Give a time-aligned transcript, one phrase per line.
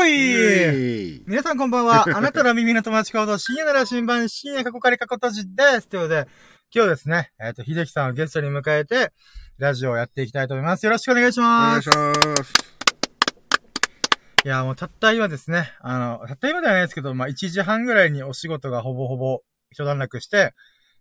[0.00, 2.06] おいい皆さんこんばんは。
[2.16, 5.88] あなたの耳の友達コード、深夜なら新版、深夜過去仮過去閉じです。
[5.88, 6.28] ということで、
[6.74, 9.12] 今日ですね、えっ、と、秀樹さんをゲストに迎えて、
[9.58, 10.86] ラジオをやっていきたいと思います。
[10.86, 11.88] よろしくお願いしお願ます。
[11.90, 12.54] いします。
[14.42, 20.54] いや、もうたった今ですね、あの、たった今ではないですけど、まあ、1時半ぐらいにお仕事がほぼほぼ一段落して、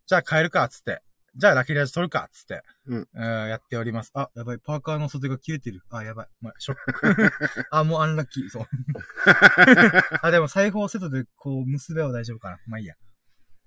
[0.07, 1.01] じゃあ帰るか、つって。
[1.39, 2.61] じゃあラッキーラジ撮るか、つって。
[2.87, 4.11] うんえーやっております。
[4.13, 5.81] あ、やばい、パーカーの袖が切れてる。
[5.89, 6.27] あ、やばい。
[6.41, 7.31] まあ、ショック。
[7.71, 8.67] あ、もうアンラッキー、そう。
[10.21, 12.57] あ、でも裁縫セットで、こう、結べば大丈夫かな。
[12.67, 12.95] まあいいや。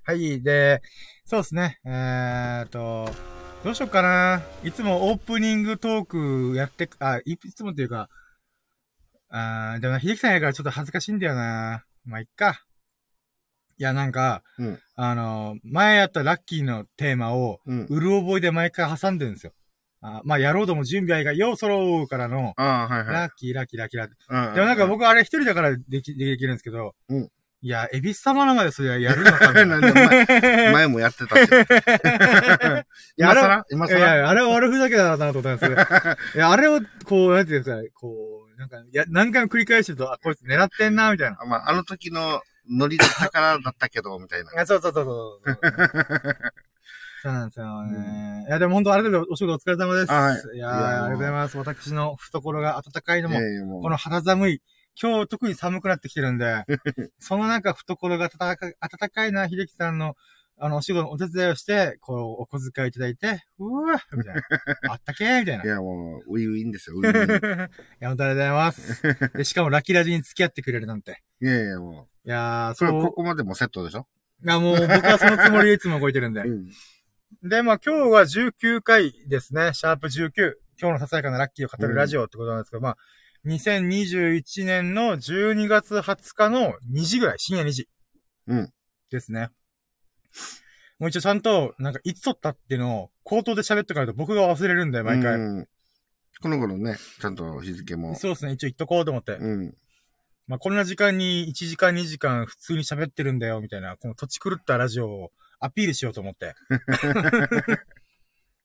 [0.05, 0.83] はい、で、
[1.24, 1.80] そうですね。
[1.87, 3.11] えーっと、
[3.64, 4.42] どうしようかな。
[4.62, 8.11] いつもオープニングトークやって、あ、いいつもっていうか、
[9.30, 11.86] あーでもな、秀樹さんやからちょっと恥ずかしいんだよな。
[12.05, 12.66] まあ、いっか。
[13.79, 17.87] いや、なんか、うんあの、前やったラッキーのテーマを、うん。
[17.89, 19.53] うる覚えで毎回挟んでるんですよ。
[20.01, 23.15] あまあ、やろうとも準備はいいが、ようそろうからの、ああ、はいはい。
[23.15, 24.55] ラッキー、ラッキー、ラッキー、ラッキうんー。
[24.55, 27.29] でもなんか、僕あれ一人だからでき、できるんですけど、うん
[27.64, 29.64] いや、エビス様のまでそれはやるのかな
[29.95, 31.48] 前、前もやってたし。
[33.17, 33.64] 今更？
[33.70, 35.81] 今いやい更や、あれは悪ふざけだなと思ったんですけど、
[36.34, 41.39] いや、あれを、こう、なんていうんですか、こう、なんか、いや、何回も繰り返してると、あ、こいつ狙ってんな、みたいな。
[41.47, 44.50] まあ、あの時のノリだったからだったけど、みたいな。
[44.60, 46.36] あそうそうそうそうそう。
[47.32, 48.44] なんですよね。
[48.48, 50.12] いや、でも本当、あれでお仕事お疲れ様です。
[50.12, 51.56] はいいやありがとうございます。
[51.56, 53.38] 私の懐が温かいのも、
[53.80, 54.62] この肌寒い、
[55.00, 56.64] 今日特に寒くなってきてるんで、
[57.20, 60.16] そのなんか懐が温か温かいな、秀樹さんの、
[60.58, 64.42] あの、お仕事のお手伝いをして、こう、お小遣いいただいて、うわみたいな。
[64.90, 65.64] あったけーみたいな。
[65.64, 67.70] いや、もう、ウィンウィンですよ、ウィンウィン。
[67.70, 69.02] いや、本当ありがとうございます。
[69.38, 71.22] で、しかもラッキーラジに付き合ってくれるなんて。
[71.40, 72.91] いやいや、もいやー、う、それ。
[72.92, 74.06] ここまでもセットでしょ？
[74.45, 76.51] いや、もう僕はそのつもりでいつも動いてるんで う。
[76.51, 76.69] ん。
[77.42, 79.73] で、まあ今日は19回ですね。
[79.75, 80.55] シャープ19。
[80.81, 82.97] 今日のささやかなラッキーを語るラジオってことなんですけど、まあ、
[83.47, 87.89] 2021年の12月20日の2時ぐらい、深夜2時。
[88.48, 88.73] うん。
[89.11, 89.51] ですね。
[90.98, 95.35] もう一応ちゃんと、なんかいつ撮ったっていうのを、口頭で喋ってからと僕が忘れるんで、毎回。
[95.35, 95.69] うん
[96.41, 98.17] この頃ね、ちゃんと日付も。
[98.17, 98.52] そうですね。
[98.52, 99.35] 一応言っとこうと思って。
[99.36, 99.75] うん。
[100.52, 106.55] まあ、こんな時間に1時間2時間普通に喋ってるんだよ、みたいな、この土地狂ったラジオをアピールしようと思って。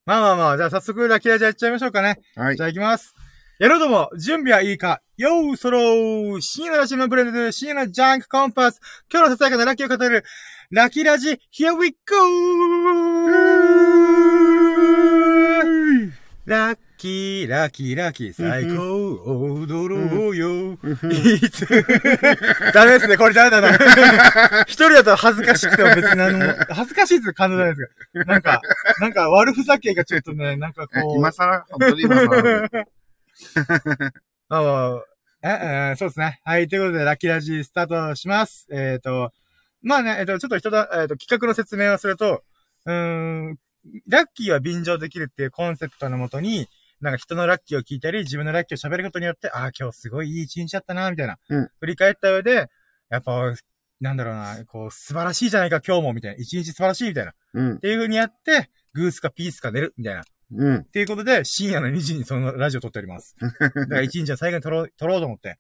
[0.05, 2.19] まあまあまあ、じゃあ早速ラッキーラジオやっちゃいましょうかね。
[2.35, 2.65] はいじゃ。
[2.65, 3.15] あ行きます。
[3.57, 10.25] やろうとも、準備はいいかよーそろー深夜のラジオブレンド深夜のジャンクコンパス今日のささやかなラッキーを語る
[10.71, 12.15] ラッキーラジ Here we go!
[16.43, 19.13] ラッキー、ラッキー、ラッキー、最高、
[19.61, 20.73] 踊ろうよ。
[20.73, 21.67] いつ、
[22.73, 23.69] ダメですね、これダメだな。
[24.67, 28.25] 一人だと恥ずかしくても別に何も、恥ずかしいって感じないですけど。
[28.25, 28.61] なんか、
[28.99, 31.17] なんか悪ふざけがちょっとね、なんかこう。
[31.17, 32.69] 今更本当に今更。
[34.49, 35.03] あの、
[35.43, 36.41] え、えーそうですね。
[36.43, 38.67] はい、ということで、ラッキーラジスタートします。
[38.71, 39.31] えっ、と、
[39.83, 42.43] まあね、えっ、と、ちょっと人だ、えっ、と、企画の説明をすると、
[42.85, 42.93] うー
[43.51, 43.59] ん、
[44.07, 46.67] ラッキーは便乗できるっていうコンセプトのもとに、
[47.01, 51.37] なんか人のラッキーを聞いたり、自分のラッキーを喋ることによって、ああ、今日すごいいい一日だったな、みたいな。
[51.49, 52.67] うん振り返った上で、
[53.09, 53.53] やっぱ、
[53.99, 56.37] なんだろうな、こう、素晴らしいじゃないか、今日も、みたいな。
[56.37, 57.31] 一日素晴らしい、みたいな。
[57.31, 57.79] っうん。
[57.79, 60.23] ていう風にやって、グースかピースか寝る、みたいな。
[60.55, 60.75] うん。
[60.77, 63.35] っていうことで、深夜の2時にそのラジオ撮っております。
[63.39, 65.57] だから1日は最後に撮ろう、撮ろうと思って。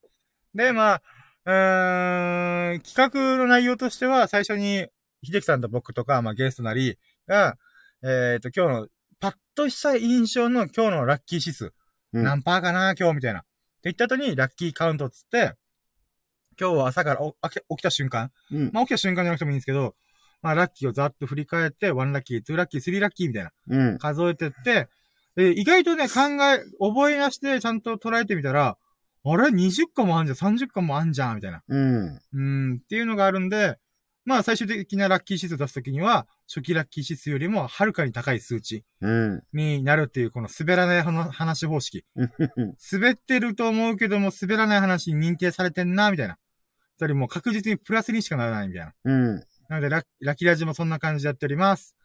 [0.53, 1.01] で、まあ、
[1.45, 4.87] うーん、企画の内容としては、最初に、
[5.23, 6.97] 秀樹さんと僕とか、まあゲストなり
[7.27, 7.57] が、
[8.03, 8.87] えっ、と、今日の、
[9.19, 11.73] パッとした印象の今日のラッキー指数。
[12.13, 13.39] うん何パーかな今日みたいな。
[13.39, 13.47] って
[13.85, 15.53] 言った後に、ラッキーカウントっつって、
[16.59, 18.31] 今日は朝から起きた瞬間。
[18.51, 18.71] うん。
[18.73, 19.95] まあ起きた瞬間じゃなくてもいいんですけど、
[20.41, 23.51] まあラッキーをざっと振り返って、1ラッキー、2ラッキー、3ラッキーみたいな。
[23.69, 23.97] うん。
[23.97, 24.87] 数えてって、
[25.35, 28.77] で意外とね、考え、覚え出してちゃんと捉えてみたら、
[29.23, 31.61] あれ ?20 個もあんじゃん、30個もあんじゃん、みたいな。
[31.67, 32.19] うん。
[32.33, 33.77] うん、っていうのがあるんで、
[34.27, 39.43] まあ最終的なラッキー指数出すときには、初期ラッキー指数よりもはるかに高い数値うん。
[39.53, 42.03] になるっていう、この滑らない話話方式。
[42.91, 46.37] 滑ってると思うけども、滑らない話に認定されてんな、みたいな。
[46.99, 48.93] それもう確実にプラスにしかならないみたいな。
[49.05, 49.35] うん。
[49.69, 51.95] なのでラッ、ラッキーラジもそんな感じでやっております。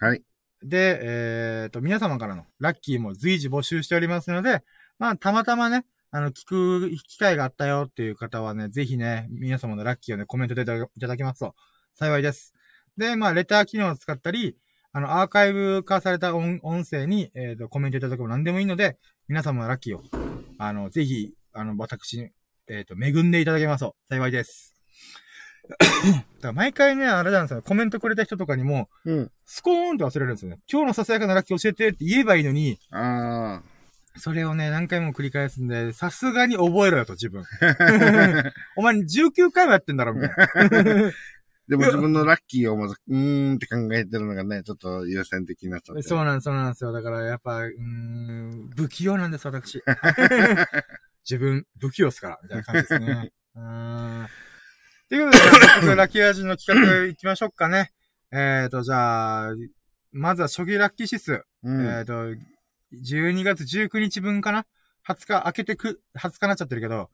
[0.00, 0.22] はい。
[0.64, 4.64] で、えっ、と、皆様からのラッキーも随時募集しておりますので、
[4.98, 11.54] まあ、たまたまね、あの、聞く機会があったよっていう方はね、ぜひね、皆様のラッキーをね、コメントでいただけますと
[11.94, 12.52] 幸いです。
[12.98, 14.58] で、まあ、レター機能を使ったり、
[14.92, 20.02] あの、アーカイブ化された音音声に、えっ、と、コメントいただけば何でもいいので、皆様のラッキーを、
[20.58, 22.30] あの、ぜひ、あの、私、
[22.68, 24.74] えっ、と、恵んでいただけますと幸いです。
[25.72, 29.30] だから毎回ね、あれなんですよ、コメントくれた人とかにも、うん。
[29.46, 30.58] スコーンって忘れるんですよね。
[30.70, 33.62] 今日のささやかなラッキー教えてって言えばいいのに、あ
[34.16, 37.44] それをね、何回も繰り返すんで、さすがに覚えろよと、自分。
[38.76, 40.30] お前19回もやってんだろ、みたい
[40.70, 41.12] な。
[41.68, 46.02] でも自分のラッキーをまず、うーんって考えてるのがね、ちょっと優先的になっちゃって。
[46.02, 46.92] そうなんです、そうなんですよ。
[46.92, 49.82] だから、やっぱ、うーん、不器用なんです、私。
[51.24, 53.32] 自分、不器用っすから、みたいな感じですね。
[53.54, 54.28] うーん。
[55.08, 55.32] というこ
[55.80, 57.92] とで、ラッキー味の企画行きましょうかね。
[58.32, 59.54] えーと、じゃあ、
[60.10, 61.44] まずは初期ラッキー指数。
[61.62, 61.86] うん。
[61.86, 62.34] えーと、
[62.94, 64.66] 12月19日分かな
[65.06, 67.10] ?20 日、開けてく、20日になっちゃってるけど、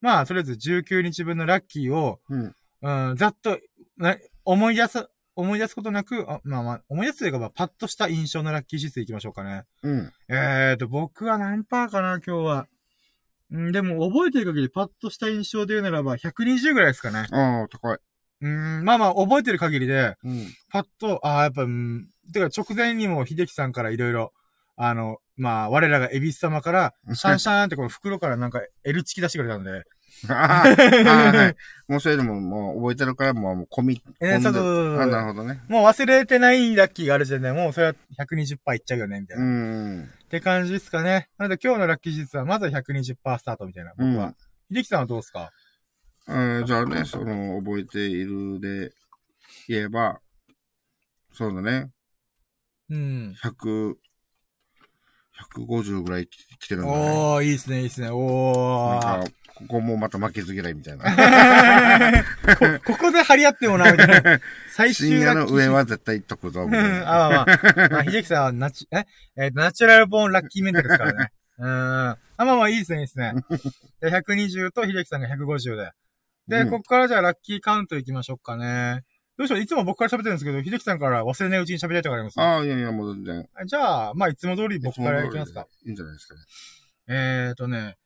[0.00, 2.54] まあ、とりあえず19日分のラッキーを、うん。
[2.82, 3.58] うん、ざっと、
[3.96, 9.64] な思い出す、思い出すことなく、あまあまあ、思い出すというか、まあ、パッとした印象のラッキー指数いきましょうかね。
[9.82, 10.12] うん。
[10.28, 12.66] えーと、僕は何パーかな、今日は。
[13.56, 17.28] んでも、覚えてる限りパッとした印象で言うならば、120ぐらいですかね。
[17.30, 17.98] ああ、高い。
[18.40, 20.46] うん、まあまあ、覚えてる限りで、うん。
[20.68, 24.32] パッと、ああ、やっぱ、うん、てか直前にも秀樹さんからいろいろ、
[24.76, 29.84] あの、まあ、我らがエビス様から、シャンシャンってこの袋からなんか L チキ出してくれたんで、
[30.28, 30.68] ああ、
[31.36, 31.56] はい。
[31.88, 34.02] もうそれでももう覚えてるから、もうもう込み。
[34.20, 35.62] えーそうそうそうそうあ、なるほどね。
[35.68, 39.44] もう忘れてないラッキーがある時点で、もうそれは120%いっちゃうよね、みたいうな。
[39.44, 39.48] っ
[40.04, 40.10] ん。
[40.30, 41.28] て感じですかね。
[41.38, 44.26] なので今日のラッキー実はまずは120%スタートみたいな、僕は。
[44.26, 44.36] うん
[44.74, 45.50] 秀樹さんはどうですか？
[46.26, 48.90] あーじゃあね、その、覚えているで
[49.68, 50.20] 言えば、
[51.34, 51.90] そうだね、
[52.88, 53.34] うん。
[53.42, 53.94] 100、
[55.54, 57.10] 150ぐらいき来てるんだね。
[57.10, 58.08] おー、いいっすね、いいっすね。
[58.10, 59.04] おー。
[59.04, 62.24] なんか、ここもまた負けず嫌いみたいな。
[62.84, 64.40] こ、ここで張り合ってもな、みたいな。
[64.74, 66.62] 最終深夜の上は絶対行っとくぞ。
[66.62, 67.88] あまあまあ。
[67.90, 69.04] まあ、秀樹さんはナチ、え？
[69.36, 71.32] えーナチュラルボーンラッキーメンタルですからね。
[71.58, 71.68] うん。
[71.68, 73.34] あ、まあまあ、いいですね、いいですね。
[74.00, 75.90] で、120と秀樹さんが150で。
[76.48, 79.04] で、うんここからじゃあラッキーカウントいきましょうかね。
[79.42, 83.48] どうしよういつも僕から喋ってるんですけど、秀樹さんから忘れないうちに喋りたいとかありますああ、いやいや、もう全然。
[83.66, 85.66] じゃあ、まあ、いつも通り僕からいきますか。
[85.84, 86.40] いいんじゃないですかね。
[87.08, 87.96] えーとね、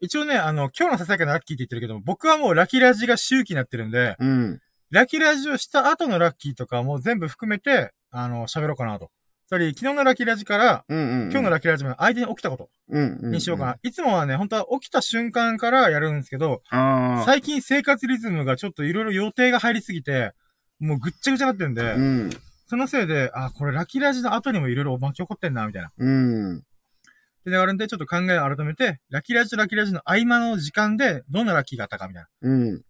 [0.00, 4.60] 一応ね、あの、今日のささやかなラッキーって言ってるけど、僕はもうラッキーラジが周期になってるんで、うん。
[4.90, 9.10] ラッキーラジをした後のラッキーとかも全部含めて、あの、喋ろうかなと。
[9.48, 11.30] つまり、昨日のラッキーラジから、うんうん。
[11.30, 13.30] 今日のラッキーラジの間に起きたことうんうん。
[13.30, 13.76] にしようかな。
[13.82, 16.62] いつもはね、本当は起きた瞬間からやるんですけど。
[16.70, 20.32] 最近生活リズムがちょっといろいろ予定が入りすぎて、
[20.78, 22.30] もうぐっちゃぐちゃになってるんで、うん。
[22.66, 25.92] そのせいで、あ、これラッキーラジの後にもいろいろ巻き起こってんな、みたいな。
[25.96, 26.62] うん。
[27.44, 32.26] で、あるんで、ちょっと考えを改めて、ラッキーラジとラッキーラジの合間の時間で、どんなラッキーがあったか、みたいな。
[32.26, 32.82] っうん。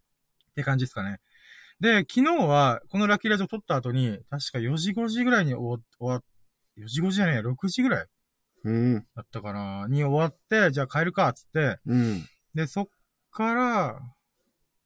[0.54, 1.20] て感じですかね。
[1.78, 6.22] で、昨日は、このラッキーラジを撮った後に、確か4時5時ぐらいに終わ、終わ、
[6.78, 8.06] 4時5時じゃねえや、6時ぐらい
[8.64, 9.06] うん。
[9.14, 12.26] だったかな、に終わって、じゃあ帰るか、つって、うん。
[12.54, 12.88] で、そっ
[13.30, 14.00] から、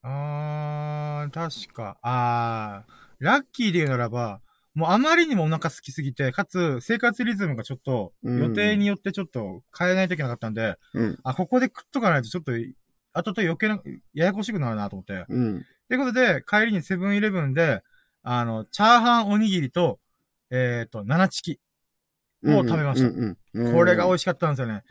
[0.03, 4.41] あー、確か、あー、ラッキーで言うならば、
[4.75, 11.19] もうあまりにもお腹空きすぎて、かつ生活リズムがちょっとうん予定によってちょっと変えないといけなかったんで、うん。
[11.23, 12.53] あ、ここで食っとかないとちょっと、
[13.13, 13.81] 後と余計な、
[14.15, 15.27] ややこしくなるなと思って。
[15.29, 15.67] うん。
[15.89, 17.83] ということで、帰りにセブンイレブンで、
[18.23, 19.99] あの、チャーハンおにぎりと、
[20.51, 21.61] えっ、と、七チキ。
[22.45, 23.73] を食べました。
[23.73, 24.13] これが美い。
[24.15, 24.83] 味しかったんですよね。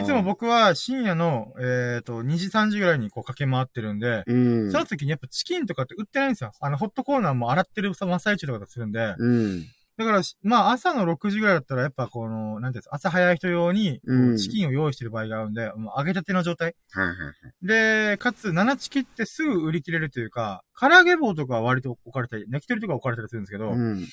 [0.00, 4.72] いつも僕は深夜の、えっ、と、2時3時ぐらいにこう駆け回ってるんで、うん。
[4.72, 6.52] その時にやっぱチキンとかって売ってないんですよ。
[6.60, 9.14] あの、ホットコーナーも洗ってる真っ最中とかするんで。
[9.18, 9.66] うん。
[10.00, 14.00] だからし、まあ朝の6時ぐらいだったらやっぱこの、なんていうんですか、朝早い人用に、
[14.38, 16.74] チキンを用意してる場合があるんで、もう揚げたての状態。
[16.92, 17.34] はいはいはい。
[17.66, 24.06] で、かつ、7チキってすぐ売り切れるというか、唐揚げ棒とかは割と置かれたり、焼き鳥とか置かれたりするんですけど、うん。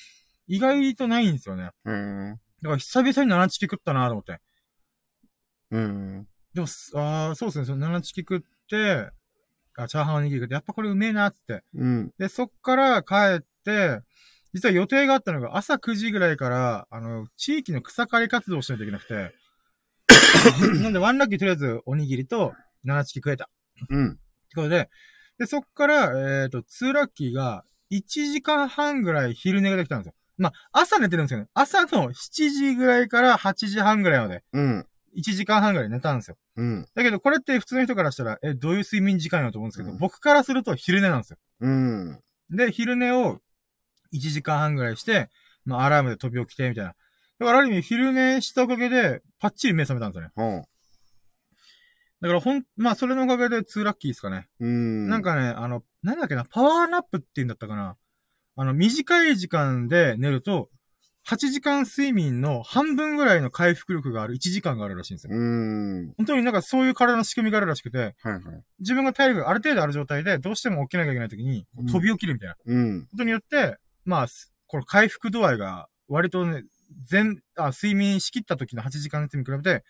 [0.46, 1.70] 意外とないんですよね。
[1.86, 2.38] うん。
[2.62, 4.40] だから久々に7チキ食ったなと思って。
[5.70, 6.26] うん。
[6.54, 9.10] でも、すあーそうですね、その7チキ食って、
[9.76, 11.62] あ、チャーハンおにぎり食って、やっぱこれうめえなっつって。
[11.74, 12.12] うん。
[12.18, 14.00] で、そっから帰って、
[14.52, 19.34] 実は予定があったのが朝9時ぐらいから、あの、地域の草刈り活動をしないといけなくて、
[20.82, 23.48] なんでワンラッキーとりあえずおにぎりと7チキ食えた。
[23.88, 24.12] うん。
[24.12, 24.18] って
[24.54, 24.88] ことで、
[25.38, 30.14] で、そっから、えっ、と、2ラッキーが、1時間半ぐらい昼寝ができたんですよ。
[30.38, 31.48] まあ、朝寝てるんですよね。
[31.52, 34.86] 朝の7時ぐらいから8時半ぐらいまで、うん。
[35.16, 36.36] 1時間半ぐらい寝たんですよ。
[36.56, 36.86] うん。
[36.94, 41.38] だけど、これって普通の人からしたら、え、どういう睡眠時間よと思うんですけど、うん僕からすると昼寝なんですよ。
[41.60, 42.20] うん。
[42.50, 43.40] で、昼寝を
[44.12, 45.28] 1時間半ぐらいして、
[45.64, 46.94] まあ、アラームで飛び起きて、みたいな。
[47.40, 50.32] だから、ある意味、昼寝したおかげで、パッチリ目覚めたんですよね。
[50.34, 50.68] ほ
[52.20, 54.48] だから、ほん、まあ、それのおかげで2ラッキーですかね。
[54.60, 54.66] う。
[54.66, 55.08] うん。
[55.08, 57.96] なん、かね、あの、なんだっけな、パワーナップって言うんだったかな。
[58.58, 60.68] あの、短い時間で寝ると、
[61.28, 65.32] 8時間睡眠の半分ぐらいの回復力がある1時間があるらしいんですよ。
[65.32, 66.12] うん。
[66.16, 68.42] 本当になんかそういう体の仕組みがあるらしくて、はいはい。
[68.80, 73.06] 自分が体力がある程度ある状態で、どうしても起きなきゃいけない時に、こう飛び起きるみたいなこうん。
[73.16, 76.64] とによって、まあ、すこの回復度合いが、割とね、
[77.04, 79.84] 全、あ、睡眠しきった時の8時間熱に比べて、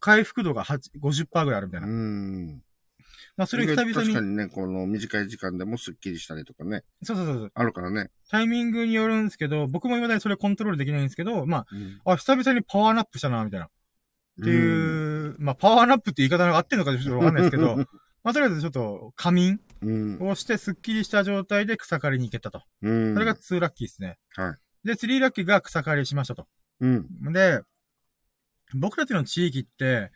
[0.00, 1.88] 回復度が8 50%ぐらいあるみたいうな。
[1.92, 2.62] ん。
[3.38, 8.10] まあ、それ久々に、確かにね、この短い時間でもスッキリしたりとかね、そうそうそうそう、あるからね。
[8.28, 12.00] タイミングによるんですけど、僕も未だにそれコントロールできないんですけど、まうん。
[12.04, 13.66] あ、あ、久々にパワーナップしたな、みたいな。
[13.66, 13.70] っ
[14.42, 17.76] ていう、まあ、パワーナップって言い方が合ってんのかちょっとわかんないですけど、
[18.24, 20.18] まあ、とりあえずちょっと仮眠うん。
[20.20, 22.62] をしてスッキリした状態で草刈りに行けたと。
[22.82, 23.14] うん。
[23.14, 24.18] それが2ラッキーですね。
[24.34, 24.86] はい。
[24.86, 26.48] で、3ラッキーが草刈りしましたと。
[26.80, 27.32] うん。
[27.32, 27.60] で、
[28.74, 30.10] 僕たちの地域って、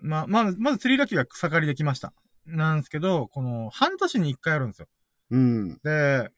[0.00, 2.12] まあ、まず、まず3ラッキーが草刈りできました。
[2.46, 4.88] なんですけど、この、半年に1回あるんですよ。
[5.30, 5.78] うん。
[5.82, 6.30] で、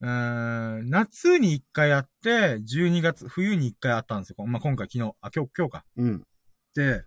[0.00, 4.46] うーん、夏に1回あって、12月、冬に1回あったんですよ。
[4.46, 5.84] まあ、今回昨日、あ、今日、今日か。
[5.96, 6.22] うん。
[6.74, 7.04] で、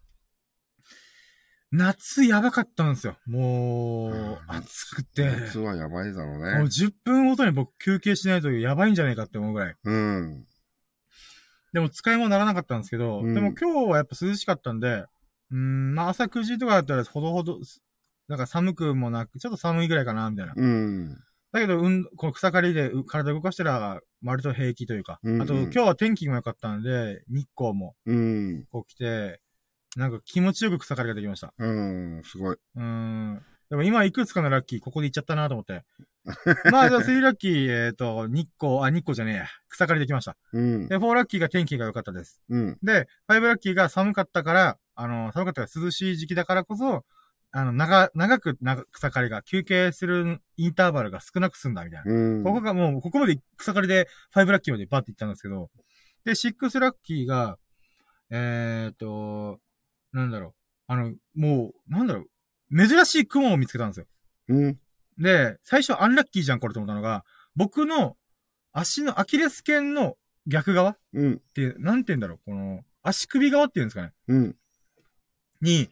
[1.72, 3.18] 夏やばかったんですよ。
[3.26, 5.26] もう暑くて。
[5.26, 6.70] 夏はやばいだろうもうね。
[6.70, 9.76] 10分ごとに僕休憩しないとやばいんじゃないかって思うぐらい。
[9.84, 10.46] うん。
[11.74, 15.06] でも使い物ならなかったんですけど、うんでも今日はやっぱ涼しかったんで、
[15.52, 17.60] うーん、まあ朝9時とかだったらほどほど、
[18.28, 20.54] なんか寒くもなく、ちょっと寒いぐらいかな、みたいな。
[20.56, 21.18] うん。
[21.52, 25.20] だけど、うん、この草刈りでう体動かしたら、割と平気というか。
[25.24, 28.66] うんうんあと、今日は天気も良かったんで、日光もうん。
[28.72, 29.40] こう来て、
[29.96, 31.54] なんか気持ちよく草刈りができました。
[31.58, 32.22] うん。
[32.26, 32.56] すごい。
[32.56, 33.42] うーん。
[33.70, 35.84] でも今いくつかのラッキー、ここで行っちゃったなと思って。
[36.72, 39.48] まあ、じゃあ3ラッキー、えっ、と、日光、あ、日光じゃねえや。
[39.70, 40.36] 草刈りできました。
[40.54, 40.88] うん。
[40.88, 42.42] で、4ラッキーが天気が良かったです。
[42.50, 42.78] うん。
[42.82, 47.06] で、5ラッキーが寒かったから、あの、寒かったから涼しい時期だからこそ、
[47.58, 52.12] あの、長、長く長草刈りが、休憩するインターバルが少なく済んだみたいな。
[52.12, 52.44] うん。
[52.44, 55.70] ここがもう、ここまで草刈りで5ラッキーまでバッて行ったんですけど、
[56.26, 57.58] で、6ラッキーが、
[58.30, 59.62] えーっと、
[60.12, 60.54] なんだろう。
[60.88, 62.26] あの、もう、なんだろ
[62.72, 62.88] う。
[62.88, 64.06] 珍しい雲を見つけたんですよ。
[64.50, 64.80] うん。
[65.18, 67.24] で、最初アンラッキーじゃんこれと思ったのが、
[67.56, 68.18] 僕の
[68.74, 71.42] 足のアキレス腱の逆側っうん。
[71.54, 72.40] ていう、なんて言うんだろう。
[72.44, 74.12] この、足首側っていうんですかね。
[74.28, 74.56] うん。
[75.62, 75.88] に、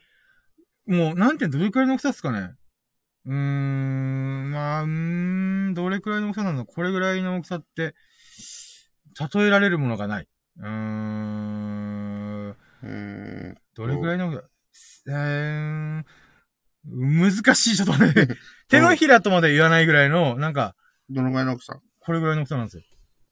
[0.86, 2.52] もう、なんて、どれくらいの大きさですかね？
[3.26, 6.66] うーん、まあ、うーん、どれくらいの大きさなの？
[6.66, 7.96] これぐらいの大きさって、
[9.34, 10.28] 例えられるものがない。
[10.58, 14.44] うーん、えどれくらいの大きさ、
[15.08, 16.04] えー、
[16.86, 18.14] 難しい、ちょっとね。
[18.68, 21.80] 手のひらとまで言わないぐらいの、なんか、ー、どのぐらいの大きさ？
[22.00, 22.84] これぐらいの大きさなんですよ。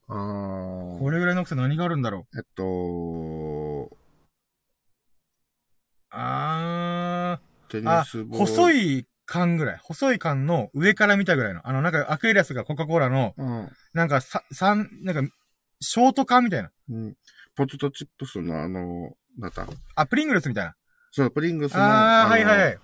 [0.07, 2.37] あーこれぐらいの大きさ何があるんだろう？
[2.37, 3.97] えっと、
[6.09, 6.80] あ
[7.71, 8.45] テニス、ボール。
[8.45, 8.99] 細い。
[8.99, 9.79] い缶ぐらい。
[9.81, 11.65] 細い缶の上から見たぐらいの。
[11.65, 13.69] あの、なんかアクエリアスがコカ・コーラの、うん。
[13.93, 15.33] なんかさ、三、なんか、
[15.79, 16.69] ショート缶みたいな。
[16.89, 17.15] うん。
[17.55, 19.65] ポテトチップスのあの、なんだ？
[19.95, 20.75] あ、プリングルスみたいな。
[21.11, 21.79] そう、プリングスの。
[21.81, 22.79] あー、のはいはいはい。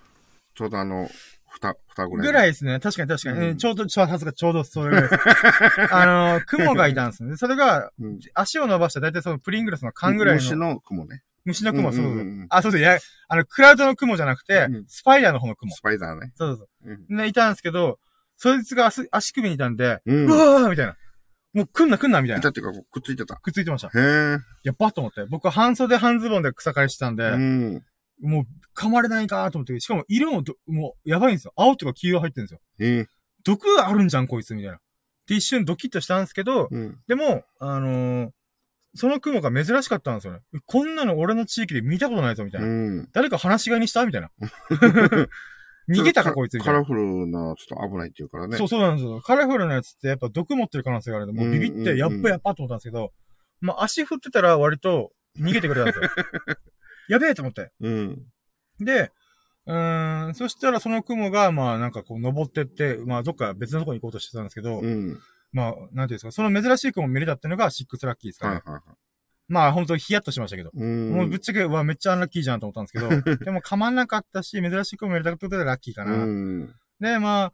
[0.54, 1.08] ちょうどあの、
[1.50, 2.26] ふた、ふたぐらい。
[2.26, 2.80] ぐらいですね。
[2.80, 3.38] 確かに確かに。
[3.38, 5.14] うんえーちょうど、ちょ、さすがちょうどそれぐらいです。
[5.92, 7.36] あのー、雲がいたんですね。
[7.36, 8.18] それが、うん。
[8.34, 10.74] 足を伸ばした大体そのプリングルスの缶ぐらい虫の。
[10.74, 11.22] の雲ね。
[11.44, 12.80] 虫の雲、そうそうそううんうんうんあ、そうそう。
[12.80, 15.72] いや、あの、クラウドの雲じゃなくてうん、スパイダーの方の雲。
[15.72, 16.32] スパイダーね。
[16.36, 16.96] そうそううん。
[16.96, 17.16] そう。
[17.16, 17.98] ね、いたんですけど、
[18.36, 20.26] そいつが足足首にいたんで、うん。
[20.26, 20.96] うわーみたいな。
[21.54, 22.40] もう来んな来んなみたいな。
[22.40, 23.36] いたっていうか、くっついてた。
[23.36, 23.88] くっついてました。
[23.88, 24.38] へえ。
[24.64, 25.24] やっばと思って。
[25.24, 27.82] 僕半袖半ズボンで草刈りしてたんで、うん。
[28.20, 28.44] もう
[28.76, 31.52] 噛まれないかと思って、しかも色もどもうやばいんですよ。
[31.56, 32.60] 青とか黄色入ってるんですよ。
[32.80, 33.06] ええ。
[33.44, 34.78] 毒あるんじゃん、こいつ、みたいな。
[35.26, 36.98] で、一瞬ドキッとしたんですけど、うん。
[37.06, 38.30] でも、あのー
[38.94, 40.40] その雲が珍しかったんですよね。
[40.66, 43.02] こんなの俺の地域で見たことないぞ、みたいうな。
[43.02, 43.08] ん。
[43.12, 44.04] 誰か話し飼いにした？
[44.06, 44.30] みたいな。
[45.88, 46.58] 逃げたか、こいつ。
[46.58, 48.58] カラフルな、ちょっと危ないっていうからね。
[48.58, 49.20] そう、そうなんですよ。
[49.20, 53.12] カラフルなやつってやっぱ毒持ってる可能性があるんで、もうビビって、やっぱやっぱと思ったんですけど、
[53.60, 56.10] まあ足振ってたら割と逃げてくれたんですよ。
[57.08, 57.70] やべえと思って。
[57.80, 58.22] うん。
[58.80, 59.10] で、
[59.66, 65.18] うーん、そしたらその雲が、まあなんかこう登ってって、まあどっか別のとこに行こうとしてたんですけど、うん。
[65.52, 68.54] まあ、なんていうんですか、その珍しい雲を見れたっていうのがシックスラッキーですかね。
[68.56, 68.82] はいはいはい。
[69.48, 70.70] まあ本当ヒヤッとしましたけど。
[70.74, 71.10] うん。
[71.10, 76.12] もうぶっちゃけ、うわ、めっちゃアンラッキーじゃんと思ったんですけど、 でも噛まんなかったし、珍しい雲見れたことでラッキーかな。
[76.12, 76.74] うん。
[77.00, 77.52] で、まあ、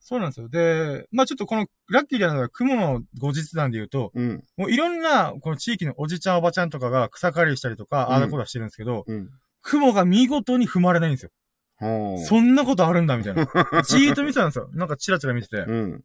[0.00, 0.48] そうなんですよ。
[0.48, 4.44] で、まあちょっとこのラッキーであるのは雲の後日談で言うと、うん。
[4.56, 9.30] もういろんな、この地域のおじちゃんおばちゃんとかが草刈りしたりとか、うんああだこだしてるんですけど、うん。
[9.62, 11.30] 雲が見事に踏まれないんですよ。
[11.76, 12.24] はあ。
[12.24, 13.44] そんなことあるんだ、みたいな。
[13.86, 14.70] じーっと見てたんですよ。
[14.72, 16.04] なんかチラチラ見てて、うん。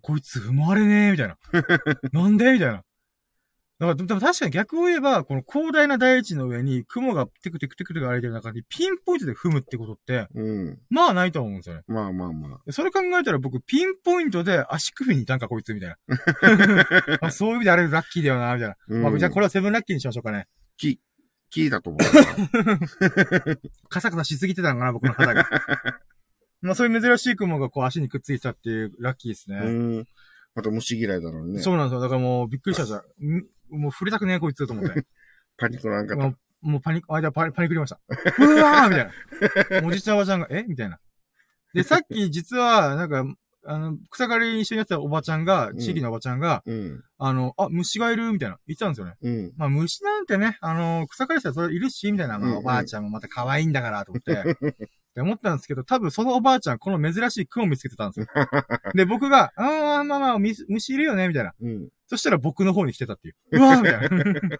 [0.00, 1.36] こいつ踏まれねえ、みたいな。
[2.12, 2.52] なんで？
[2.52, 2.82] みたいな。
[3.80, 10.78] だから、でも確かに逆を言えば、この広大な大地の上に雲がテクテクテクテク歩いてる中にピンポイントで踏むってことって、うん。
[10.90, 11.82] まあないと思うんですよね。
[11.86, 12.72] まあまあまあ。
[12.72, 15.96] それ考えたら僕、ピンポイントで足首にいたんか、こいつ、みたいな。
[17.26, 18.76] あそういう意味であれラッキーだよな、みたいな。
[18.88, 20.46] うんまあ、じゃあこれはセブンラッキーにしましょうかね。
[20.76, 21.00] 木、
[21.48, 22.00] 木だと思う。
[23.88, 25.48] カサカサしすぎてたのかな、僕の肌が。
[26.62, 29.58] まあそういう珍しい雲がこう足にくっついてたっていうラッキーですね。
[29.62, 30.04] うん。
[30.54, 31.60] また虫嫌いだろうね。
[31.62, 32.00] そうなんですよ。
[32.00, 33.00] だからもうびっくりしたじゃん。
[33.00, 33.46] ん？
[33.70, 35.06] もう触れたくねえこいつと思って。
[35.56, 38.00] パニックなんかもうもうパニック、あ、じゃあパニックりました。
[38.08, 39.86] うわーみたいな。
[39.88, 40.64] おじちゃんおばちゃんが、え？
[40.68, 40.98] みたいな。
[41.72, 43.24] で、さっき実は、なんか、
[43.64, 47.02] あの、草刈り一緒にやってたおばちゃんが、地域のおばちゃんが、うん。
[47.18, 49.14] あの、あ、虫がいるみたいな、言ってたんですよね。
[49.22, 49.52] うん。
[49.56, 54.56] まあ、虫なんてね、あの、草刈りしたらそれいるし、みたいな、まあ、おばあちゃんもまた可愛いんだから、と思って、
[55.10, 58.26] って思ったんですけど、多分そのおばあちゃん、この珍しい雲を見つけてたんですよ。
[58.94, 61.52] で、僕が、あー、まあまあ、虫虫いるよね、みたいな。
[61.60, 61.88] うん。
[62.06, 63.34] そしたら僕の方に来てたっていう。
[63.52, 64.40] うわーみたいな。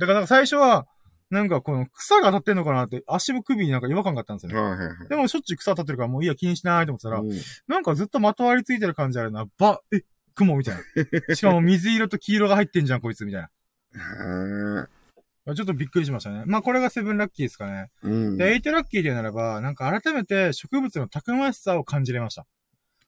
[0.00, 0.86] だから最初は、
[1.30, 4.60] なんかこの草が当たってんのかなって、足も首になんか違和感があったんですよね。
[4.60, 5.08] はいはいはい。
[5.08, 7.30] でもしょっちゅう草当たってるからもういいや気にしないと思ってたら、うん
[7.68, 9.46] なんかずっとまとわりついてる感じあるな。
[9.58, 10.02] ば、え、
[10.34, 10.76] 雲みたい
[11.28, 11.34] な。
[11.34, 13.44] しかも水色と黄色が入ってんじゃん、こいつ、みたいへ
[13.94, 14.88] な。
[15.54, 16.42] ちょっとびっくりしましたね。
[16.46, 17.90] まあこれがセブンラッキーですかね。
[18.04, 18.36] ーうん。
[18.36, 22.46] で、エイトラッキーでならば、なんか改めて植物のたくましさを感じれました。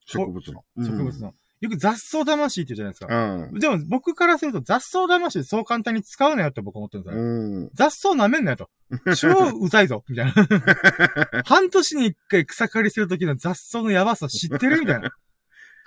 [0.06, 0.64] 植物の。
[0.76, 1.34] 植物の。
[1.60, 3.48] よく雑草魂って言うじゃないですか。
[3.52, 3.58] うん。
[3.58, 7.30] でも僕からすると雑草魂そう簡単に使うなよって僕思ってるんですよね。
[7.30, 7.70] うん。
[7.74, 8.70] 雑草舐めんなよと。
[9.16, 11.42] 超うざいぞみたいな。
[11.44, 14.80] 半年に一回草刈りするときの雑草のやばさ知ってる？
[14.80, 15.10] みたいな。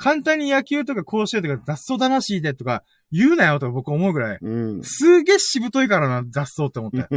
[0.01, 4.38] 簡単に野球とか甲子園とか雑草魂でとか言うなよと僕思うぐらい。
[4.41, 4.84] うん。
[4.84, 7.08] すげえしぶといからな、雑草って思って。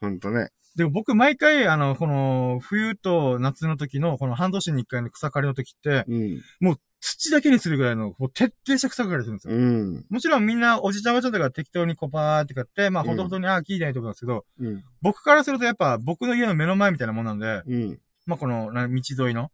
[0.00, 0.48] ほんとね。
[0.74, 6.40] でも僕毎回、あの、この、冬と夏の時の、この半年に一回の草刈りの時って、うん。
[6.60, 9.54] もう土だけにするぐらいの、もう徹底した草刈りするんですよ。
[9.54, 10.06] うん。
[10.08, 14.82] もちろんみんなおじちゃんおばちゃんとか適当にこうパーって買って、まあうんほどほどに、ああ、聞いてないと思うんですけど、うん。
[15.02, 17.98] 僕からするとやっぱ僕の家の目の前みたいなもんなんで、うん。
[18.24, 18.94] まあこのな道
[19.26, 19.50] 沿いの。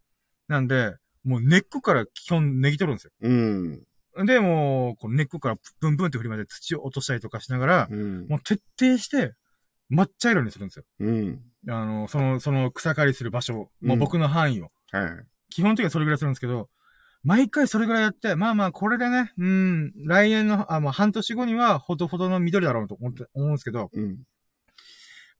[0.47, 3.11] なんで、もう根っこから基本ネギ取るんですよ。
[3.21, 4.25] うん。
[4.25, 8.27] で、もう、こう根っこからブンブンって振りまで土を落としたりとかしながら、うん。
[8.27, 9.33] もう徹底して、
[9.91, 10.85] 抹茶色にするんですよ。
[10.99, 11.41] うん。
[11.67, 14.71] あの、その、その草刈りする場所を、もう僕の範囲を。
[14.91, 15.09] はい。
[15.49, 16.69] 基本的にはそれぐらいするんですけど、
[17.23, 24.19] 毎回それぐらいやって、まあまあ、これでね、うん、来年の、あ、まあ半年後にはほどほどの緑だろうと思って、思うんですけど、うん。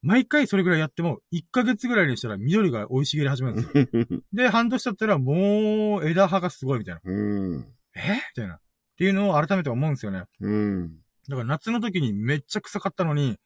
[0.02, 4.22] 毎回それぐらいやっても、1ヶ月ぐらいにしたら緑が生い茂り始めるんですよ。
[4.34, 7.02] で、半年経ったらもう枝葉がすごいみたいな。
[7.04, 7.14] う
[7.58, 7.68] ん。
[7.96, 8.14] え？
[8.14, 8.56] みたいな。
[8.56, 8.60] っ
[8.98, 10.24] ていうのを改めて思うんですよね。
[10.40, 10.90] うん。
[11.28, 13.38] だから夏の時にめっちゃ臭かったのに、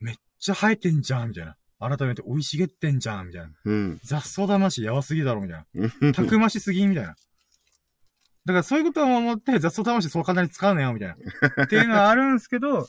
[0.00, 1.56] めっちゃ生えてんじゃん、みたいな。
[1.80, 3.50] 改めて生い茂ってんじゃん、みたいな。
[3.64, 4.00] うん。
[4.02, 6.12] 雑草魂やばすぎだろ、みたいな。
[6.12, 7.14] たくましすぎみたいな。
[8.44, 11.64] だからそういうことを思って雑草魂そう簡単に使うなよ、みたいな。
[11.64, 12.88] っていうのはあるんですけど、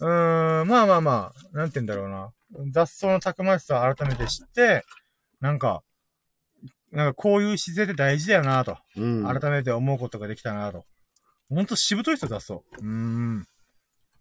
[0.00, 2.32] うーん、まあまあまあ、なんて言うんだろうな。
[2.72, 4.84] 雑草のたくましさを改めて知って、
[5.40, 5.82] なんか、
[6.92, 8.78] なんかこういう自然って大事だよなと。
[8.96, 9.24] うん。
[9.24, 10.84] 改めて思うことができたなと。
[11.48, 12.54] ほんとしぶとい人雑草。
[12.54, 13.46] うーん。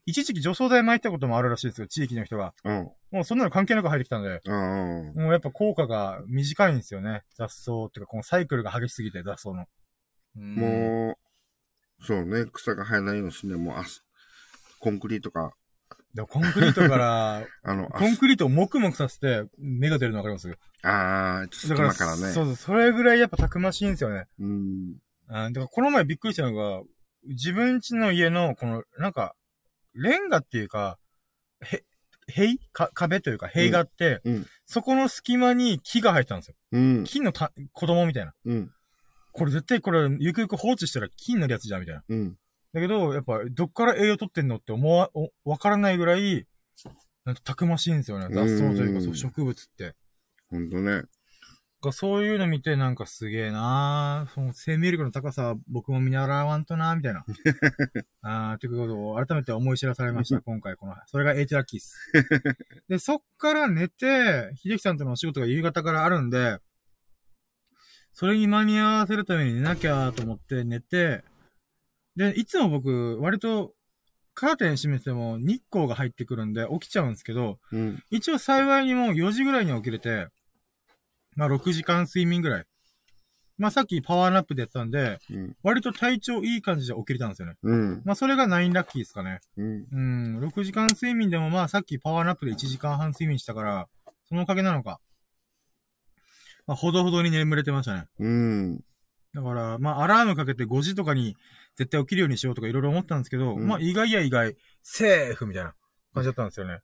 [0.05, 2.53] 一時期除草剤巻いたこともあるらしいですよ、地域の人が。
[2.63, 2.91] うん。
[3.11, 5.13] もうそんなの関係なく入ってきたんで、うん。
[5.15, 7.23] もうやっぱ効果が短いんですよね。
[7.35, 9.65] 雑草っていうか、このサイクルが激しすぎて、雑草の。
[10.37, 11.17] うんも
[12.01, 14.03] う、そうね、草が生えないようにすんでも、あす、
[14.79, 15.53] コンクリートか、
[16.15, 20.49] でもコンクリートから、 あの、あコンクリートをもくもくさせて、芽が出るのわかります
[20.81, 22.33] あー、ちょっとだから、隙間からね。
[22.33, 24.25] そうそう、それぐらいやっぱたくましいんですよね。
[24.39, 24.95] うん。
[25.27, 26.81] あだからこの前びっくりしたのが、
[27.27, 29.35] 自分家の家の、この、なんか、
[29.93, 30.97] レンガっていうか、
[31.61, 31.83] へ、
[32.27, 36.55] 塀か、壁というか塀があって、うんそこの隙間に木が生えてたんですよ。
[36.71, 37.03] うん。
[37.03, 38.33] 木のた、子供みたいな。
[38.45, 38.71] うん。
[39.31, 42.03] これ絶対これ、ゆくゆく放置したら木になるやつじゃん、みたいな。
[42.07, 42.37] うん。
[42.75, 46.45] だけど、やっぱ、どっから栄養取ってんのって思わ、おわからないぐらい、
[47.23, 48.27] なんかたくましいんですよね。
[48.29, 49.95] 雑草というか、うんそう植物って。
[50.49, 51.03] ほんとね。
[51.81, 57.23] がそういうの見てなんかすげえなその生命力の高さ僕も見習わんとなみたいな。
[58.23, 60.95] あー、ということを改めて思い知らされました、 今回この。
[61.05, 61.95] それがエイトラッキーっす。
[62.89, 66.59] で、そっから寝て、秀樹さんとのお仕事が夕方からあるんで、
[68.11, 71.23] それに間に合わせるために寝なきゃと思って寝て、
[72.15, 73.73] で、いつも僕、割と、
[74.35, 78.03] カーテン閉めても日光が入ってくるんで起きちゃうんですけど、うん。
[78.11, 80.27] 一応幸いにも4時ぐらいに起きれて、
[81.35, 82.65] まあ6時間睡眠ぐらい。
[83.57, 85.55] まあさっきパワーナップでやってたんで、うん。
[85.63, 87.55] 割と体調いい感じで起きれたんですよね。
[87.63, 88.01] うん。
[88.03, 89.39] まあそれが9ラッキーですかね。
[89.55, 89.85] うん。
[89.89, 89.99] う
[90.39, 93.87] ん、6時間睡眠でもまあさっきパワーナップで1時間半睡眠したから、
[94.27, 94.99] そのおかげなのか。
[96.67, 98.05] まあほどほどに眠れてましたね。
[98.19, 98.81] うん。
[99.33, 101.37] だから、まあアラームかけて5時とかに
[101.75, 105.73] 絶対起きるようにしようとかいろいろ思ったんですけど、うんまあ意外や意外、セーフみたいな
[106.13, 106.79] 感じだったんですよね。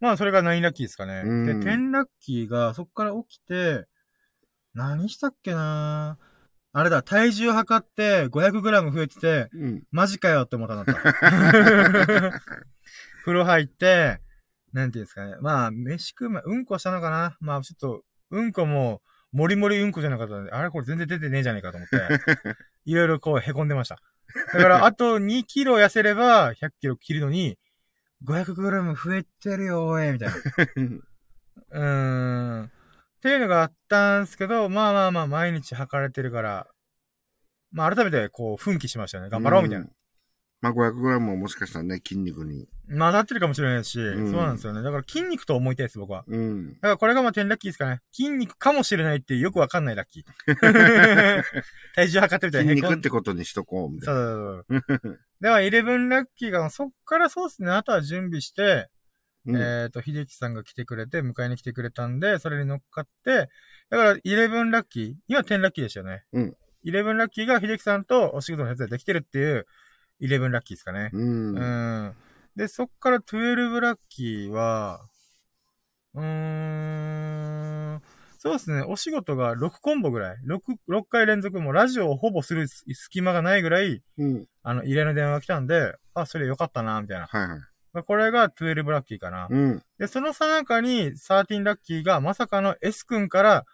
[0.00, 1.22] まあそれが9ラッキーですかね。
[1.24, 3.86] うんで、10ラッキーがそっから起きて、
[4.74, 6.18] 何したっけな
[6.72, 9.82] あれだ、体重測って 500g 増えてて、うん。
[9.90, 11.02] マジかよって思ったんだった。
[13.24, 14.20] 風呂入って、
[14.72, 15.36] なんていうんですかね。
[15.40, 21.96] まあ、飯食う前、うんこしたのかなまあ、ちょっと、うんこも、もりもりうんこじゃなかったんで、あれこれ全然出てねえじゃねえかと思って、
[22.84, 24.00] いろいろこう凹んでました。
[24.52, 27.58] だから、 あと2キロ痩せれば100キロ切るのに、
[28.24, 30.34] 500g 増えてるよ、おい、みたいな。
[31.72, 32.64] うーん。
[32.64, 32.68] っ
[33.20, 36.66] ていうのがあったんですけど、まあまあまあ、毎日測れてるから、
[37.72, 39.30] まあ改めてこう、奮起しましたよね。
[39.30, 39.86] 頑張ろう、みたいな。
[40.62, 40.66] ん。
[40.66, 42.68] まあ、500g ももしかしたらね、筋肉に。
[42.88, 44.82] まあ、当たってるかもしれないし、うんそうなんですよね。
[44.82, 46.24] だから筋肉と思いたいです、僕は。
[46.26, 46.74] うん。
[46.74, 48.00] だからこれがまあ10ラッキーですかね。
[48.12, 50.24] 筋肉かもしれないってよくわかんないラッキー。
[51.94, 52.88] 体重測ってみたい筋な。
[52.88, 55.20] 肉ってことにしとこう、みたそいうそうそうそう。
[55.40, 58.88] では、11ラッキーが、そっからそうですね、あとは準備して、
[59.46, 59.58] な。
[59.58, 63.48] うんえっ、と、秀樹さんが来てくれて、迎えに来てくれたんで、それに乗っかって、
[63.88, 66.24] だから、11ラッキー、今10ラッキーでしたよね。
[66.32, 66.56] うん。
[66.84, 69.66] 11ラッキーが秀樹さんとお仕事のやつでできてるっていう、
[70.20, 71.10] 11ラッキーですかね。
[71.12, 71.56] うん。
[71.56, 72.14] うん。
[72.56, 75.00] で、そっから12ラッキーは、
[76.14, 78.02] うーん、
[78.38, 84.46] そうですね、お仕事が6コンボぐらい、6、6回連続もうラジオをほぼする隙間がないぐらい、うん。
[84.62, 87.26] あの、入れの電話が来たんで、あ、それよかったな、みたいな。
[87.26, 87.60] はいはい。
[87.92, 89.48] まあこれが12ラッキーかな。
[89.50, 89.82] うん。
[89.98, 93.64] で、そのさなかに13ラッキーがまさかの S 君から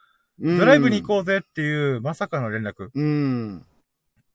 [0.41, 2.89] うんドライブに行こうぜっていうまさかの連絡。
[2.95, 3.65] うん。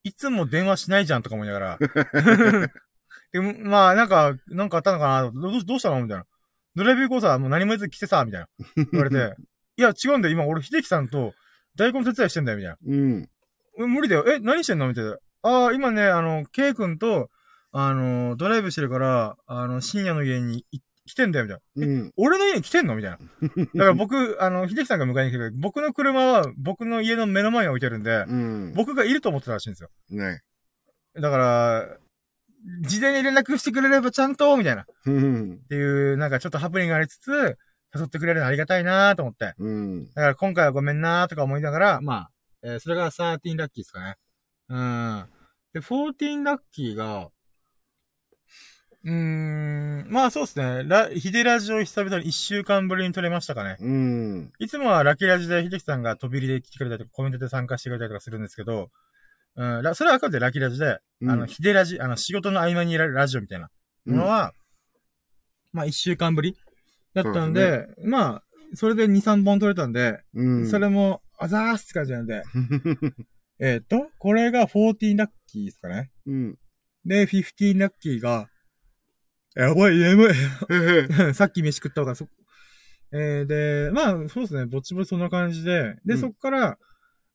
[0.03, 1.77] いつも電話しないじゃんとか思いながら。
[3.31, 5.31] でもまあ、なんか、なんかあったのかな？
[5.31, 6.01] どうどうしたの？
[6.01, 6.25] みたいな。
[6.75, 8.47] ドライブ行こうさ、もう何も言わず来てさ、みたいな。
[8.91, 9.35] 言われて。
[9.77, 10.33] いや、違うんだよ。
[10.33, 11.33] 今俺、秀樹さんと
[11.77, 12.77] 大根手伝いしてんだよ、みたいな。
[12.87, 13.29] うん。
[13.79, 14.25] え無理だよ。
[14.27, 14.87] え、何してんの？
[14.87, 15.17] みたいな。
[15.43, 17.29] ああ、今ね、あの、ケイ君と、
[17.71, 20.79] あの、ドライブしてるから、あの、深夜の家にい
[21.11, 21.85] 来てんだよ、みたいな。
[21.87, 22.11] うん。
[22.17, 22.95] 俺の家に来てんの？
[22.95, 23.17] みたいな。
[23.17, 28.73] だから僕、あの、秀樹さんが迎えに来てくれて、僕の車は僕の家の目の前に置いてるんで、うん。
[28.75, 29.89] 僕がいると思ってたらしいんですよ。
[30.09, 30.41] ね。
[31.15, 31.97] だから、
[32.81, 34.83] 事前に連絡してくれればちゃんと、みたいな。
[34.83, 35.59] っうん。
[35.67, 37.57] ていう、なんかちょっとハプニングがありつつ、
[37.93, 39.53] 誘ってくれるのありがたいなと思って。
[39.57, 40.05] うん。
[40.07, 42.29] だから今回はごめんなとか思いながら、まあ、
[42.63, 44.15] えーそれが13ラッキーですかね。
[44.69, 45.25] うん。
[45.73, 47.29] で、14ラッキーが、
[49.03, 50.83] うーん、まあそうですね。
[50.85, 53.77] ラ、ヒデラジオ久々に1週間ぶりに撮れましたかね。
[53.79, 54.53] うん。
[54.59, 58.89] いつもはラッキーラジで秀樹さんが飛び入りで来てくれたりとか、コメントで参加してくれたりとかするんですけど、
[59.55, 63.69] うん、ラそれはあくまでラッキーラジで、うんあの、ヒデラジ、あの、仕事の合間にいられるラジオみたいな
[64.05, 64.53] ものは、
[65.73, 66.55] まあ一週間ぶり
[67.13, 68.43] だったんで、まあ、
[68.75, 70.69] それで2、3本撮れたんで、うん。
[70.69, 72.43] それも、あざーすって感じなんで、
[73.59, 76.11] えっと、これが14ラッキーですかね。
[76.25, 76.57] うん。
[77.05, 78.47] で、15ラッキーが、
[79.55, 80.29] やばい、眠い。
[80.29, 82.27] へへ さっき飯食った方がそ、
[83.11, 86.77] えー、で、まあ、そうですね、ぼっちぼちそんな感じで、で、うんそっから、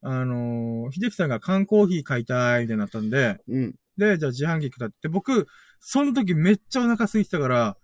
[0.02, 3.74] あのー、秀樹さんが缶コーヒー買いたい、みたいになったんで、うん。
[3.98, 5.46] で、じゃあ自販機下って、僕、
[5.80, 7.76] その時めっちゃお腹空いてたから、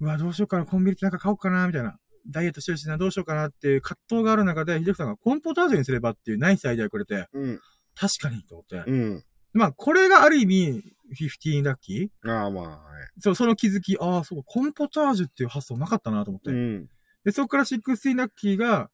[0.00, 1.96] うわ、どうしようかな、コンビニってなんか買おうかな、みたいな。
[2.28, 7.60] ダイエットしてるしな、どうしようかなっていう葛藤がある中で、秀樹さんがコンポタージュにすればっていうナイスアイデアをくれて、うん。
[7.94, 8.90] 確かにと思って。
[8.90, 9.24] うん。
[9.52, 12.30] まあ、これがある意味、15ラッキー？
[12.30, 13.20] ああ、まあ、はい。
[13.20, 16.50] そう、その気づき、ああ、そうか、コンポタージュっていう発想なかったなと思って。
[16.50, 16.88] うん。
[17.24, 18.90] で、そこから16ラッキーが、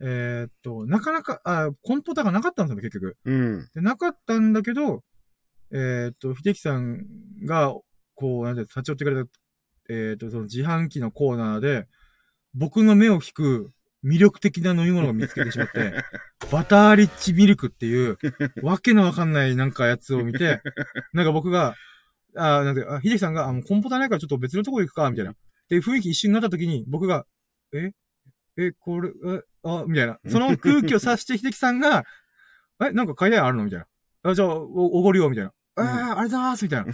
[0.00, 3.16] えーっと、なかなか、あコンポタがなかったんですよね、結局。
[3.24, 3.68] うん。
[3.74, 5.02] で、なかったんだけど、
[5.72, 7.04] えーっと、秀樹さん
[7.44, 7.74] が、
[8.14, 9.30] こう、なんて、立ち寄ってくれた、
[9.88, 11.86] えーっと、その自販機のコーナーで、
[12.54, 13.72] 僕の目を引く
[14.06, 15.92] 魅力的な飲み物を見つけてしまって、
[16.52, 18.18] バターリッチミルクっていう、
[18.62, 20.62] わけのわかんないなんかやつを見て、
[21.12, 21.74] なんか僕が、
[22.36, 25.34] あなんか、あ秀樹さんが、あ、もうコンポタないからちょっと別のとこ行くか、みたいな。
[25.68, 27.26] で、雰囲気一瞬になった時に、僕が、
[27.72, 27.90] え
[28.56, 30.18] え、これ、え、あ、みたいな。
[30.28, 32.04] その空気を察して秀樹さんが、
[32.80, 33.86] え、なんか買いたいのあるのみたいな。
[34.22, 35.52] あ、じゃあ、お、おごるよ、みたいな。
[35.76, 36.92] あうんあ、ありがとうございます、みたいな。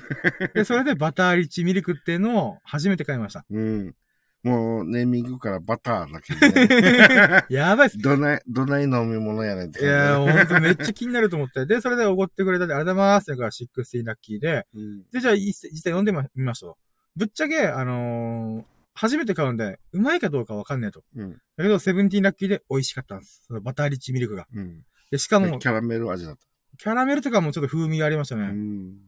[0.54, 3.44] で、それでバターリッチミルクっていうのを初めて買いました。
[3.50, 3.94] うん。
[4.42, 7.44] もう、ネーミングからバターだけで、ね。
[7.50, 7.98] やばいっす。
[7.98, 11.64] どない、どない飲み物やねんっていやほんとめっちゃ気になると思って。
[11.66, 13.26] で、それでおごってくれたんで、ありがとうございます。
[13.28, 14.66] だから、16ラッキーで。
[14.74, 14.80] じ。
[14.80, 15.02] うん。
[15.12, 16.78] で、じゃあ、い実際読んでみましたと。
[17.14, 21.02] ぶっちゃけ、あのー初めて買うんで、うまいかどうかわかんないと。
[21.16, 21.32] うん。
[21.32, 23.42] だけど、セブンティーンラッキーで美味しかったんです。
[23.46, 24.46] そのバターリッチミルクが。
[24.54, 24.84] うん。
[25.10, 26.46] で、しかも、キャラメル味だった。
[26.76, 28.42] キャラメルとかもちょっと風味がありましたね。
[28.42, 28.98] うん。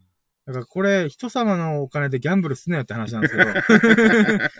[0.46, 3.50] だからこれ、人様のお金でギャンブルすんなよって話なんですけど。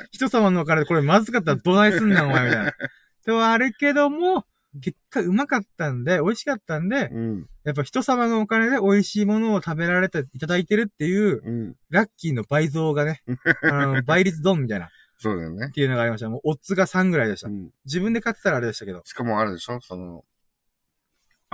[0.12, 2.72] 人様のお金でこれまずかったらどないすんなお前みたいな。
[3.26, 4.46] ではあるけども、
[4.80, 7.46] 結果うまかったんで、美味しかったんで、うん。
[7.64, 11.76] やっぱ人様のお金で美味しいものを食べられていただいてるっていう、うん。
[11.90, 13.22] ラッキーの倍増がね、
[13.62, 15.70] あの、倍率ドンみたいな、っそうだよね。
[15.70, 16.28] ていうのがありました。
[16.28, 17.52] もう、オッズが3ぐらいでしたう。
[17.52, 17.70] ん。
[17.84, 19.80] 自分で買ってたらあれでしたけど、しかもあれでしょ？
[19.80, 20.24] その、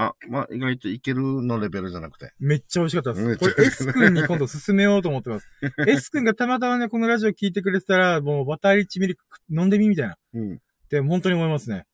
[0.06, 2.32] あ、まあ、意外といけるのレベルじゃなくて。
[2.38, 3.38] めっちゃ美味しかったです。
[3.38, 5.48] これ S 君に今度勧めようと思ってます。
[5.86, 10.16] S 君がたまたまね、このラジオ聞いてくれてたら、もうバターリッチミルク飲んでみみたいな。
[10.34, 10.54] うん。
[10.54, 10.58] っ
[10.88, 11.84] て本当に思いますね。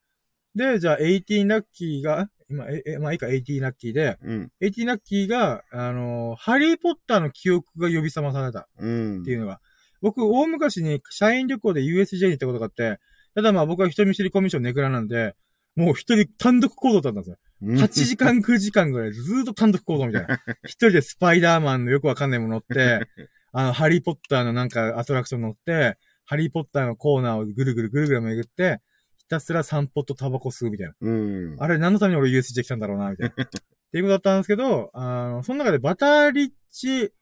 [0.55, 4.53] で、じゃあ、18ラッキーが、今、え、え、まあいいか、18ラッキーで、うん。
[4.63, 9.23] 18ラッキーが、あのーハリーポッターの記憶が呼び覚まされたうん。
[9.23, 9.61] っていうのが、
[10.01, 13.01] 僕、大昔に社員旅行で USJ に行ったことがあって、
[13.35, 15.35] ただまあ僕は人見知りコミュ障ネクラなんで、
[15.75, 17.37] もう一人単独行動だったんですよ。
[17.63, 20.41] 8時間9時間ぐらいずーっと単独行動みたいな。
[20.65, 23.09] 一人でスパイダーマンのよくわかんないもの乗って、
[23.53, 28.81] あの、ハリーポッターのなんかアトラクション乗って、ハリーポッターのコーナーをぐるぐるぐるぐる巡って、
[29.17, 30.95] ひたすら散歩とタバコ吸うみたいな。
[31.01, 31.57] うん。
[31.59, 33.45] あれ何のために俺 USJ 来たんだろうな、みたいな。
[33.45, 33.49] っ
[33.93, 37.13] ていうことだったんですけど、あの、その中でバターリッチ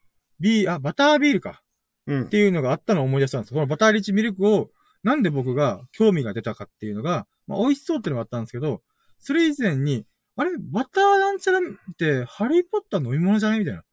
[0.40, 1.62] ビー、あ、バタービールか。
[2.06, 2.28] うんっ。
[2.28, 3.54] ていうのがあったのを思い出したんです。
[3.54, 4.70] このバターリッチミルクを、
[5.02, 8.82] なんで僕が興味が出たかっていうのが、まあ、美味しそうっていうのがあったんですけど、
[9.18, 11.62] それ以前に、あれバターなんちゃらっ
[11.96, 13.80] て、ハリーポッター飲み物じゃねみたいな。
[13.80, 13.84] っ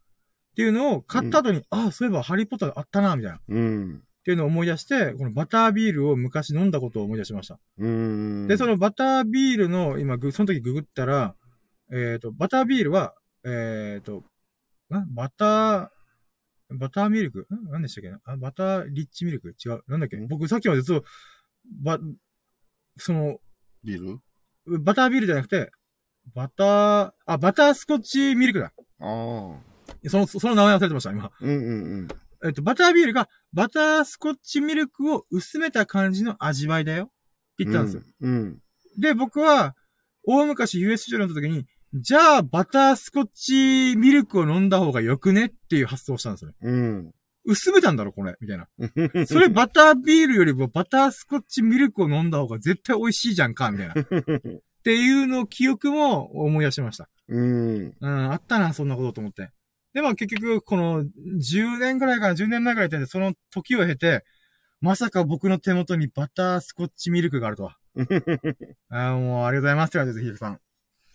[0.56, 3.38] ていうのを買った後に、ああ、そういえばハリーポッターあったな、みたいな。
[3.38, 4.04] っうん。
[4.24, 7.60] ていうのを思い出して、このバタービールを昔飲んだことを思い出しました。
[7.78, 8.48] うん。
[8.48, 11.36] で、そのバタービールの、今ぐ、その時ググったら、
[11.92, 14.24] えっ、と、バタービールは、えっ、と、
[14.94, 15.90] んバター、
[16.78, 17.48] バターミルク？
[17.50, 17.70] ん？
[17.70, 18.10] 何でしたっけ？
[18.10, 19.50] なあ、バターリッチミルク？
[19.50, 19.84] 違う。
[19.88, 20.18] なんだっけ？
[20.18, 21.06] ん僕さっきまでずっと、
[21.84, 22.00] ば、
[22.98, 23.38] その、
[23.84, 24.20] ビー
[24.68, 24.80] ル？
[24.80, 25.72] バタービールじゃなくて、
[26.34, 28.74] バター、あ、バタースコッチミルクだ。
[29.00, 30.10] ああ。
[30.10, 31.32] その、その名前忘れてました、今。
[31.42, 32.08] うんうん
[32.44, 37.06] えっと、バタービールが、バタースコッチミルクを薄めた感じの味わいだよ。
[37.06, 37.08] っ
[37.58, 37.72] てうん。
[37.72, 38.04] 言ったんですよ。
[38.22, 38.60] うん。
[38.98, 39.76] で、僕は、
[40.26, 45.48] 大昔 USJ に乗った時に、じゃあ、バタースコッチミルクを飲んだ方がよくね？
[45.48, 46.56] っていう発想をしたんですよね。
[46.62, 47.12] うん。
[47.44, 48.36] 薄めたんだろ、これ。
[48.40, 48.68] みたいな。
[48.78, 49.28] うん。
[49.28, 53.94] それバタービールよりもバタースコッチミルクを飲んだ方が絶対美味しいじゃんか、みたいな。
[54.82, 57.08] っていうのを記憶も思い出しました。
[57.28, 57.96] うん。
[58.00, 59.52] うん、あったな、そんなことと思って。
[59.94, 64.26] で、まあ結局、この10年ぐらいかな、10年前ぐらいで、その時を経て、
[64.80, 67.78] まさか僕の手元にバタースコッチミルクがあるとは。
[68.90, 70.60] あーもう、ありがとうございますって言われて、ヒルさん。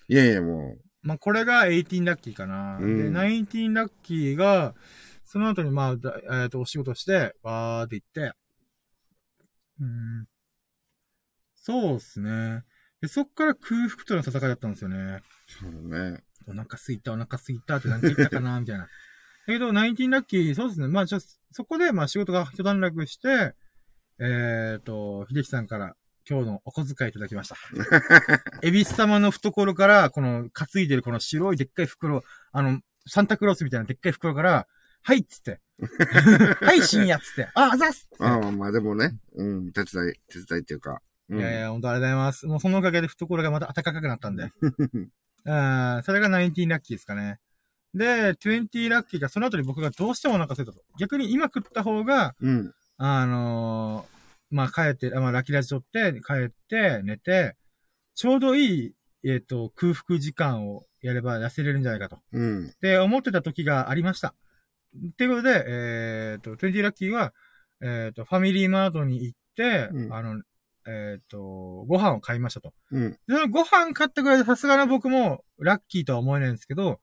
[0.08, 2.78] いやいや、もまあ、これが18ラッキーかな。
[2.78, 4.76] うんで、19ラッキーが、
[5.24, 8.32] その後にまあ、だえっ、と、お仕事して、わーって行って、
[9.80, 10.26] うん。
[11.56, 12.62] そうですね。
[13.06, 14.96] で、そっから空腹との戦いだったんですよね。
[14.96, 15.22] う、
[15.62, 16.24] そうだね。
[16.48, 18.84] お腹すいた、お腹すいたって何て言ったかな、みたいな。
[18.84, 18.88] だ
[19.46, 20.88] けど、19ラッキー、そうですね。
[20.88, 21.20] まあ、ちょ、
[21.52, 23.54] そこで、まあ、仕事が一段落して、
[24.18, 25.94] えっ、と、秀樹さんから
[26.28, 27.56] 今日のお小遣いいただきました。
[28.62, 34.66] エビス様の懐から、この、担いでるこの白いでっかい袋、あの、サンタクロースみたいなでっかい袋から、
[35.02, 35.60] はいっつって。
[36.64, 37.48] はい、深夜っつって。
[37.54, 41.00] あ、あざっすああ、まあでもね、うん、手伝い、手伝いっていうか。
[41.28, 42.46] うんいやいや、本当ありがとうございます。
[42.46, 44.50] もうそのおかげで懐がまた暖かくなったんで。
[45.46, 47.38] うん、それが19ラッキーですかね。
[47.94, 50.82] で、20ラッキーがその後に僕がどうしてもお腹空いたと。
[50.98, 52.72] 逆に今食った方が、うん。
[52.98, 54.16] あのー
[54.50, 57.56] まあ、帰って、あまあ、ラッキーラジ撮って、帰って、寝て、
[58.14, 62.20] ちょうどいい、えっ、と、空腹時間をやれば痩せれるんじゃないかと。
[62.32, 62.68] うん。
[62.68, 64.34] って思ってた時がありました。
[64.96, 67.34] っていうことで、えっ、と、20ラッキーは、
[67.82, 70.42] えっ、と、ファミリーマートに行って、うんあの、
[70.88, 71.38] えっ、と、
[71.86, 72.72] ご飯を買いましたと。
[72.92, 73.18] うん。
[73.50, 77.00] ご飯買ってくれてさすがの僕もラッキーとは思えないんですけど、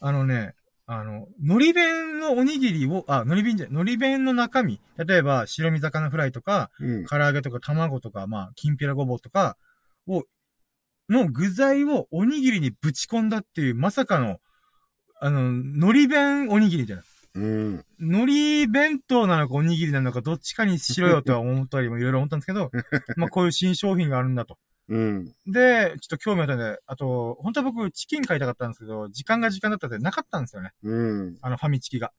[0.00, 0.54] あのね、
[0.86, 7.06] あの、海苔弁のおにぎりを、あ、海苔弁じゃない、海苔弁の中身、例えば白身魚フライとか、うん。
[7.06, 9.56] 唐揚げとか卵とか、まあ、きんぴらごぼうとか
[10.06, 10.22] を、
[11.08, 14.38] の具材をおにぎりにぶち込んだっていう、まさかの、
[15.20, 17.02] あの、海苔弁おにぎりみたいな。
[17.36, 17.84] うん。
[17.98, 22.70] 海苔弁当なのかおにぎりなのかどっちかにしろよとは思ったりもいろいろ思ったんですけど、
[23.16, 24.58] まあこういう新商品があるんだと。
[24.88, 25.34] うん。
[25.46, 30.70] で、ちょっと興味あったんで、あと、本当は僕チキン買いたかったんですけど、時間が時間だったんでなかったんですよね。
[30.82, 30.94] う
[31.30, 31.38] ん。
[31.42, 32.12] あのファミチキが。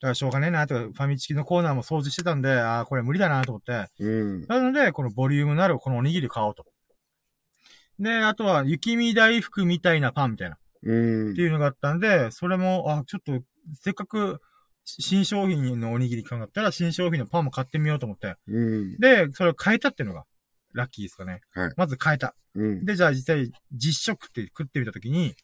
[0.00, 4.46] だからしょうがねえなとか、ファミチキのコーナーも掃除してたんで、ああ、これ無理だなと思って、うん。
[4.46, 6.64] なので、このボリュームのあるこのおにぎりを買おうと。
[8.00, 11.42] で、あとは、雪見大福みたいなパンみたいな、っうんて。
[11.42, 13.44] いうのがあったんで、それも、あ、ちょっと、
[13.74, 14.40] せっかく、
[14.98, 18.36] 新商品のおにぎり買うんだったら、新商品のパンも買ってみようと思って。
[18.48, 18.98] うん。
[18.98, 20.24] で、それを変えたっていうのが、
[20.72, 21.40] ラッキーですかね。
[21.52, 22.34] はいまず変えた。
[22.54, 22.84] うん。
[22.84, 25.34] で、じゃあ実際、実食って食ってみたときに、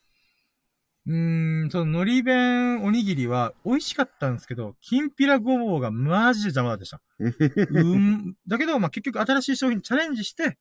[1.06, 7.00] うーん、その海苔弁おにぎりは美味しかったんですけど、きんぴらごぼうがマジで邪魔でした。
[7.18, 8.36] うん。
[8.46, 10.58] だけど、まあ、結局新しい商品にチャレンジして、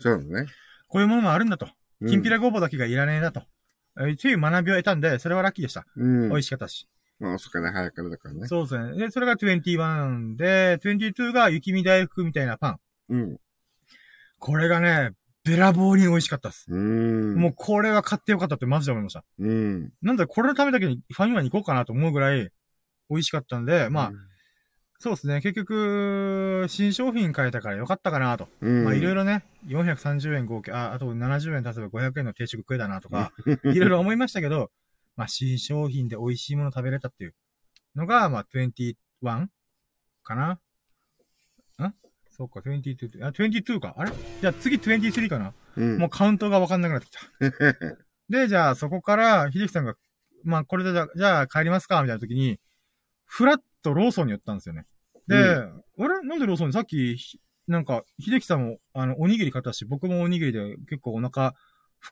[0.00, 0.48] そうだね。
[0.88, 1.66] こういうものもあるんだと。
[2.00, 3.42] うんきんぴらごぼうだけがいらねえなと。
[3.98, 5.86] えーっていう学びを得たんで、それはラッキーでした。
[5.96, 6.28] うん。
[6.28, 6.86] 美味しかったし。
[7.18, 8.46] まあ、遅かれ早かれだからね。
[8.46, 8.96] そうですね。
[8.98, 12.78] で、それが21で、22が雪見大福みたいなパン。
[13.08, 13.36] うん。
[14.38, 15.12] これがね、
[15.44, 16.66] べらぼうに美味しかったです。
[16.68, 17.36] うん。
[17.36, 19.24] もうこれは買ってよかったってマジで思いました。
[19.38, 19.92] うん。
[20.02, 22.50] なんだこれのためだけにファミマに行こうかなと思うぐらい
[23.08, 24.12] 美味しかったんで、まあ、
[24.98, 25.40] そうですね。
[25.40, 28.48] 結局、新商品買えたからよかったかなと。
[28.60, 28.84] うん。
[28.84, 29.16] まあいろいろ。
[29.16, 33.32] ろね、430円合計、あ、あと70円足せば500円の定食食えたなとか、
[33.64, 34.70] いろいろ思いましたけど、
[35.16, 37.34] まあ新商品で美味しいもの食べれたっていう
[37.94, 39.48] のが、まあ21か
[40.22, 40.52] かな。
[40.52, 41.94] ん？
[42.30, 43.94] そうか、22、あ、22か。
[43.96, 44.12] あれ？
[44.40, 45.54] じゃあ次23かな。
[45.76, 45.98] うん。
[45.98, 47.20] もうカウントがわかんなくなってきた。
[48.28, 49.94] で、じゃあそこから、秀樹さんが、
[50.44, 52.60] まあこれでじゃあ、じゃあ帰りますかみたいな時に、
[53.24, 54.86] フラッとローソンに寄ったんですよね。
[55.28, 56.22] で、うあれ？
[56.28, 56.68] なんでローソン？
[56.68, 61.54] にさっき、ひなんか、秀樹さんも、あの、おにぎり買ったし、僕もおにぎりで結構お腹、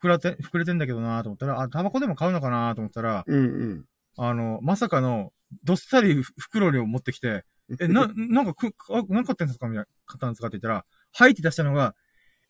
[0.00, 3.84] 膨らて、膨れてんだけどなと思ったら、あ、タバコでも買うのかなと思ったら、うんうん。
[4.16, 7.44] あの、まさかの、どっさりふ袋に持ってきて、
[7.80, 11.94] え、な、 なんかく、あ、何買ってんですかみたいな、買ったんですかって言ったら、はいって出したのが、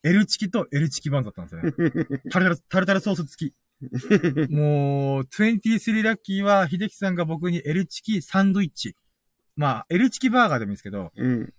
[0.03, 1.73] L チキと L チキバンだったんですよね。
[2.31, 3.55] タルタル、タルタルソース付き。
[4.51, 8.97] もう、23ラッキーは、秀樹さんが僕に L チキサンドイッチ。
[9.57, 11.55] まあ、L チキバーガーでもいいですけど、うん。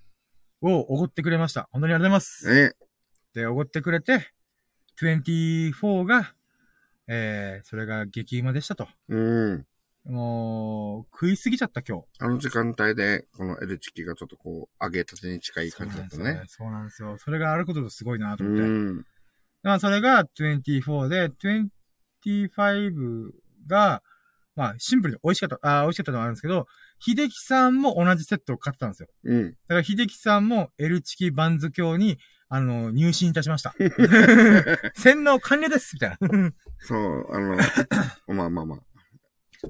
[0.61, 1.69] をおごってくれました。
[1.71, 2.59] 本当にありがとうございます。
[2.59, 2.73] え、
[3.33, 4.31] で、おごってくれて、
[4.99, 6.33] 24が、
[7.07, 8.87] えー、それが激うまでしたと。
[9.09, 9.65] うん。
[10.05, 12.05] もう、食いすぎちゃった今日。
[12.19, 16.43] あの時間帯で、この L チキがちょっとこう、揚げたてに近い感じだったね。
[16.47, 17.17] そうなんですよ。
[17.17, 18.67] それがあることですごいなとう思って。
[18.67, 19.05] ん。
[19.63, 21.29] まあ、それが24で、
[22.23, 23.31] 25
[23.67, 24.03] が、
[24.55, 26.67] まあ、シンプルに美味しかった、あー美味しかったのはあるんですけど、
[26.99, 29.09] 秀樹さんも同じセットを買ってたんですよ。
[29.23, 29.51] うん。
[29.51, 33.73] だから秀樹さんも L チキバンズ教に、あの、入信いたしました。
[34.95, 36.51] 洗脳完了ですみたいな。
[36.79, 37.57] そう、あの、
[38.35, 38.79] まあまあまあ。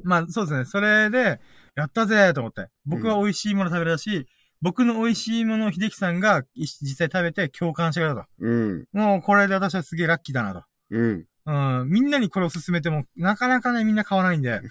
[0.04, 0.66] まあ、そうですね。
[0.66, 1.40] それで、
[1.76, 2.70] やったぜと思って。
[2.86, 4.28] 僕は美味しいもの食べれたし、
[4.62, 8.28] 僕の美味しいものを秀樹さんがい実際食べて共感してくれたと。
[8.40, 8.88] うん。
[8.94, 10.64] もうこれで私はすげえラッキーだなと。
[10.92, 11.26] うん。
[11.48, 14.62] うん、みんなにこれを勧めても、なかなかね、みんな買わないんで。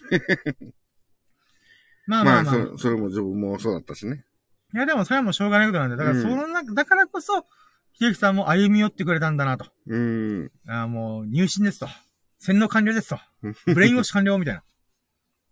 [2.07, 2.55] まあままあ、あまあ。
[2.73, 4.25] そ、それも自分もそうだったしね。
[4.75, 5.97] いや、でもそれはもうしょうがないことなんで。
[5.97, 7.47] だから、うんその中、だからこそ、
[7.99, 9.67] 秀樹さんも歩み寄ってくれたんだなと。
[9.87, 10.53] うん。
[10.67, 11.87] あーもう、入信ですと。
[12.39, 13.19] 洗脳完了ですと。
[13.67, 14.63] ブレインウォッシュ完了みたいな。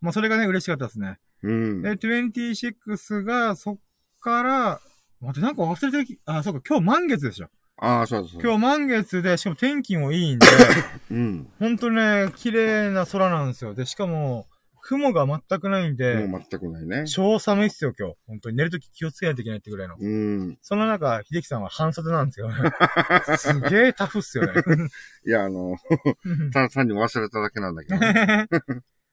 [0.01, 1.19] まあ、それがね、嬉しかったですね。
[1.43, 1.83] うん。
[1.83, 3.77] で、26が、そっ
[4.21, 4.81] から、
[5.21, 7.49] 待って、なんか忘れてあ、そうか、今日満月でしょ。
[7.79, 8.43] ああ、そうそう。
[8.43, 10.47] 今日満月で、しかも天気もいいんで、
[11.11, 11.49] うん。
[11.59, 13.75] ほんとね、綺麗な空なんですよ。
[13.75, 14.47] で、しかも、
[14.83, 17.07] 雲が全くないんで、もう全くないね。
[17.07, 18.17] 超寒いっすよ、今日。
[18.27, 19.97] 本当に寝るとき気をつけないといけないってぐらいの。
[19.99, 20.59] うん。
[20.61, 22.55] その中、秀樹さんは半袖なんですよね。
[23.39, 24.53] すげえタフっすよね。
[25.25, 25.77] いや、あの、
[26.53, 28.49] ただ単に忘れただけなんだけどね。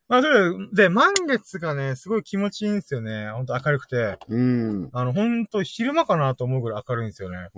[0.07, 3.29] まあ、それで、満月がね、すごい気持ちいいんですよね。
[3.29, 4.17] ほんと明るくて。
[4.27, 4.89] うん。
[4.91, 7.49] あの、ほんと昼間かなと思うぐらい明るいんですよね。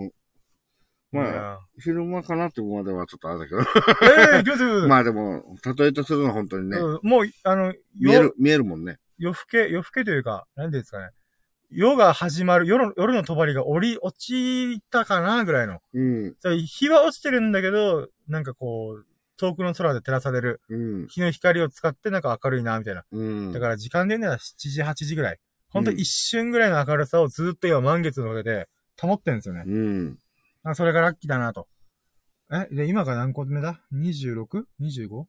[1.11, 1.59] まあ、あ。
[1.79, 3.61] 昼間かなって思うまではちょっとあれだけど。
[3.61, 3.65] え
[4.37, 8.97] えー、気をつけてくださいまあでも、例えとするのは本当にね、うんもう、あの、夜見える、見えるもんね。
[9.17, 11.09] 夜更け、夜更けというか、なんていうんですかね。
[11.69, 15.79] 夜が始まる、夜の、夜の帳が降り、落ちたかなぐらいの。
[15.93, 16.35] うん。
[16.65, 19.05] 日は落ちてるんだけど、なんかこう、
[19.37, 21.07] 遠くの空で照らされるうん。
[21.07, 23.03] 日の光を使ってなんか明るいな、みたいな。
[23.11, 23.53] うん。
[23.53, 25.39] だから時間で言うなら7時、8時ぐらい。
[25.69, 28.67] ほんと一瞬ぐらいの明るさをずっと今満月の上で
[28.99, 29.63] 保ってるんですよね。
[29.65, 30.19] うん。
[30.63, 31.67] あそれがラッキーだなと。
[32.51, 35.15] え、で、今が何個目だ ?26?25?
[35.15, 35.27] わ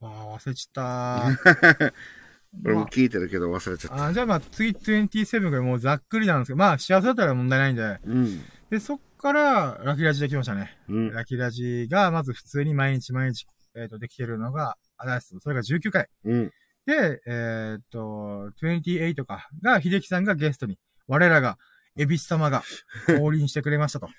[0.00, 1.92] あ、忘れちゃった。
[2.64, 4.06] 俺も聞いてるけど忘れちゃった。
[4.06, 7.98] あじゃあまあ次27がもうざっくりなんですけど、まあ幸せだったら問題ないんで。
[8.04, 8.42] うん。
[8.70, 10.78] で、そっからラキラジできましたね。
[10.88, 11.12] うん。
[11.12, 15.36] ラキラジがまず普通に毎日毎日、えっ、と、できてるのが、あれです。
[15.40, 16.08] それが19回。
[16.24, 16.52] うん。
[16.86, 21.58] で、えっ、と、28かが、秀樹さんがゲストに、我らが、
[21.96, 22.62] エビス様が
[23.06, 24.06] 降臨してくれましたと。
[24.06, 24.10] っ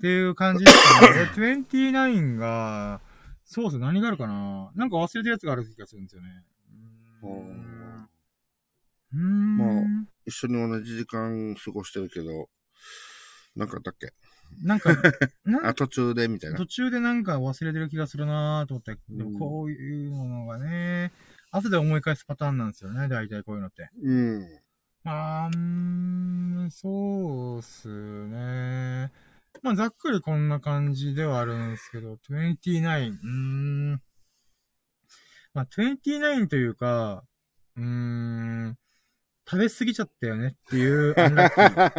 [0.00, 1.52] ていう感じですね。
[1.56, 3.00] で、29が、
[3.44, 6.44] そうっす、何があるかななんか忘れてるやつがある気がするんですよね。
[7.22, 8.08] うーん。
[9.12, 9.68] うーんまあ
[10.24, 12.48] 一緒に同じ時間過ごしてるけど、
[13.56, 14.12] なんかあったっけ？
[14.62, 14.90] なんか、
[15.44, 16.66] なんあ、途中でみたいな途。
[16.66, 21.12] 中でなんか忘れてる気がするなと思って、でもうんこういうものがね、
[21.50, 23.90] 後で思い返すパターンなんですよね、大体こういうのって。
[24.02, 24.60] うん。
[25.04, 29.10] あん、そうっすね。
[29.62, 33.28] まあ、ざっくりこんな感じではあるんですけど、29、うー
[33.94, 34.02] ん。
[35.54, 37.24] まあ、29というか、
[37.76, 38.76] うーん、
[39.48, 41.90] 食べ過ぎちゃったよねっていうアンラッキー。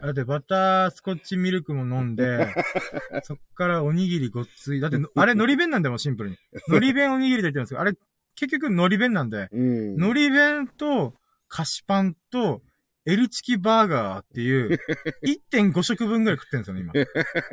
[0.00, 2.46] だってバタースコッチミルクも飲んで、
[3.24, 4.80] そっからおにぎりごっつい。
[4.80, 6.36] だっての、あれ海苔弁なんだよ、シンプルに。
[6.68, 7.94] 海苔弁おにぎりで言ってるんですけど、あれ
[8.36, 9.94] 結局海苔弁なんで、うん。
[9.96, 11.14] 海苔弁と
[11.48, 12.62] 菓子パンと
[13.06, 14.78] L チキバーガーっていう
[15.52, 17.06] 1.5食分ぐらい食ってるんですよね、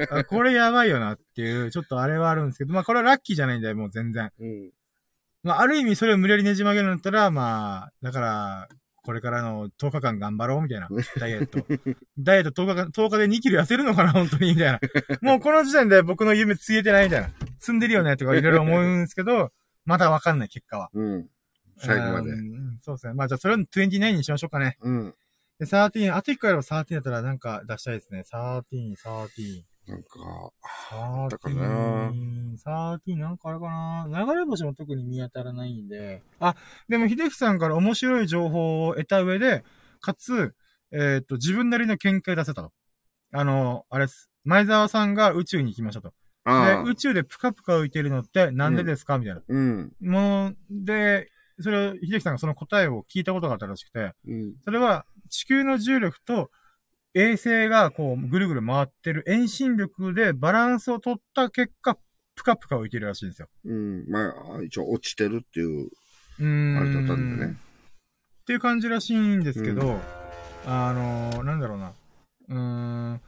[0.09, 0.19] 今。
[0.19, 4.31] あこれやばいよなっていう、ちょっとあれはあるんですけど、まあこれはラッキーじゃないんで、もう全然。
[4.39, 4.71] うん。
[5.43, 8.69] まあある意味それを無理やりねじ曲げるんだったら、まあ、だから、
[9.03, 10.87] これからの10日間頑張ろうみたいな、
[11.19, 11.59] ダイエット。
[12.19, 14.79] ダイエット10日間、10日で2キロ痩せるのかな、本当にみたいな。
[15.21, 17.29] もうこの時点で僕の夢ついてないみたいな。
[17.59, 19.51] 積んでるよね、とかいろいろ思うんですけど、
[19.85, 20.89] まだわかんない、結果は。
[20.93, 21.27] うん。
[21.77, 22.35] 最後までう。
[22.35, 23.13] んそうですね。
[23.13, 24.77] まあじゃあそれを29にしましょうかね。
[24.81, 25.15] うん。
[25.59, 28.23] で、13、あと1個やれば13だったらなんか出したいですね。
[28.31, 29.63] 13、13。
[29.87, 30.51] なんか、
[30.89, 33.65] サーティだかなーン、サーティーンなんかあれか
[34.07, 36.21] な流れ星も特に見当たらないんで。
[36.39, 36.55] あ、
[36.87, 39.63] でも秀樹さんから面白い情報を得た上で、
[39.99, 40.53] かつ、
[40.91, 42.71] えっ、と、自分なりの見解出せたと。
[43.31, 44.29] あの、あれです。
[44.43, 46.13] 前澤さんが宇宙に行きましたと。
[46.45, 49.41] で、宇宙でプカプカ浮いてるのってなんでですか、みたいな。
[49.47, 49.93] うん。
[49.99, 51.30] もう、で、
[51.61, 54.55] それを、秀樹さんがその答えを聞いたことがあったらしくて、うん。
[54.63, 56.51] それは地球の重力と
[57.13, 61.97] 衛星がこうぐるぐる回ってる遠心力でバランスを取った結果、
[62.35, 63.47] プカプカ浮いてるらしいんですよ。
[63.65, 64.09] うん。
[64.09, 65.89] まあ、一応落ちてるっていう。
[66.39, 67.57] あれだったんでね。
[68.41, 69.99] っていう感じらしいんですけど、
[70.65, 71.93] あのー、なんだろうな。
[72.49, 73.21] うーん。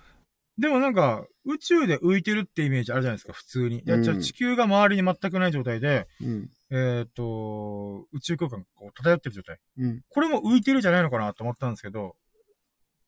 [0.57, 3.79] でもなんか、宇宙で浮いてるってイメージあるじゃないですか、普通に。
[3.79, 6.49] いや、じゃあうん地球が周りに全くない状態で、うん。
[6.75, 9.59] えっ、と、宇宙空間がこう漂ってる状態。
[9.77, 10.01] うん。
[10.09, 12.15] これも浮いてるじゃないのかなと思ったんですけど、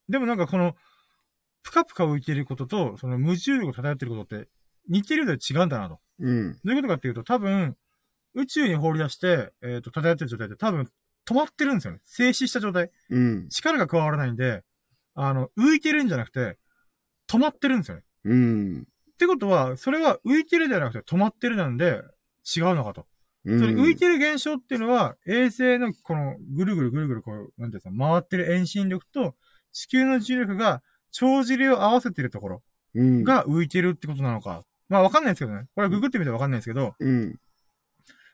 [0.07, 0.75] でもなんかこの、
[1.63, 4.49] ぷかぷか浮いてることと、その無重力を漂ってることって、
[4.87, 5.99] 似てるようで違うんだなと。
[6.19, 6.53] うん。
[6.53, 7.75] どういうことかっていうと、多分、
[8.35, 10.87] 宇宙に放り出して、えっ、と、漂ってる状態って多分、
[11.27, 12.01] 止まってるんですよね。
[12.05, 12.91] 静止した状態。
[13.09, 13.49] うん。
[13.49, 14.63] 力が加わらないんで、
[15.15, 16.59] あの、浮いてるんじゃなくて、
[17.27, 18.03] 止まってるんですよね。
[18.25, 18.81] うん。
[18.81, 22.03] ってことは、それは浮いてるじゃなくて止まってるなんで、
[22.55, 23.07] 違うのかと。
[23.45, 23.59] うん。
[23.59, 29.35] それ浮いてる現象っていうのは、衛星のこのぐるぐるぐるぐるこう、なんていうか、回ってる遠心力と
[29.71, 30.81] 地球の重力が
[31.11, 32.63] 帳尻を合わせてるところ
[32.95, 33.23] うん。
[33.23, 34.63] が浮いてるってことなのか。
[34.89, 35.67] まあわかんないですけどね。
[35.75, 37.39] これはググってみてわかんないですけど、うん。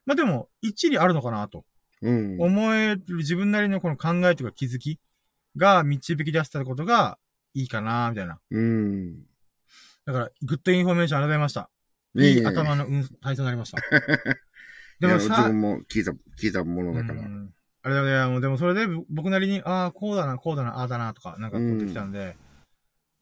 [0.06, 1.66] まあでも一理あるのかなと
[2.02, 2.42] うん。
[2.42, 5.00] 思える自分なりのこの考えとか気づき
[5.58, 7.18] が導き出したことが
[7.54, 8.40] いいかなみたいな。
[8.50, 9.24] うん。
[10.06, 11.70] だから、 good information ありがとうございました。
[12.16, 13.78] いい頭のうん体操になりました。
[15.02, 17.22] でも自さ、分も聞いた、聞いたものだから。
[17.22, 22.38] うんあれだね、もうでもそれでぼ僕なりに、ああ、こうだな、こうだな、ああだな、とか、なんかこうできたんで、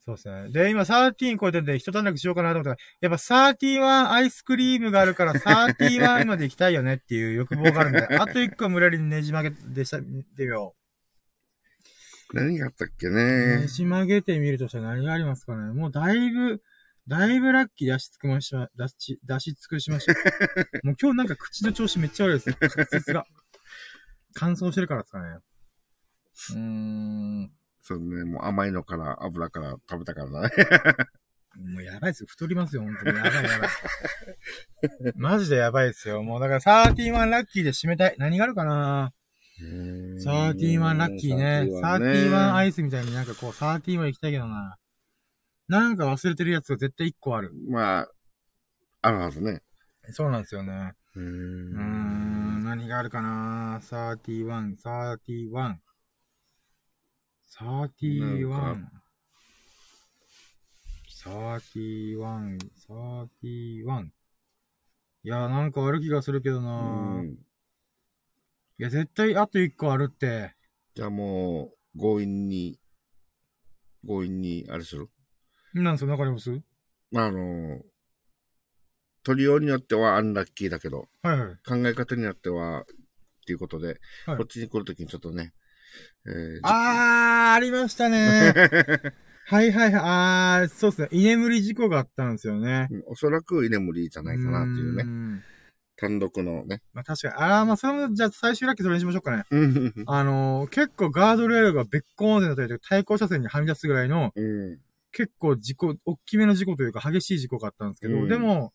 [0.05, 0.49] そうですね。
[0.49, 10.75] で、今13超えてて、一段落しようかなと思ったら、やっぱ31アイスクリームがあるから、 31まで行きたいよねっていう欲望があるんで、 あと1個無理やりねじ曲げでした、見てみよ
[12.33, 13.15] 何があったっけう。
[13.15, 13.67] ねね。
[13.67, 15.73] じ曲げてみるとしたら何がありますかね。
[15.73, 16.61] もうだいぶ、
[17.07, 20.13] だいぶラッキー出し尽くましま、出し、出し尽くしました。
[20.83, 22.49] もう今日なんか口の調子めっちゃ悪いです。
[22.49, 23.25] 滑舌が。
[24.33, 25.27] 乾燥してるからですかね。
[26.51, 27.51] うーん。
[27.81, 30.49] そうね、もう甘いのから油から食べたからだね。
[31.57, 32.27] もうやばいですよ。
[32.29, 33.17] 太りますよ、本当に。
[33.17, 33.69] やばいやばい。
[35.15, 36.21] マジでやばいですよ。
[36.23, 38.15] もうだから31ラッキーで締めたい。
[38.17, 39.11] 何があるかな
[39.61, 41.67] 31ラッキーね。
[41.83, 44.77] 31アイイスみたいになんかこう31行きたいけどな。
[45.69, 47.53] なんか忘れてるやつが絶対1個ある。
[47.69, 48.09] まあ、
[49.03, 49.61] あるはずね。
[50.11, 50.93] そうなんですよね。
[51.15, 55.79] うーうーん、何があるかな ?31、31。
[57.47, 58.79] 31。
[61.07, 62.57] 31、
[63.43, 64.11] 31。
[65.21, 67.27] いや、なんかある気がするけどうな、ん。
[67.27, 70.55] いや、絶対あと1個あるって。
[70.95, 72.79] じゃあもう、強引に、
[74.07, 75.11] 強引に、あれする？
[75.73, 76.61] なんですかります
[77.11, 77.81] まあ、あの、
[79.23, 81.55] 取りようによってはアンラッキーだけど、はいはい。
[81.67, 82.85] 考え方によっては、っ
[83.45, 85.53] ていうことで、はいこっちに来るときにちょっとね、
[86.25, 88.53] えー、じあー、ありましたね。
[89.45, 90.01] はいはいはい。
[90.03, 91.07] あー、そうですね。
[91.11, 92.87] 居眠り事故があったんですよね。
[92.91, 95.43] うんおそらく居眠りじゃないかなっていうね、ね。
[95.95, 96.83] 単独のね。
[96.93, 97.33] まあ確かに。
[97.35, 99.43] あー、まあそれも、じゃあ最終ラッキーそれにしましょうかね。
[99.49, 99.93] うん。
[100.05, 104.79] あのー、結構ガードレールが別個音でなったり対向車線にはみ出すぐらいの、うん。
[105.11, 108.73] 結構事故、大きめの事故というか激しい事故があったんですけど、うんでも、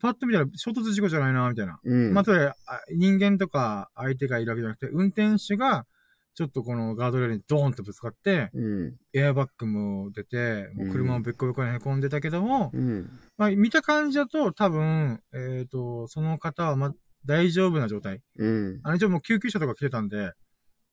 [0.00, 1.78] パッと見たら衝突事故じゃないな、みたいな。
[1.82, 2.12] うん。
[2.12, 2.54] まあ、つまり、あ
[2.94, 5.86] 人間とか相手がいるわけじゃなくて、運転手が、
[6.34, 8.96] ちょっとこのガードレールにドーンとぶつかって、うん。
[9.12, 13.10] エアバッグも出て、もう車もべっこべこに凹んでたけども、うん。
[13.36, 18.22] まあ、見た感じだと多分、えっ、と、その方はま、大丈夫な状態。
[18.38, 18.80] うん。
[18.82, 20.32] あの、一応もう救急車とか来てたんで、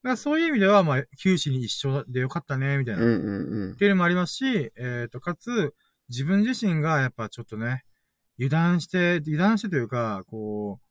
[0.04, 3.04] だそういう意味では、まあ、九死に一生でよかったね、みたいな。
[3.04, 3.16] うん。
[3.16, 3.76] っうん。
[3.76, 5.74] ていうのもありますし、えっ、と、かつ、
[6.10, 7.84] 自分自身がやっぱちょっとね、
[8.39, 10.89] 油断して、油断してというか、こう、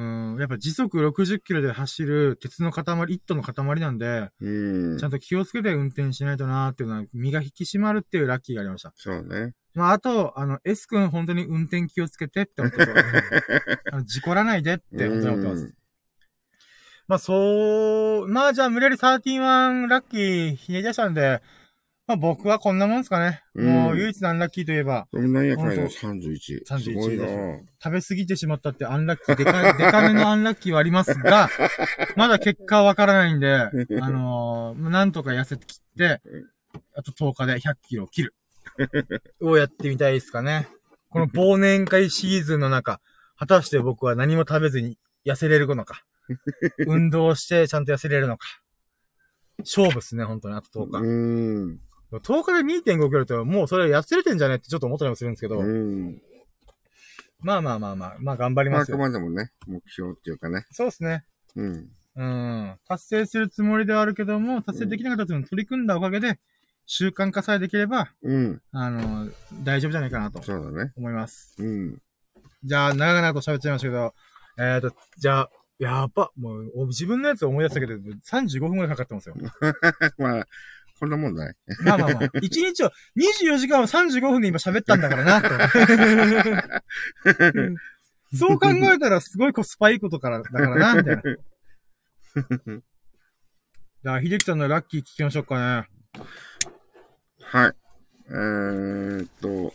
[0.00, 4.98] うん、やっぱ時速60キロで走る鉄の塊、1トンの塊なんで、うん。
[4.98, 8.92] ちゃんと気をつけて運転しないとなーっていうのは、身が引き締まるっていうラッキーがありました。
[8.94, 9.52] そうね。
[9.74, 12.86] まあ、あと、あの、S 君本当に運転気をつけてって思って
[13.90, 15.74] た 事故らないでって本当に思ってます。
[17.10, 21.42] まあ、そう、まあ、じゃあ、無理やり31ラッキーひねり出したんで、
[22.06, 23.42] まあ僕はこんなもんですかね。
[23.56, 26.64] うんもう唯一のアンラッキーといえば、でもなんやかんやほんと31。
[26.64, 27.26] 31すごいな
[27.82, 31.48] 食べ過ぎてしまったってアンラッキー、でかい、 でかめのアンラッキーはありますが、
[32.14, 33.52] まだ結果はわからないんで、
[34.00, 36.20] あのーなんとか痩せてきって、
[36.94, 38.34] あと10日で100キロ切る。
[39.40, 40.68] をやってみたいですかね。
[41.08, 43.00] この忘年会シーズンの中、
[43.36, 44.96] 果たして僕は何も食べずに
[45.26, 46.04] 痩せれるのか。
[46.86, 48.46] 運動してちゃんと痩せれるのか。
[49.58, 50.54] 勝負っすね、本当に。
[50.54, 51.08] あと10う日。
[51.76, 51.80] ん。
[52.12, 56.20] 10日で2.5キロってもうそれ痩せれてんじゃねってちょっと思ったりもするんですけど、うん。
[57.42, 58.98] まあまあまあまあ、まあ頑張りまあ、あくますよ。
[58.98, 60.66] までもね、目標っていうかね。
[60.72, 61.24] そうですね。
[61.56, 61.88] うん。
[62.16, 62.78] うん。
[62.86, 66.38] 達成するつもりではあるけども、達成できなかったというのを取り組んだおかげで、
[66.86, 68.62] 習慣化さえできれば、うん。
[68.72, 69.30] あの、
[69.62, 70.92] 大丈夫じゃないかなとそうだね。
[70.96, 71.54] 思います。
[71.58, 72.02] うん。
[72.64, 74.14] じゃあ、長々と喋っちゃいましたけど、
[74.58, 75.50] えーと、じゃあ、
[75.80, 79.36] やば、もう、お自分のやつを思い出したけど、35分ぐらいかかってますよ。
[80.18, 80.46] まあ、
[81.00, 81.54] こんなもんだね。
[81.82, 85.48] まあまあまあ、1日を、24時間を35分で今喋ったんだからな、と。
[88.36, 91.22] そう考えたらすごいコスパいいことから、だからな、みたいな。
[94.02, 95.88] じゃあ、秀樹さんのラッキー聞きましょうかね。
[97.40, 97.72] はい。
[98.28, 99.72] えーっと、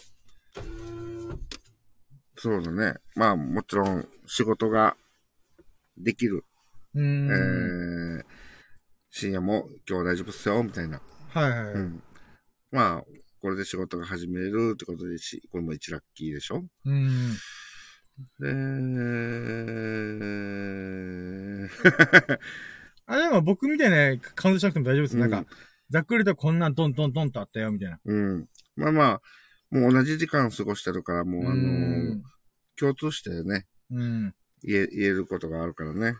[2.38, 2.98] そうだね。
[3.16, 4.96] まあ、もちろん、仕事が
[5.98, 6.46] できる。
[6.94, 7.28] うーん。
[7.28, 8.24] えー、
[9.10, 11.02] 深夜も今日大丈夫っすよ、みたいな。
[11.30, 11.74] はいはい。
[11.74, 12.04] うん。
[12.72, 13.04] まあ、
[13.42, 17.34] これで仕事が始めれるってことでし、これも一ラッキーでしょうん。
[18.40, 18.48] で、
[23.08, 25.14] あ、でも僕みたいなカウントしなくても大丈夫です。
[25.16, 25.46] うんなんか、
[25.90, 28.00] ざっくりとこんなんトントントンとあったよ、みたいな。
[28.04, 28.50] うん。
[28.76, 29.22] まあまあ、
[29.70, 32.22] もう同じ時間過ごしてるから、もうあのー
[32.78, 34.36] 共通してね、うん。
[34.66, 36.16] 言え、言えることがあるからね。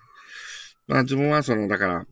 [0.88, 2.06] まあ自分はその、だから、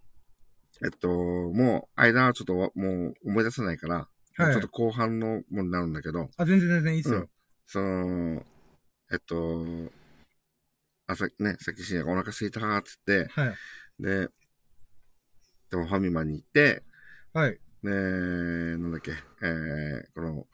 [0.83, 7.19] えっと、もう、間はちょっとわもう思い出せないから、はいちょっと後半のものになるんだけど、あ、全然全然いいっすよ。
[7.19, 7.29] うん
[7.65, 8.43] その、
[9.11, 9.65] えっと、
[11.07, 13.55] 朝、ね、さっき深夜がお腹空いたーっつって、はい。
[13.99, 14.27] で、
[15.69, 16.83] でもファミマに行って、
[17.33, 17.59] はい。
[17.83, 19.11] で、なんだっけ、
[19.41, 20.47] えー、この、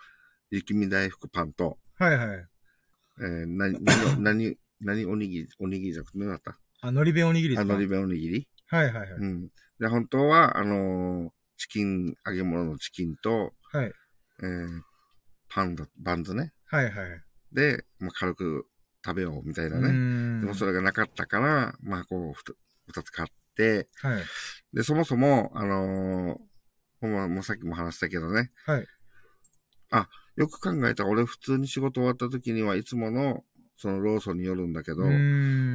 [0.50, 2.46] 雪見大福パンと、はいはい。
[3.22, 5.06] えー、何、何、何、何？
[5.06, 6.58] おにぎり、おにぎりじゃなくて何だった？
[6.82, 7.74] あ、のり弁おにぎりですか？
[7.74, 8.48] あのり弁おにぎり？
[8.68, 9.10] はいはいはい。
[9.12, 9.50] うん。
[9.80, 13.92] で、本当は、あのーチキン、揚げ物のチキンと、はい。
[14.42, 14.82] えー、
[15.50, 16.54] パンだ、バンズね。
[16.68, 16.96] はいはい。
[17.52, 18.66] で、まあ、軽く
[19.06, 19.92] 食べようみたいなうーね。
[19.92, 22.54] んでもそれがなかったから、まあ、こう、ふた
[22.88, 24.24] 二つ買って、はい。
[24.74, 26.38] で、そもそも、あのー
[27.02, 28.52] ほんま、もうさっきも話したけどね。
[28.66, 28.88] はい。
[30.36, 33.44] よく考えたら、俺普通に仕事終わった時にはいつもの、
[33.80, 35.04] そのローソンに寄るんだけど。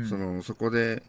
[0.06, 1.02] その、そこで、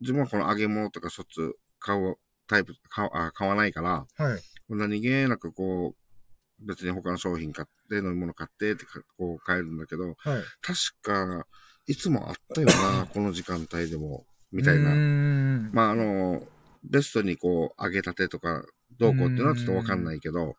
[0.00, 2.16] 自分はこの揚げ物とかしょっちゅう買う
[2.48, 4.40] タイプ、買うあ買わないから、はい。
[4.68, 10.16] 何気なくこう、別に他の商品買って、飲み物買ってってかこう買えるんだけど、はい。
[10.60, 11.46] 確か、
[11.86, 15.70] いつもあったよな、 この時間帯でも、みたいうな。
[15.72, 16.42] まあ、あの、
[16.82, 18.64] ベストにこう、揚げたてとか、
[18.98, 20.56] どうこうっていうのはちょっとわかんないけど、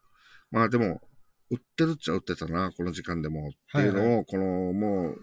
[0.51, 1.01] まあでも、
[1.51, 3.49] 売ってるっちゃ売ってたな、この時間でも。
[3.49, 5.18] っていうのを、この、もう、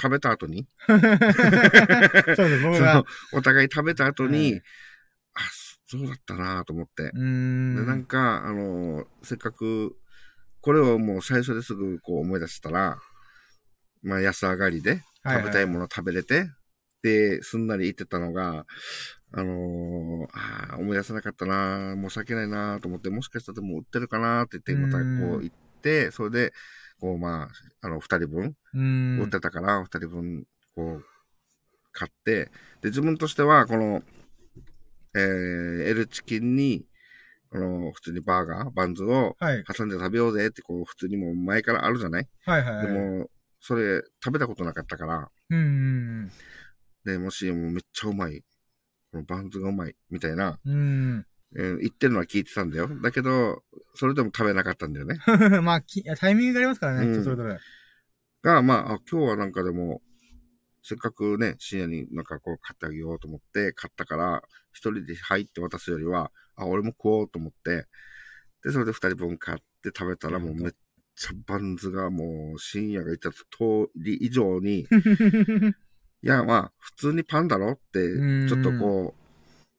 [0.00, 1.36] 食べた後に、 そうです。
[3.32, 4.62] お互い食べた後に、はい
[5.34, 5.40] あ、
[5.86, 7.10] そうだったなと思って。
[7.18, 7.76] ん。
[7.76, 9.96] で、なんか、あの、せっかく、
[10.60, 12.98] これをもう最初ですぐこう思い出したら、
[14.02, 16.46] まあ安上がりではいはい食べたいもの食べれて、
[17.02, 18.64] で、すんなり言ってたのが、
[19.32, 26.52] あのーあー思い出せなかったな申し訳ないなと思って、もしかしたらでも売ってるかなって言って、またこう言って、それで、
[27.00, 27.48] こうまあ、
[27.86, 28.56] あの、二人分。
[29.20, 31.04] 売ってたから、二人分、こう、
[31.92, 32.46] 買って、
[32.80, 34.02] で、自分としては、この、
[35.14, 35.22] えー、
[35.90, 36.86] L チキンに、
[37.50, 39.64] この、普通にバーガー、バンズをはい。
[39.64, 42.86] 挟んで食べようぜって、こう、普通にもう前からあるじゃない、はいはい。
[42.86, 43.30] でも、
[43.60, 45.60] それ、食べたことなかったから、うんう
[46.26, 46.30] ん
[47.04, 48.42] で、もし、もうめっちゃうまい。
[49.12, 49.94] このバンズがうまい。
[50.10, 51.26] みたいな、うん。
[51.54, 51.66] うん。
[51.66, 52.88] えー言ってるのは聞いてたんだよ。
[53.02, 53.62] だけど、
[53.94, 55.18] それでも食べなかったんだよね。
[55.62, 57.58] まあ、きタイミングがありますからね、うん人それぞれ。
[58.42, 60.02] が、まあ、あ今日はなんかでも、
[60.82, 64.42] せっかくね、深夜になんかこう買ってあげようと思って買ったから、
[64.72, 67.86] 一人で入って渡すよりは、あ、俺も食おうと思って、
[68.62, 70.72] で、それで二人分買って食べたらもうめっ
[71.16, 73.38] ちゃバンズがもう深夜が言った通
[73.96, 74.80] り以上に、
[76.22, 79.14] いや、まあ、普通にパンだろって、うんちょっとこ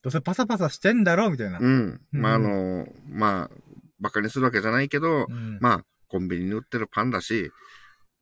[0.05, 1.63] どうせパサパサしてんだろみたいなう、。
[1.63, 1.99] うん。
[2.11, 3.55] まあ、あうんの、まあ、
[3.99, 7.49] バカにするわけじゃないけど、うんまあ、コンビニに売ってるパンだし、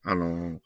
[0.06, 0.62] あの、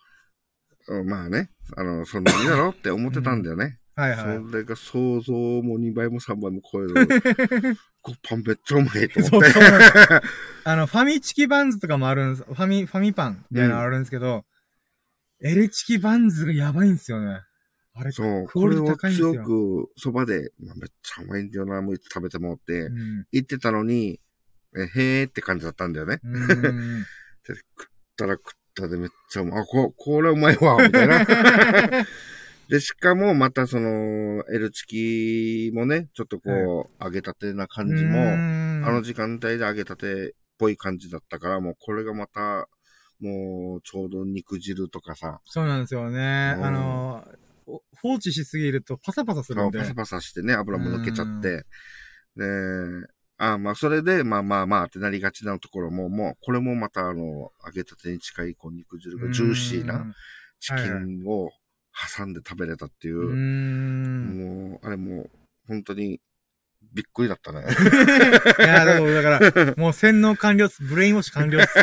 [0.89, 3.79] うんまあね、あの、そんなにだろって思ってたんだよね。
[3.95, 4.43] はいはい。
[4.47, 7.07] それが想像も2倍も3倍も超える、
[8.03, 9.53] こパンめっちゃうまいとそう、思って。
[9.53, 10.21] そうなんです。
[10.65, 12.43] あの、ファミチキバンズとかもあるんです。
[12.43, 14.45] ファミ、ファミパンみたいなのあるんですけど、
[15.41, 17.41] エルチキバンズがやばいんですよね。
[17.97, 23.25] あれ、そう、これを強く、そばで、まあ、めっちゃうまいんだよな、もういつ食べてもって、うん。
[23.31, 24.19] 言ってたのに、
[24.75, 26.19] えへーって感じだったんだよね。
[27.47, 29.61] で食ったら食ったでめっちゃうまい。
[29.61, 31.25] あ、こ、これうまいわ、みたいな。
[32.69, 38.19] で、しかも、またその、L チキもね、ちょっとこう、揚げたてな感じも、
[38.83, 42.67] ああの時間帯で揚げたてっぽい感じだったから、もうこれがまた、
[43.19, 46.55] もう、ちょうど肉汁とかさ、そうなんですよね。
[46.57, 47.46] うんあの、お
[48.01, 49.79] 放置しすぎるとパサパサするんで。
[49.79, 51.65] パサパサしてね、油も抜けちゃって、
[52.35, 53.07] で、
[53.37, 60.05] あまあ、それで、まあまあまあってなりがちなところも、もう、これもまたあの、揚げたてに近い、こう、肉汁がジューシーな
[60.59, 61.51] チキンを
[62.15, 63.19] 挟んで食べれたっていう。
[63.19, 63.35] う。
[64.71, 65.29] もう、あれもう、
[65.67, 66.19] 本当に、
[66.97, 67.61] びっくりだったね。
[68.57, 70.81] いや、でもだから、もう洗脳完了っす。
[70.81, 71.77] brainwash 完了っす。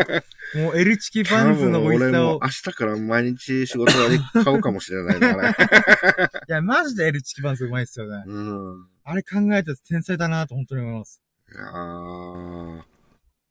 [0.56, 2.40] もう L チキバンズの美味しさを。
[2.42, 5.48] 明日から毎日仕事場で買うかもしれないね、あれ。
[6.48, 8.24] いや、マジで L チキバンズうまいっすよね。
[8.26, 8.86] うん。
[9.04, 11.22] あれ考えたら天才だなと本当に思います。
[11.52, 12.82] いやー、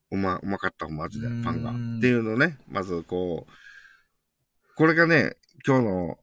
[0.09, 1.69] うま、うまかった、マジで、パンが。
[1.69, 5.35] うんっていうのね、まずこう、これがね、
[5.67, 6.17] 今日の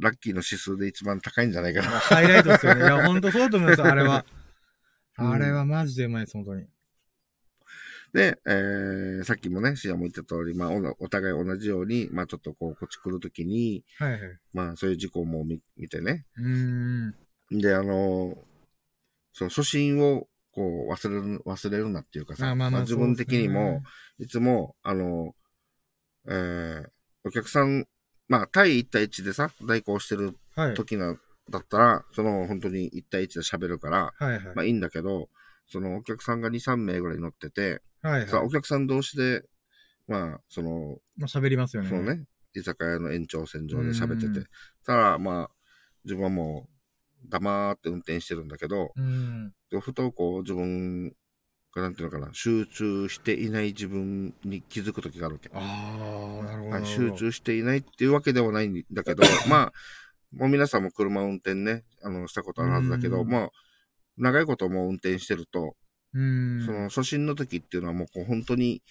[0.00, 1.88] ラッキーの指数で一番高いんじゃないかな。
[1.88, 2.82] ハイライトですよね。
[2.82, 4.24] いや、本当そうだと思いますよ、あれは。
[4.30, 4.38] うん
[5.20, 6.66] あれはマジでうまいです、本当に。
[8.12, 14.20] で、えー、さっきもね、シアも言った通り、まあ、おお互い同じように、まあ、ちょっとこう、こっち来るときに、はいはい。
[14.54, 16.24] まあ、そういう事故も見見てね。
[16.36, 17.58] うーん。
[17.58, 18.34] で、あの
[19.32, 23.82] その初心を、こう、忘れる、忘れるなっていうかさ、あまあまあ自分的にも、
[24.18, 25.34] いつも、あの、
[26.28, 26.88] えー、
[27.24, 27.86] お客さん、
[28.28, 30.74] まあ、対1対1でさ、代行してるはい。
[30.74, 31.16] 時な、
[31.50, 34.54] だったら、その、本当に1対1で喋るから、はいはい。
[34.54, 35.28] まあいいんだけど、
[35.66, 38.28] そのお客さんが2、3名ぐらい乗ってて、はいはい。
[38.28, 39.44] さ、お客さん同士で、
[40.06, 41.88] まあ、その、まあ喋りますよね。
[41.88, 42.24] そのね、
[42.54, 44.44] 居酒屋の延長線上で喋ってうんて、
[44.84, 45.50] ただ、まあ、
[46.04, 46.68] 自分はも
[47.24, 49.52] う、黙って運転してるんだけど、うん。
[49.70, 51.14] でふとこう、自分が、
[51.76, 55.50] なんていうのかな、集中していない自分に気づく時があるわけ。
[55.52, 56.70] ああ、なるほど。
[56.70, 59.72] はい集中していないっていうわけではないんだけど、 まあ、
[60.32, 63.50] もう皆さんも車運転ね、あの、したことあるはずだけど、うんまあ、
[64.16, 65.76] 長いこともう運転してると、
[66.14, 66.62] うん。
[66.64, 68.82] その初心の時っていうのはもうこう本当に、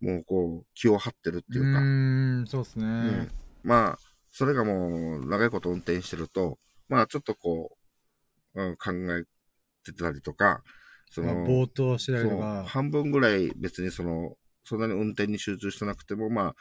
[0.00, 2.84] もうこう、気を張ってるっていうか、うん、そうですね。
[2.84, 3.30] うん
[3.62, 3.98] まあ、
[4.30, 6.58] それがもう長いこと運転してると、
[6.88, 7.76] まあちょっとこ
[8.54, 9.24] う、うん考え
[9.84, 10.62] てたりとか、
[11.10, 12.64] そまあ、の、ぼーっとしてたりそうとか。
[12.66, 16.54] 半分ぐらい別にその、そんなに運転に集中してなくても、まあ、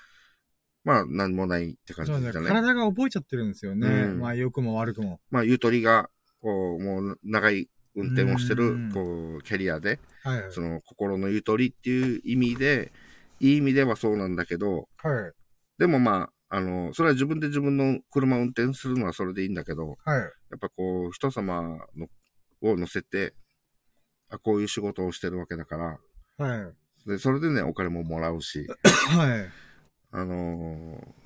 [0.84, 2.32] まあ何もないって感じそうね。
[2.32, 2.48] だね。
[2.48, 3.88] 体が覚えちゃってるんですよね。
[3.88, 5.20] うんまあ、良くも悪くも。
[5.32, 6.10] まあ、ゆとりが、
[6.42, 10.52] こう、もう長い運転をしてるうん、こう、キャリアで、はいはい。
[10.52, 12.92] その心のゆとりっていう意味で、
[13.40, 15.32] いい意味ではそうなんだけど、はい。
[15.80, 20.20] でもまあ、あの、それは自分で自分の車を運転するのはそれでいいんだけど、はい。
[20.20, 22.08] やっぱこう、人様の
[22.62, 23.34] を乗せて、
[24.30, 26.00] あ、こういう仕事をしてるわけだから、
[26.38, 26.72] は
[27.06, 27.10] い。
[27.10, 28.68] で、それでね、お金ももらうし、
[29.16, 29.50] はい。
[30.12, 31.26] あのー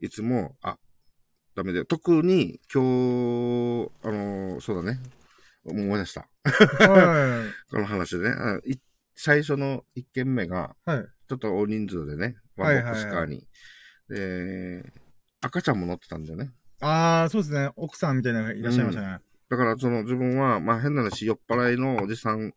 [0.00, 0.76] いつも、あ、
[1.54, 1.84] ダメだよ。
[1.86, 5.00] 特に、今日、あのーそうだね。
[5.64, 6.28] 思い出した。
[6.86, 8.36] は この話でね。
[9.14, 10.90] 最初の1件目が、い。
[10.90, 11.06] はい。
[11.28, 13.48] ちょっと大人数でね、ワンボックスカーに。
[14.08, 14.92] で、
[15.40, 16.52] 赤ちゃんも乗ってたんだよね。
[16.80, 17.70] ああ、そうですね。
[17.76, 19.18] 奥さんみたいなのがいらっしゃいましたね。
[19.50, 22.52] だから、その自分は、まあ変な話、酔っ払いのおじさん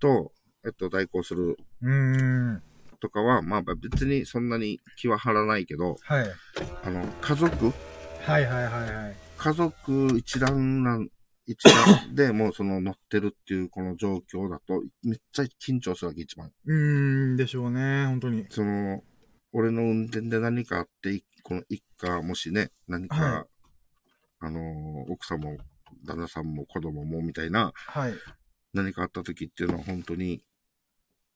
[0.00, 0.32] と、
[0.64, 2.62] えっと、代行するうーん。
[3.00, 6.26] とかは、まあ別にそんなに気は張らないけど、はい。
[6.84, 7.72] あの、家族？
[8.22, 9.16] はいはいはいはい。
[9.36, 11.08] 家族一覧なん、
[11.46, 16.50] 一覧でもうその乗ってるっていうこの状況だと、めっちゃ緊張するわけ、一番。
[16.66, 18.06] うーん、でしょうね。
[18.06, 18.46] 本当に。
[18.48, 19.02] その、
[19.52, 23.44] 俺の運転で何かあって、いこの一家、もしね、何か、はい
[24.40, 25.56] あのー、奥さんも、
[26.04, 28.14] 旦那さんも子供もみたいな、はい。
[28.72, 30.42] 何かあった時っていうのは本当に、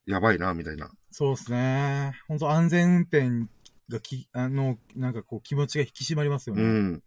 [0.07, 0.91] やばいな、みたいな。
[1.11, 2.13] そうですね。
[2.29, 3.49] 本当安全運転
[3.89, 6.63] がき、あの、なんかこう気持ちが引き締まりますよね。
[6.63, 7.03] うん。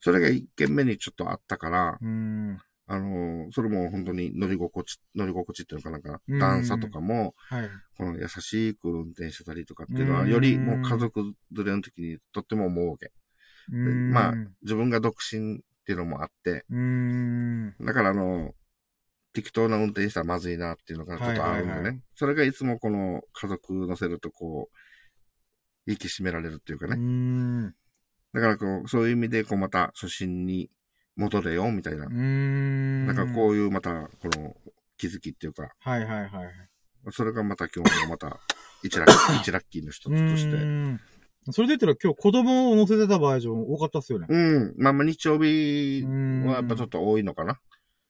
[0.00, 2.58] それが一軒目にちょっとあったから、うん。
[2.90, 7.68] あのー、それも本当に乗り心地、乗り心地っていうのかなんか段差とかも、はい。
[7.98, 13.12] この優しく運転してたりとかっていうのは、うんよりもう家族連れの時にとっても思うわけ。
[13.70, 14.10] うーん。
[14.10, 17.74] まあ、自分が独身っていうのもあって、うーん。
[17.80, 18.52] だからあの、
[19.32, 21.70] 適当な運転したらまずいなっていうのがちょっとあるんでね。
[21.70, 26.96] はいはいはいそれがいつもこの家族乗せるとこう、息締められるっていうかね。
[26.96, 27.68] ん。
[28.34, 30.68] だからこう、そういう意味でこうまた初心に
[31.16, 32.12] 戻れよみたいなうー。
[32.12, 33.06] ん。
[33.06, 34.54] なんかこういうまた、この、
[34.98, 36.52] 気づきっていうか、はいはいはいはい。
[37.12, 38.38] それがまた今日もまた、
[38.82, 41.17] 一ラッキー、一ラッキーの一つとして。
[41.50, 44.26] それで言ったら今日子供を乗せてたバージョン多かったっすよね。
[44.28, 44.74] うん。
[44.76, 47.58] まあまあ日曜日うんはやっぱちょっと多いのかな。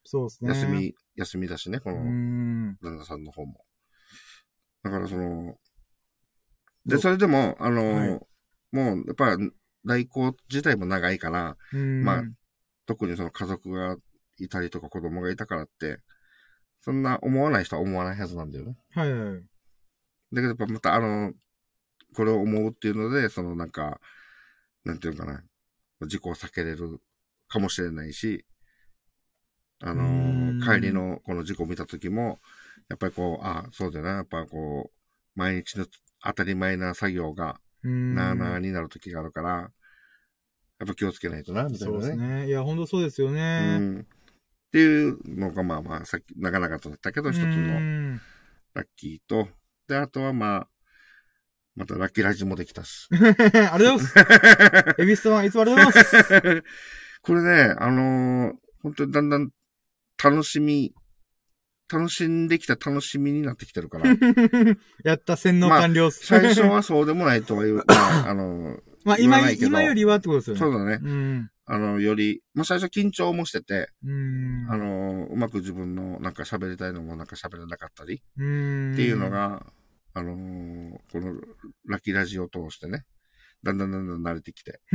[0.05, 0.49] そうですね。
[0.51, 2.77] 休み、休みだしね、このん。
[2.83, 3.65] 旦那さんの方も。
[4.83, 5.57] だからその、
[6.87, 8.21] で、それでも、あの、はい
[8.71, 9.51] もう、やっぱり、
[9.85, 11.57] 代行自体も長いから。
[12.05, 12.23] まあ
[12.87, 13.97] 特にその家族が
[14.39, 15.99] いたりとか子供がいたからって、
[16.81, 18.77] そんな思わない人は思わないはずなんだよね。
[18.95, 19.37] はいはい。
[19.37, 19.43] だ
[20.37, 21.33] けどやっぱまたあの、
[22.15, 24.01] これを思うっていうので、そのなんか、
[24.85, 25.33] なんていうのか
[26.01, 27.01] な、事故を避けれる
[27.49, 28.45] かもしれないし、
[29.81, 32.41] あのん、帰りのこの事故を見た時も、
[32.89, 35.87] やっぱりこう、あそうだよな、やっぱこう、毎日の
[36.25, 37.61] 当たり前な作業が。
[38.15, 39.71] なあなあになる時があるから、
[40.79, 42.41] やっぱ気をつけないとな、みたいそうですなね。
[42.45, 42.49] ね。
[42.49, 43.79] いや、ほんとそうですようね。
[43.79, 44.01] ん。
[44.01, 47.81] っていうのが、まあまあ、さっき、なかなかとだったけど、一つうの
[48.75, 49.49] ラッキーと、
[49.89, 50.69] で、あとはまあ、
[51.79, 53.09] またラッキーラジもできたし。
[53.15, 54.15] ありがとうございます。
[54.99, 56.65] エビスさん、いつもありがとうございます。
[57.23, 59.51] これね、あのー本当にだんだん
[60.23, 60.93] 楽しみ、
[61.93, 64.11] 楽しんできた楽しみになってきてるから。
[65.05, 66.27] やった、洗脳完了っす。
[66.27, 70.61] 最初はそうでもないとは言う、まあ、あのーまあ、今、今よりはってことですよね。
[70.61, 70.99] そうだね。
[71.03, 71.51] うん。
[71.67, 74.67] あの、より、まあ最初緊張もしてて、うん。
[74.69, 78.93] あのーうまく自分のなんか喋りたいのもなんか喋れなかったりうん。
[78.95, 79.31] っていうの。
[79.31, 79.67] が、
[80.15, 81.35] あのーこの
[81.87, 83.05] ラッキーラジオを通してね、
[83.63, 84.81] だんだんだんだん慣れてきて、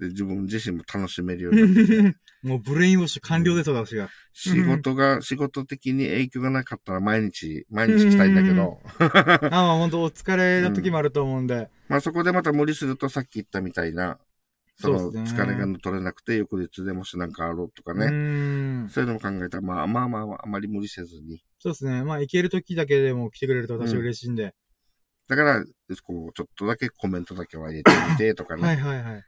[0.00, 4.08] で自分自身も楽しめるようになってきて、 もうブレインウォッシュ完了です、私が。
[4.32, 11.68] 仕事が、仕事的に影響がなかったら毎日、毎日来たいんだけど、あ、まあ本当お疲れの時もあると思うんで。
[11.88, 14.18] まあそこでまた無理するとさっき言ったみたいな、
[14.80, 18.88] その疲れが取れなくて翌日でもしなんかあろうとかうね、ん。
[18.88, 21.42] そういうのも考えたら、まあまあまあ、あまり無理せずに。
[21.58, 22.02] そうですね。
[22.02, 24.54] まあ、行ける時だけでも来てくれると私嬉しいんで。
[25.28, 25.64] だから、
[26.02, 28.62] こう、ちょっとだけコメントだけは入れてみてとかね。
[28.62, 29.24] はいはいはい。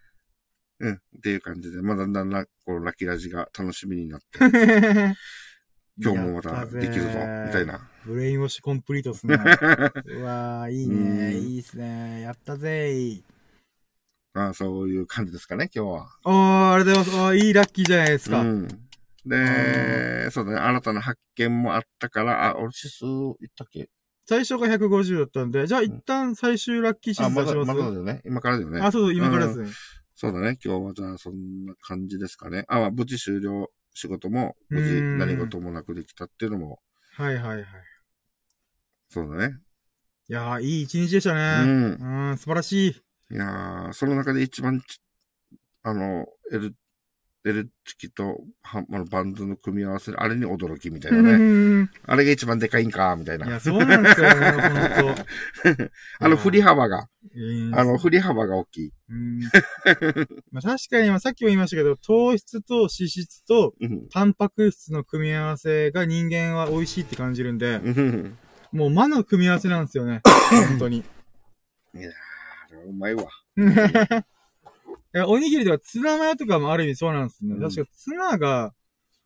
[0.81, 0.95] うん。
[0.95, 4.39] っていう感じで、まあだんだんな、こう、ラッキーラジが楽しみになって、
[6.03, 7.67] 今日もまたできるぞ、みたい。
[7.67, 7.89] な。
[8.07, 9.35] ブレインウォッシュコンプリートっすね。
[9.37, 10.97] うわー、いいね。
[10.97, 12.23] うんいいっすね。
[12.23, 13.32] やったぜー。
[14.35, 16.09] まあそういう感じですかね、今日は。
[16.25, 17.25] おー、ありがとうございます。
[17.27, 18.41] おーいいラッキーじゃないですか。
[18.41, 18.69] うん。
[19.27, 23.89] で、そうだね、新たな発見もあったから、あ、俺指数言ったっけ？
[24.27, 28.23] 最初が150だったんで、じゃあ一旦最終ラッキーシあ、ーズまだ、ン出します、まだだよね。
[28.25, 28.81] 今からだよね。
[28.81, 29.69] あ、そうそう、今からですね。
[30.15, 30.57] そうだね。
[30.65, 32.65] 今日はじゃあそんな感じですかね。
[32.69, 36.81] あ、まあ、無事終了、仕事も無事うん何事もなくできたっていうのも、
[37.17, 37.65] はいはいはい。
[39.11, 39.59] そうだね。
[40.29, 41.65] いやー、いい一日でしたうね。
[41.65, 42.31] ん。
[42.31, 43.03] うん、素晴らしい。
[43.33, 45.01] いやー、その中で一番ち、
[45.83, 46.75] あの、L、
[47.45, 51.33] L チキとはあのバンドの組み合わせ、あれに驚きみたいなうね。
[51.83, 53.47] んあれが一番でかいんか、みたいな。
[53.47, 55.23] いや、そうなんですよね、ほんと。
[56.21, 57.09] あの振り幅が、
[57.73, 58.93] あの振り幅が大きい。
[59.09, 59.41] うん
[60.53, 64.09] まあ確かに、まあさっきも言いましたけど、糖質と脂質とうん。
[64.11, 68.39] タンパク質の組み合わせが人間は美味しいって感じるんで、うん
[68.73, 70.23] もう魔の組み合わせなんですよね。
[70.69, 70.99] 本当に。
[70.99, 72.11] いいや
[72.85, 73.29] うま いわ。
[75.13, 77.55] やおにぎりとかツナマヨとかもある意味そうなんですね。
[77.55, 78.75] うん確かツナが、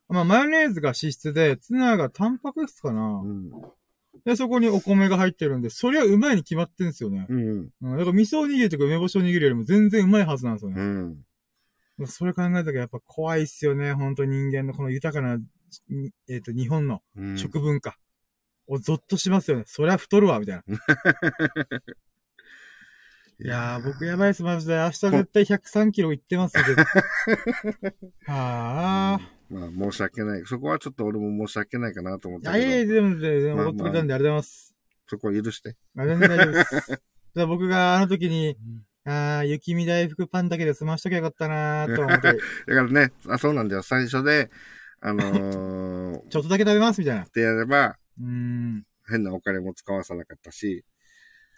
[0.09, 3.21] まあマヨネーズが脂質で、ツナがタンパク質かな。
[3.23, 3.51] うん。
[4.25, 7.25] で、そこにお米が入ってるんで、そりゃうまいに決まってんですよね。
[7.29, 7.69] うん。
[7.81, 10.81] うん、だから味噌おにぎりとか梅干しおにぎりよりも全然うまいはずなんですようね。
[10.81, 11.25] ん。
[12.05, 13.93] それ考えたらやっぱ怖いっすよね。
[13.93, 15.39] 本当人間のこの豊かな、
[16.27, 17.37] えっ、と、日本のうん。
[17.37, 17.97] 食文化。
[18.67, 19.63] をゾッとしますよね。
[19.65, 20.63] そりゃ太るわ、みたいな。
[23.39, 24.75] いやー、僕やばいっす、マジで。
[24.75, 26.63] 明日絶対103キロ行ってますよ、
[28.25, 29.19] はあ。
[29.49, 30.43] まあ、申し訳ない。
[30.45, 34.75] そこはちょっと俺も申し訳ないかなと思っいやいやいや、でも、でも、まあおってくれたんでありがとうございます。
[35.05, 35.75] そこは許して。
[35.95, 37.01] あ全然大丈夫です。
[37.35, 38.57] じゃあ僕があの時に、
[39.05, 43.83] ああ、雪見大福パンだけで済ましときゃよかったなーと思って、 だからね、あ、そうなんだよ。
[43.83, 44.49] 最初で、
[44.99, 47.25] あのー、っちょっとだけ食べます、みたいな。
[47.27, 48.83] てやれば、うーん。
[49.07, 50.83] 変なお金も使わさなかったし、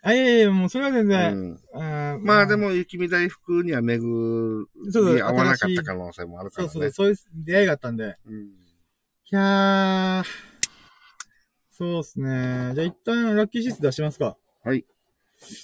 [0.02, 6.74] あ、いやいや、もうそれは全う然、ん、あーまあで、も、雪見大福には巡そうり合わなかった可能性もあるからね。
[6.74, 8.18] そうそう、そういう出会いがあったんで。
[8.26, 8.60] うん
[9.32, 10.24] いやー、
[11.70, 12.72] そうっすね。
[12.74, 14.36] じゃあ一旦ラッキーシス出しますか。
[14.64, 14.86] はい。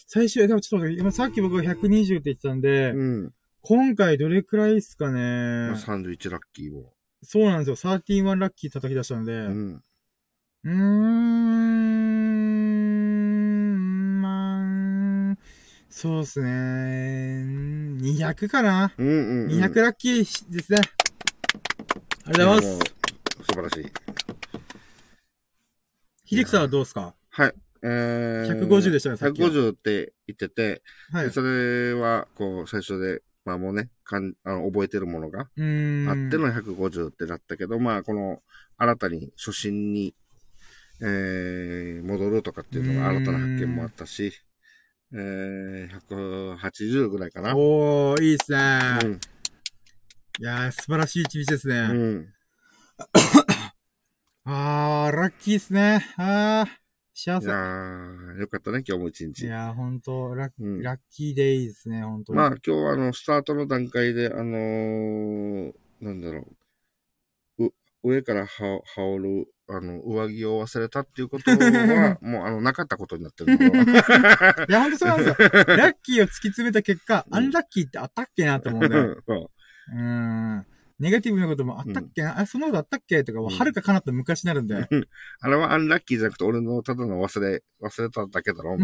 [0.08, 3.34] 最終、でもちょっと待って、今さっき僕が120って言ってたんで、うん。
[3.62, 5.20] 今回どれくらいっすかね。
[5.70, 6.94] まあ、31ラッキーを。
[7.24, 7.76] そうなんですよ。
[7.76, 9.34] 31ラッキー叩き出したんで。
[9.34, 9.36] う。
[9.36, 12.45] うんーん、
[15.98, 16.50] そうっすね。
[18.02, 19.50] 200かな、うんうん、うん。
[19.50, 20.80] ?200 ラッキーですね。
[22.26, 22.96] ありがとうございます。
[23.40, 23.84] 素晴らしい。
[26.26, 27.16] 秀樹さんはどうですか？
[27.30, 27.54] はい。
[27.82, 30.82] えー、150でしたねさっきは150って言ってて、
[31.14, 31.28] はい。
[31.28, 35.40] うそれは、こう、最初で、まあもうね、かんあの覚えてるものが。
[35.40, 38.42] あっての150ってなったけど、まあ、この、
[38.76, 40.14] 新たに初心に、
[41.00, 44.34] えー、戻るとかっていうのが新たな発見もあったし、
[45.14, 47.56] えー、180ぐらいかな。
[47.56, 48.58] おー、いいですね。
[49.04, 49.20] うん。
[50.40, 51.76] いやー、素晴らしい一日ですね。
[51.76, 52.34] うん。
[54.46, 56.06] あー、ラッキーですね。
[56.18, 56.70] あー、
[57.14, 57.48] 幸せ。
[57.48, 59.46] いやー、よかったね、今日も一い日。
[59.46, 62.38] やー、ほんと、ラッうんラッキーデイですね、ほんとに。
[62.38, 66.56] まあ、今日はあの、スタートの段階で、あのー、なんだろう、う
[68.06, 71.58] 上から羽羽織る、あの、上着を忘れたっていうことは、
[72.22, 73.66] もう、あの、なかったことになってるの
[74.70, 75.36] いや、ほんとそうなんですよ。
[75.76, 78.98] ラッキーを突き詰めた結果、うんアンラッキーってあったっけなと思うんで。
[78.98, 79.52] うそ
[79.94, 80.66] うーん。
[80.98, 84.88] ネガティブなこともあったっけな、あ、そんなことあったっけとか、うんはるか彼方昔になるんで。
[85.42, 88.78] あれはアンラッキーじゃなくて、俺のただの忘れ、忘れただけだろ、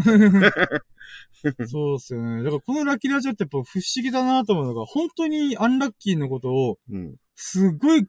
[1.66, 2.42] そうっすよね。
[2.42, 7.14] だからこのラッキーラジオってやっぱ不思議だなと思うのが、本当にアンラッキーのことを、うん。
[7.34, 8.06] すごい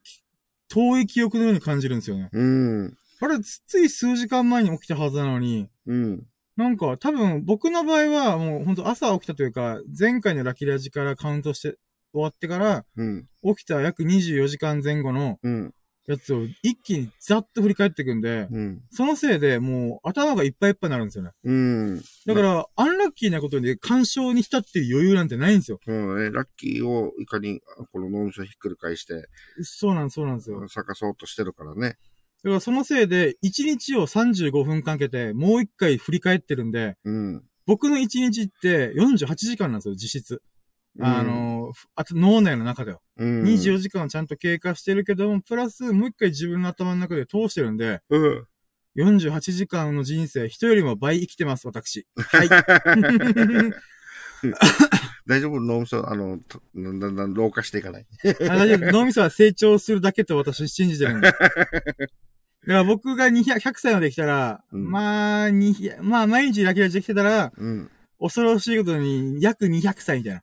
[0.70, 2.30] 遠い記憶のように感じるんですよね。
[2.32, 2.98] うん。
[3.22, 6.24] あれ、つつい数時間前に起きたはずなのに、うん。
[6.56, 11.78] なんか多分僕の場合はもう本当朝起きたというか、前回のラッキーラジからカウントして
[12.12, 13.28] 終わってから、うん。
[13.44, 15.74] 起きた約24時間前後のうん。
[16.08, 18.82] やつを一気にざっと振り返っていくんで、うん。
[18.92, 21.32] そのせいでもう頭がいっぱいいっぱいになるんですよね。
[21.44, 22.02] うん。
[22.26, 25.80] だから、アンラッキーなことに干渉に浸っていう余裕なんてないんですよ。
[25.86, 29.30] そうね、ラッキーをいかに、この脳みそひっくり返して、
[29.62, 30.68] そうなんそうなんですよ。
[30.68, 31.98] 咲かそうとしてるからね。
[32.44, 37.44] だからそのせいで、1日を35分かけて、もう一回振り返ってるんで、うん。
[37.66, 40.42] 僕の1日って48時間なんですよ、実質。
[41.00, 43.00] あの、ふあと脳内の中では。
[43.18, 48.48] うん、24時間ちゃんと経過してるけども、プラスもう一回自分の頭の中で通してるんで、うん。
[48.98, 52.08] 48時間の人生、人よりも倍生きてます、私。
[52.16, 52.50] はい。
[55.26, 55.60] 大丈夫？
[55.60, 58.06] 脳みそ、あの、とだんだん老化していかない。
[58.42, 58.92] あ大丈夫。
[58.92, 61.32] 脳みそは成長するだけと私信じてるんで。
[61.32, 62.10] だか
[62.66, 67.90] ら僕が200、100歳まで来たら、うんまあ、にまあ、毎日ラキラジできてたら、うん。
[68.24, 70.34] 恐ろしいことに約200歳みたい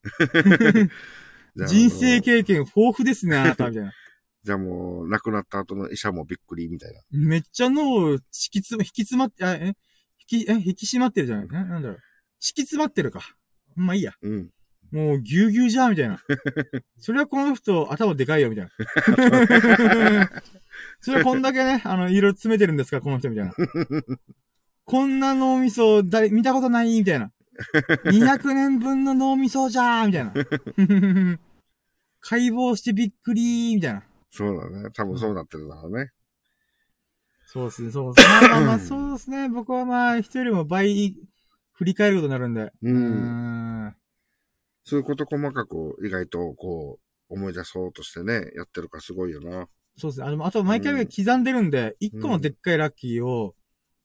[1.56, 1.66] な。
[1.66, 3.92] 人生経験豊富ですね、あなた、みたいな。
[4.44, 7.00] じゃあもう、亡くなった後の医者もびっくりみたいな。
[7.10, 8.20] めっちゃ脳を引
[8.50, 9.74] きつま、引き詰まって、あ、え？
[10.30, 11.48] 引き、え、引き締まってるじゃない？
[11.48, 11.98] ななんだろう。
[12.38, 13.22] 敷き詰まってるか。
[13.76, 14.12] まあいいや。
[14.22, 14.50] うん。
[14.92, 16.22] もう、ぎゅうぎゅうじゃん、みたいな。
[16.98, 18.70] それはこの人、頭でかいよ、みたいな。
[21.00, 23.52] それはこんだけね、あの、いろいろ詰めてるんですか、この人、みたいな。
[24.84, 27.30] こんな脳みそ、誰、見たことないみたいな。
[28.04, 31.38] 200年分の脳みそじゃーみたいな。
[32.20, 34.02] 解剖してびっくりーみたいな。
[34.30, 34.90] そうだね。
[34.92, 36.10] 多分そうなってるだろうね。
[37.46, 38.34] そうですね、そうですね。
[38.34, 39.48] まあまあまあ、そうですね。
[39.48, 41.16] 僕はまあ、人よりも倍、
[41.72, 42.72] 振り返ることになるんで。
[42.82, 43.96] うんーん
[44.84, 46.98] そういうこと細かく意外とこ
[47.28, 49.68] う、思い出そうとしてね、やってるからすごいよな。
[49.96, 50.26] そうですね。
[50.26, 53.54] あの、あと毎回刻んでるんで、一、個のでっかいラッキーを、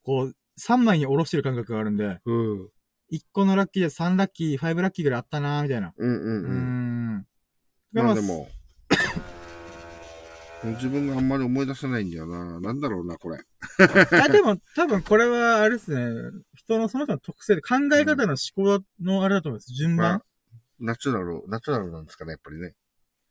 [0.03, 2.69] こう、3枚に下ろしてる感覚があるんで、うん。
[3.11, 5.93] 1個のラッキーで3ラッキー、5ラッキーぐらいあったなーみたいな。
[5.97, 7.17] うんううんーうん。
[7.17, 7.25] ん。
[7.93, 8.47] まあでも、
[10.63, 12.59] 自分があんまり思い出せないんだよな。
[12.59, 13.37] なんだろうな、これ。
[13.37, 16.31] いや、でも、多分これは、あれですね。
[16.55, 19.73] 人のその人の特性で考え方の思考のあれだと思います。
[19.73, 20.09] 順番。
[20.09, 20.25] まあ
[20.79, 22.73] ナチュラル、ナチュラルなんですかね、やっぱりね。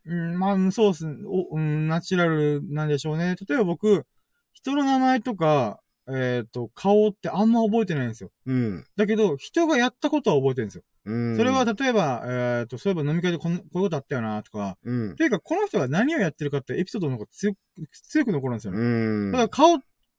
[0.06, 1.16] うん、まあ、そうですね。
[1.26, 3.36] お、うん、ナチュラルなんでしょうね。
[3.48, 4.06] 例えば僕、
[4.52, 8.30] 人の名前とか、えっ、と、顔ってあんま覚えてないんですよ。
[8.46, 8.84] うん。
[8.96, 10.82] だけど、人がやったことは覚えてるんですよ。
[11.06, 11.36] うん。
[11.36, 14.76] それは、例えば、えっ、と、そういえば飲み会でこんこういうことあったよな、とか。
[14.84, 15.16] うん。
[15.16, 17.58] というか、この人が何をやってるかってエピソードの方が強く、
[17.92, 18.78] 強く残るんですよね。
[18.78, 18.82] う
[19.28, 19.32] ん。
[19.32, 19.78] だから顔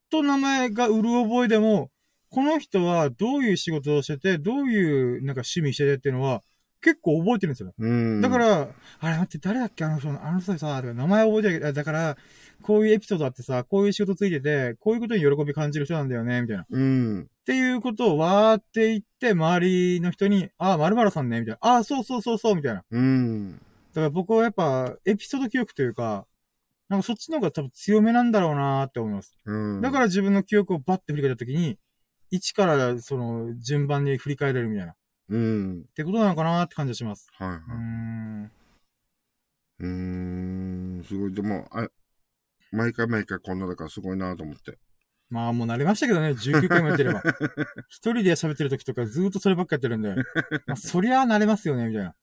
[0.10, 1.92] と名前がうる覚えでも、
[2.30, 6.42] この人はどういう仕事をしてて、どういうなんか趣味しててっていうのは、
[6.82, 7.74] 結構覚えてるんですよね。
[7.80, 8.22] うん。
[8.22, 8.68] だか、ら、
[9.00, 12.18] あれ待って、誰だっけあの人、あの人さ、名前覚えてるだから、
[12.66, 16.64] こういうエピソードあってさ、こういう仕事ついてて、こういうことに喜び感じる人なんだよね、みたいな。
[16.64, 17.30] っうん。
[17.46, 21.76] ていうことをわーって言って、周りの人に、あ、〇〇さんね、みたいな。
[21.78, 22.80] あ、そうそうそうそう、みたいな。
[22.80, 23.62] だうん。
[23.94, 26.26] から僕はやっぱ、エピソード記憶というか、
[26.90, 29.38] なんかそっちの方が多分強めなんだろうなーって思います。
[29.46, 29.82] うん。
[29.82, 31.78] だから自分の記憶をバッて振り返ったときに、
[32.32, 34.94] 1からその順番に振り返れるみたいな。
[34.94, 34.96] っ
[35.30, 35.86] うん。
[35.96, 37.28] てことなのかなーって感じがします。
[37.38, 37.60] はいはい。
[37.60, 38.52] うーん。
[39.80, 39.88] うー
[41.02, 41.34] ん、すごい。
[41.34, 41.88] でも、あ、
[42.76, 44.78] 毎回毎回こんなだからすごいなと思って。
[45.30, 47.24] まあもう慣れましたけどね、19回もやってれば。
[47.90, 50.16] 一人で喋ってる時とかずーっとそればっかやってるんで、
[50.68, 52.16] まあそりゃ慣れますよね、みたいな。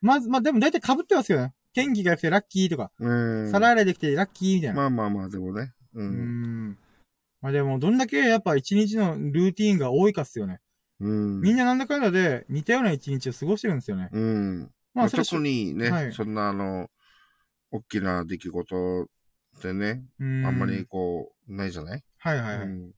[0.00, 1.54] まず、まあでも大体被ってますよね。
[1.72, 3.50] 天気が良くてラッキーとか、うん。
[3.50, 4.76] 皿洗いできてラッキーみたいな。
[4.76, 5.72] まあまあまあ、でもね。
[5.94, 6.02] う。
[6.02, 6.78] うーん。
[7.40, 10.60] まあでも、どんだけやっぱ一日のルーティーンが多いかっすよね。
[11.00, 11.40] うん。
[11.40, 14.08] みんななんだかんだで似たような一日を過ごしてるんですよね。
[14.12, 14.60] うん。
[14.94, 16.88] ままあ、特にね、はいそんなあの、
[17.70, 19.08] 大きな出来事
[19.58, 20.84] ってね、ああんまり。
[20.86, 22.66] こう、ないじゃない、はいはいはい。
[22.66, 22.90] うん。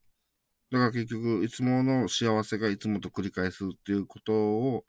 [0.72, 4.84] だから結局、いつもの幸せがいつもと繰り返すっていうことを、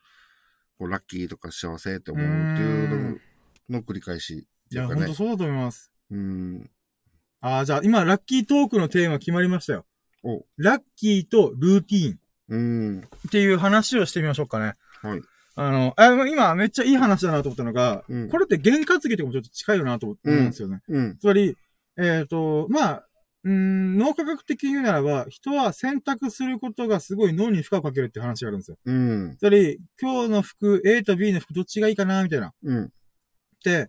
[0.78, 3.12] こうラッキーとか幸せって思うっていう
[3.70, 4.38] のの繰り返しっ
[4.70, 4.88] ていや。
[4.88, 5.92] ほんとそうだと思います。
[6.12, 6.70] うん。
[7.42, 9.86] ああ、じゃあ今、ラッキートークのテーマ決まりましたよ。
[10.24, 13.02] お、ラッキーとルーティーンうん。
[13.28, 14.76] っていう話をしてみましょうかね。
[15.02, 15.22] はい。
[15.60, 20.82] あの、あ今めっちゃいい話だなと思ったのが、うんこれって験担ぎとかもちょっと近いよなと思うんですよね。
[20.88, 21.18] うん。
[21.18, 21.58] つまり、
[21.98, 23.08] えっ、と、まあ、
[23.44, 28.78] うーん、脳科学的に言うならば、人は選択することがすごい脳に負荷をかけるって話があるんですよ。
[28.86, 29.38] うん。
[29.40, 32.50] つまり、今日の服、A と B の服どっちがいいかなみたいな。
[32.50, 32.90] っうん。
[33.64, 33.88] て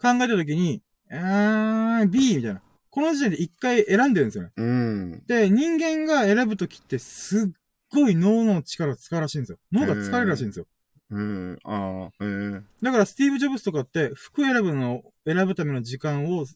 [0.00, 2.60] 考えたときに、あー、B みたいな。
[2.90, 4.50] この時点で一回選んでるんですよね。
[4.56, 5.22] うん。
[5.26, 7.50] で、人間が選ぶときってすっ
[7.90, 9.58] ごい脳の力を使うらしいんですよ。
[9.72, 10.66] 脳が疲れるらしいんですよ。
[11.10, 11.58] うん。
[11.64, 16.46] ああ、ええだからスティーブ・ジョブズとかって服選ぶの、選ぶための時間を、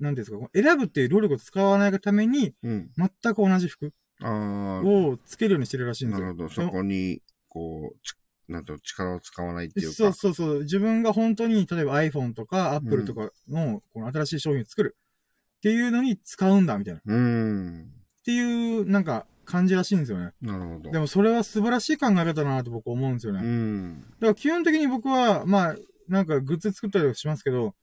[0.00, 2.90] なんですか、選ぶっていう労力を使わないがために、うん。
[2.96, 3.92] 全く同じ服
[4.22, 6.26] をつけるようにしてるらしいんですよ。
[6.26, 6.48] なるほど。
[6.50, 8.14] そこに、こう、ち
[8.48, 9.94] なんと力を使わないっていうか。
[9.94, 10.60] そうそうそう。
[10.62, 14.96] 自分が本当に、例えば iPhone とか Apple とかの、この新しい商品を作る
[15.58, 17.00] っていうのに使うんだ、みたいな。
[17.00, 17.90] っうん。
[18.24, 20.32] ていう、なんか、感じらしいんですよね。
[20.40, 20.90] なるほど。
[20.90, 23.40] でもそれは素晴らしい考え方だなと僕思うんですよね。
[23.40, 24.04] だうん。
[24.20, 25.76] から基本的に僕は、まあ、
[26.08, 27.74] なんかグッズ作ったりとかしますけど、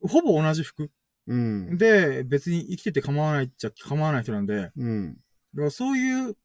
[0.00, 0.90] ほぼ同じ服。
[1.26, 1.76] うん。
[1.76, 5.16] で、別に生きてて構わないっちゃ構わない人なんで、だうん。
[5.56, 6.36] からそういう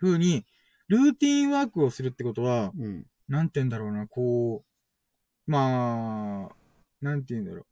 [0.00, 0.44] 風に、
[0.88, 3.06] ルーティンワークをするってことは、うん。
[3.28, 6.54] なんて言うんだろうな、こう、まあ、
[7.00, 7.66] なんて言うんだろう。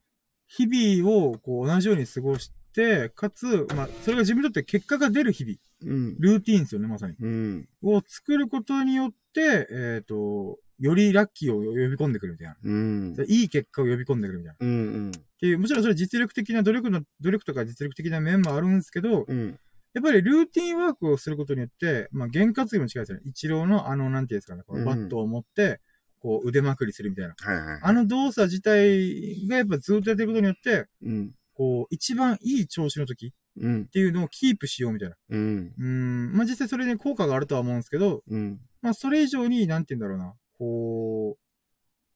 [0.48, 5.56] 日々をこう同じように過ごして、かつ、まあ、それが自分にとって結果が出る日々。
[5.82, 6.16] うん。
[6.18, 7.14] ルーティンですよね、まさに。
[7.20, 7.68] うん。
[7.82, 12.56] を作ることによって、えっ、と、よりラッキーを呼び込んでくるみたいな。
[12.62, 13.14] うん。
[13.28, 14.66] いい結果を呼び込んでくるみたいな。
[14.66, 14.72] っう
[15.08, 15.12] ん。
[15.38, 19.58] ていう、もちろんそれは実力的な努力の、努力とか実力的な面もあるんですけど、うん。
[19.92, 23.22] やっぱりルーティンワークをすることによって、まあ、験担ぎも近いですよね。
[23.24, 25.80] 一郎のあの、なんていうんですかね、このバットを持って、
[26.20, 27.34] こう腕まくりするみたいな。
[27.36, 27.80] はいはい。
[27.82, 31.34] あの動作自体がやっぱずっとやってることによって、うん。
[31.54, 33.86] こう、一番いい調子の時っうん。
[33.86, 35.16] ていうのをキープしようみたいな。
[35.30, 35.74] うん。
[35.78, 38.60] うーん、まあ、実際それに効果があるとは思うんですけど、うん。
[38.82, 41.40] まあ、それ以上に、なんて言うんだろうな、こう、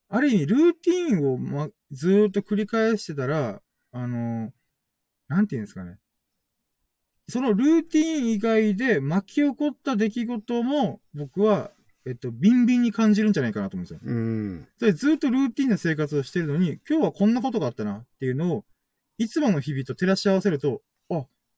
[0.09, 3.61] ある意味、ルーティーンを、ま、ずーっと繰り返してたら、
[3.91, 4.51] あの、
[5.27, 5.97] なんて言うんですかね。
[7.27, 11.71] そのルーティーン以外で巻き起こった出来事も、僕は、
[12.05, 13.99] えっと、ビンビンに感じるんじゃないかなと思うんですよ。
[14.03, 14.67] うん。
[14.77, 18.65] それずっとルーティンな生活をしてるのに、今日はこんなことがあったなっていうのを、
[19.17, 20.94] いつもの日々と照らし合わせると、あ、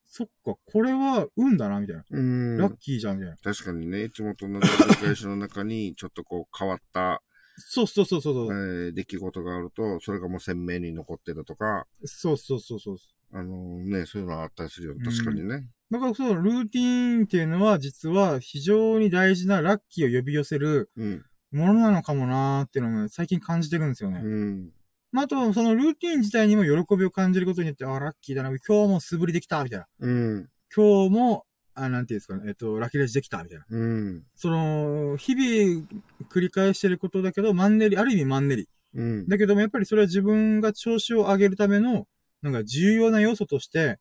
[0.08, 2.04] そっか、これは運だな、みたいな。
[2.10, 2.56] うん。
[2.56, 3.36] ラッキーじゃん、みたいな。
[3.36, 7.22] 確かにね、いつもと同じ繰り返しの中に、ちょっとこう変わった、
[7.58, 8.86] そうそうそうそうそう。
[8.86, 12.96] えー出来事があると、それがもう鮮明に残ってるとか、そうそうそうそう。
[13.32, 15.04] あのね、そういうのはあったりするよね。
[15.04, 15.66] 確かにね。
[15.90, 21.24] だからそのルーティーンっていうのは実は非常に大事なラッキーを呼び寄せるうん。
[21.50, 24.20] ものなのかもなーっていうのをね最近感じてるんですよね。
[24.22, 24.70] うん。
[25.10, 29.86] まあ、あと、そのルーティーン自体にも喜びを感じることによって、あ、ラッキーだな、今日も素振りできた、みたいな。
[30.00, 30.48] うん。
[30.74, 33.64] 今日も、あ、なんていうんですかね、えっと、ラッキーレジできた、みたいな。
[33.70, 34.22] うん。
[34.34, 35.86] その、日々
[36.30, 38.68] 繰り返してることだけど、マンネリ、ある意味マンネリ。
[38.94, 39.28] うん。
[39.28, 42.06] だけども、やっぱりそれは自分が調子を上げるための、
[42.42, 43.98] なんか重要な要素として、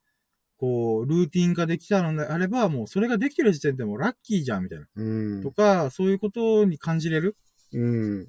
[0.58, 4.86] こう、ルーティン化できたのであれば、もうそれができてる時点でもうラッキーじゃん、みたいな。
[4.95, 5.51] うんと。
[5.51, 7.38] か、そういうことに感じれる
[7.74, 8.28] うん。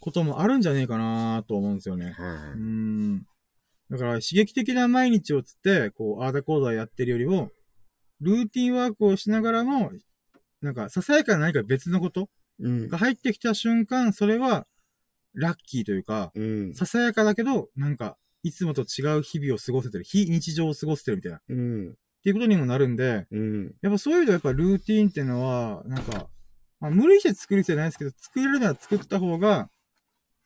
[0.00, 2.14] こともあるんじゃねえかなと思うんですよね。
[2.18, 3.26] はうーん。
[3.90, 7.50] だから、刺激的な毎日をつって、こう、アーダコーダーやってるよりも、
[8.20, 9.90] ルーティンワークをしながらも、
[10.62, 12.28] なんか、ささやかな何か別のこと
[12.60, 12.64] い。
[12.64, 12.88] うん。
[12.88, 14.66] が入ってきた瞬間、それは、
[15.34, 16.74] ラッキーというか、うん。
[16.74, 21.94] ささやかだけど、なんか、いつもと違う日々を過ごせてる、非日常を過ごせてるみたいな、っうん。
[22.22, 23.74] ていうことにもなるんで、うん。
[23.82, 26.28] やっぱそういう意味ではやっぱルーティンっていうのは、なんか、
[26.78, 29.68] まあ、無理して作る必要ないですけど、作れるなら作った方が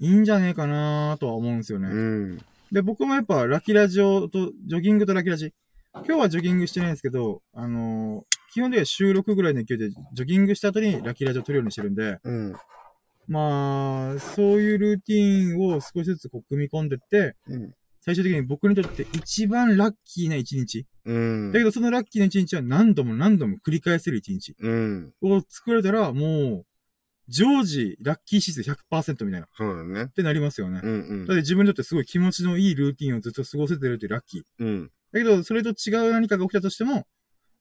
[0.05, 1.89] いいんじゃねえかなとは思うんですよね。
[1.89, 2.39] うん。
[2.73, 5.53] で、僕もやっぱラキラジオと、ジョギングとラキラジ。
[5.95, 8.25] 今日はジョギングしてないんですけど、あのー
[8.55, 12.55] 基本的には収録ぐらいの勢いで、ジョギングした後にラキラジオ撮るようにしてるんで、うん。
[13.27, 17.73] まあ、そういうルーティーンを少しずつこう組み込んでって、うん。
[18.01, 20.87] 最終的に僕にとって一番ラッキーな一日。
[21.05, 21.53] うん。
[21.53, 25.13] だけどそのラッキーな一日は何度も何度も繰り返せる一日うん。
[25.21, 26.29] を作れたら、も
[26.63, 26.67] う、
[27.29, 29.47] 常時ラッキー指数100%みたいな。
[29.47, 30.09] っそうだね。
[30.09, 30.81] てなりますよね。
[30.83, 34.43] うんうんだって自分にとってすごい気持ちのいいルーティンをずっと過ごせてるってラッキー。
[34.59, 34.91] うん。
[35.13, 37.07] だけど、それと違う何かが起きたとしても、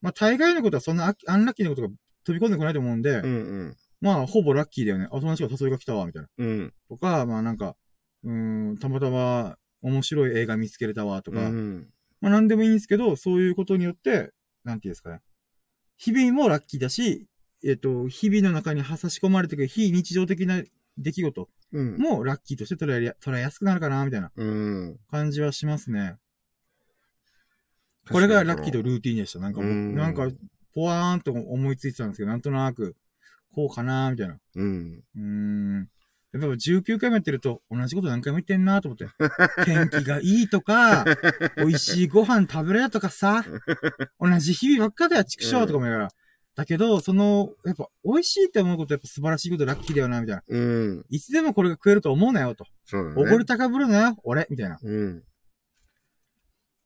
[0.00, 1.88] まあ、大概のことはそんなアアンラッキーなことが
[2.24, 3.28] 飛び込んでこないと思うんで、うんう
[3.68, 3.76] ん。
[4.00, 5.06] まあ、ほぼラッキーだよね。
[5.10, 6.28] あ、友達が誘いが来たわ、みたいな。
[6.36, 6.74] うん。
[6.88, 7.76] とか、まあなんか、
[8.22, 11.88] うーん、たまたま面白い映画見つけれたわ、とか、うん。
[12.20, 14.32] まあなんでもいいんですけど、そういうことによって、
[14.64, 15.20] なんていうんですかね。
[15.96, 17.28] 日々もラッキーだし、
[17.64, 20.62] えっ、と、日々の中に差し込まれてくる非日常的な
[20.98, 21.96] 出来事うん。
[21.96, 24.96] もラッキーとして捉えや捉えやすくなるかな、みたいなうん。
[25.10, 26.16] 感じはしますね。
[28.10, 29.38] これがラッキーとルーティンでした。
[29.38, 30.28] なんかもう、うんなんか、
[30.74, 32.96] ぽわーんと思いついてたんですけど、なんとなく、
[33.54, 34.38] こうかな、みたいな。
[34.56, 35.02] うん。
[35.16, 35.88] うーん。
[36.34, 39.06] やっぱ19回もやってると、同じこと何回も言ってんなと思って。
[39.64, 41.04] 天気がいいとか、
[41.56, 43.44] 美味しいご飯食べれるとかさ、
[44.20, 46.08] 同じ日々ばっかだよ、畜生とかも言いながら。
[46.56, 50.42] だけど、その、やっぱ、美味しいって思うことやっぱ素晴らしいことラッキーだよな、みたいな。
[50.46, 51.04] うん。
[51.08, 52.64] いつでもこれが食えると思うなよ、と。
[52.84, 53.22] そうだね。
[53.22, 54.76] おごり高ぶるなよ、俺、みたいな。
[54.76, 55.22] っうん。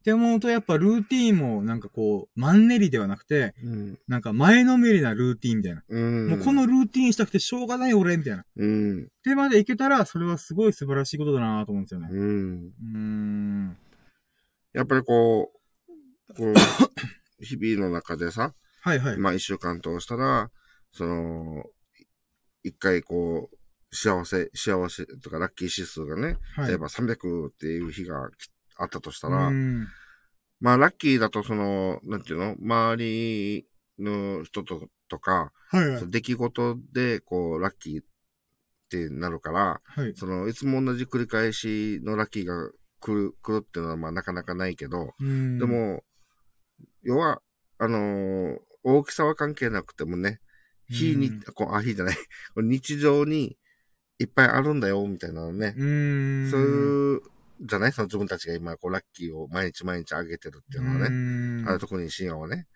[0.04, 3.98] て思うと、やっぱルーティーンも、なんかこう、マンネリではなくて、うん。
[4.08, 5.82] なんか前のめりなルーティーンみたいな。
[5.86, 6.28] うん。
[6.30, 8.44] もうこのルーティーンしたくてしょうがない俺、みたいな。
[8.56, 9.02] うん。
[9.02, 12.08] ってまでいけたら、それはすごい素晴らしいことだなと思うんですよね。
[12.10, 12.64] うん。
[12.64, 13.76] うーん。
[14.72, 15.52] やっぱりこ
[16.30, 16.54] う、こう、
[17.44, 19.16] 日々の中でさ、はいはい。
[19.18, 20.50] まあ一週間通したら、
[20.92, 21.64] その、
[22.62, 23.56] 一回こう、
[23.90, 26.68] 幸せ、幸せとかラッキー指数がね、はい。
[26.68, 29.86] 例えば300っていう日がきあったとしたうら、ん。
[30.60, 32.56] まあラッキーだとその、なんていうの？
[32.60, 33.66] 周り
[33.98, 36.10] の人ととか、はいはい。
[36.10, 38.04] 出来事でこう、ラッキーっ
[38.90, 40.12] てなるから、はい。
[40.16, 42.70] その、いつも同じ繰り返しのラッキーが
[43.00, 46.02] 来る、来るっていうのはまあなかなかないけど、うんで、も、
[47.02, 47.40] 要は、
[47.78, 48.58] あのー
[48.96, 50.40] 大きさは関係なくてもね、
[50.88, 52.16] 日に、うんこう、あ、日じゃない、
[52.56, 53.58] 日常に
[54.18, 55.74] いっぱいあるんだよ、みたいなのね。
[55.76, 56.50] うーん。
[56.50, 57.20] そういう、
[57.60, 57.92] じゃない？
[57.92, 61.10] その自分たちが今、こう、ラッキーを毎日毎日あげてるっていうのはね。
[61.10, 62.66] ねあ特に深夜はね。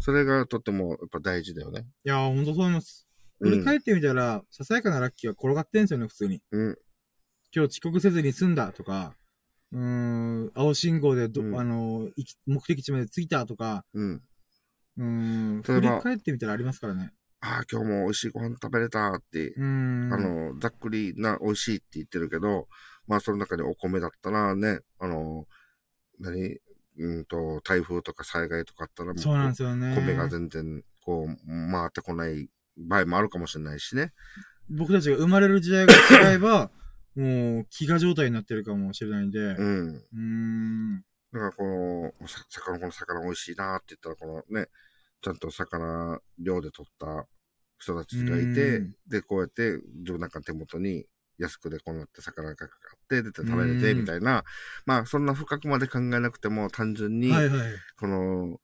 [0.00, 1.86] それがとってもやっぱ大事だよね。
[2.04, 3.06] いや、ほんとそう思います。
[3.40, 6.42] 振り返ってみたら、ささやかなラッキーは転がってんすよね、普通に。
[6.50, 6.78] うん。
[7.54, 9.14] 今日遅刻せずに済んだとか、
[9.72, 12.10] うーん、青信号でど、うんあの、
[12.46, 14.22] 目的地まで着いたとか、うん。
[14.96, 17.12] うーん、例えば振り返ってみたらありますからね。
[17.40, 19.54] ああ、今日も美味しいご飯食べれたって。
[19.58, 19.60] あ、
[20.16, 22.68] の、ざっくりな美味しいって言ってるけど、
[23.06, 25.46] まあその中でお米だったらね、あの、
[26.18, 26.58] 何
[26.96, 29.94] うんと、台風とか災害とかあったらもう、そうなんですよね。
[29.96, 34.12] 米が全然、こう、回ってこない場合もあるかもしれないしね。
[34.70, 36.70] 僕たちが生まれる時代が違えば、
[37.16, 37.26] もう、
[37.62, 39.62] 飢餓状態になってるかもしれないんで、う
[40.14, 41.04] うん。
[41.34, 41.40] ーん。
[41.40, 44.68] だからこの、さ魚、この魚美味しいなって言ったら、このね、
[45.22, 47.26] ちゃんと魚漁で取った
[47.78, 51.06] 人たちがいてうん、で、こうやって自分なんかの手元に
[51.38, 54.44] 安くでこうなって魚がかかって、出て食べれて、うんみたいな。
[54.86, 57.30] まあ、そんな深くまで考えなくても、単純に。
[57.98, 58.60] この、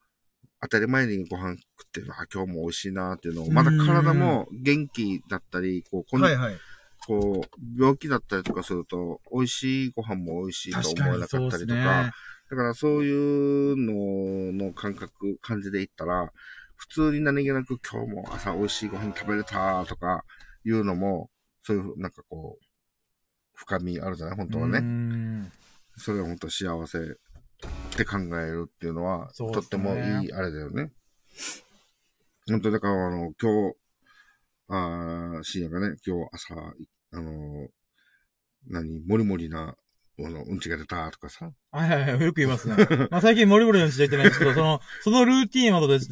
[0.62, 6.58] 当たり前にご飯食って、あ、今日も美味しいなっていうのを、まだ体も元気だったり、こう、こんはいはい。
[7.06, 11.74] こう、病気だったりとかすると、美味しいご飯も美味しいと確思えなかったりと。
[11.74, 12.12] か、
[12.50, 16.32] だからそういうのの感覚、感じで言ったら、
[16.76, 20.24] 普通に何気なく今日も朝美味しいご飯食べれたとか
[20.64, 21.30] いうのも、
[21.62, 22.64] そういうなんかこう、
[23.54, 24.36] 深みあるじゃない？
[24.36, 24.78] 本当はね。
[24.80, 25.52] ん
[25.96, 27.02] それが本当幸せっ
[27.96, 30.90] て考えるっていうのは、ねとってもいいあれだよね。
[32.48, 33.76] 本当だからあの、今日、
[34.68, 36.54] あー深夜がね、今日朝、
[37.12, 37.68] あの、
[38.66, 39.76] 何、もりもりな、
[40.26, 41.52] あの、うんちが出たとかさ。
[41.70, 42.76] はいはいはい、よく言いますね。
[43.10, 46.06] まあ最近モリモリの時代ってないですけど、その、 そのルーティーンはまだで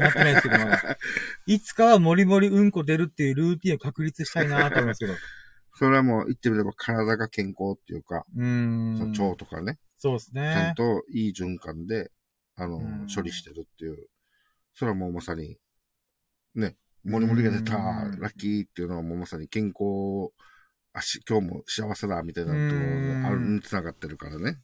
[0.00, 0.98] なってないですけど、ま だ
[1.46, 5.14] いつかはモリモリうんこ出るっていうルーティーンを確立したいなと思いますけど。
[5.74, 9.10] それはもう言ってみれば体が健康っていうか、うーん。
[9.12, 10.74] 腸とかね、そうですちゃんね。
[10.76, 12.10] といい循環で、
[12.56, 14.08] あのうん、処理してるっていう。
[14.74, 15.56] それはもうまさに、
[16.54, 20.32] ね、もりもりが出た、うんラッキーっていうのはもうまさに健康、
[20.98, 24.58] あし、今日も幸せだみたいなところうんがあるに繋がってるからね。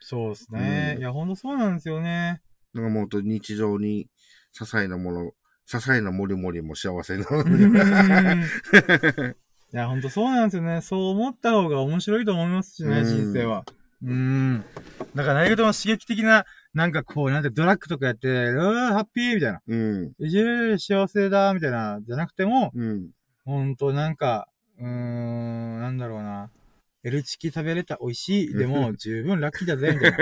[0.00, 0.92] そうですね。
[0.96, 2.40] うんいや、ほんとそうなんですよね。
[2.74, 4.08] だからもう本当に日常に
[4.54, 5.24] 些細なもの、
[5.68, 7.70] 些細なもりもりも幸せになうる。
[7.70, 9.36] ーん
[9.70, 10.80] いや、ほんとそうなんですよね。
[10.80, 13.64] そう思った方が面白いと思いますしね、うん人生は。
[14.02, 14.64] うーん。
[15.14, 19.60] だから何事も刺激的な、なんかこう、なんてドラッグとかやって、うわー、ハッピーみたいな。
[19.66, 20.12] うん。
[20.18, 23.10] いじれ幸せだ、みたいな、じゃなくても、うん。
[23.44, 24.48] ほんとなんか、
[24.78, 26.50] うーん、なんだろうな。
[27.04, 28.54] エルチキ食べれた、美味しい。
[28.54, 30.12] でも、十分ラッキーだぜ、みたい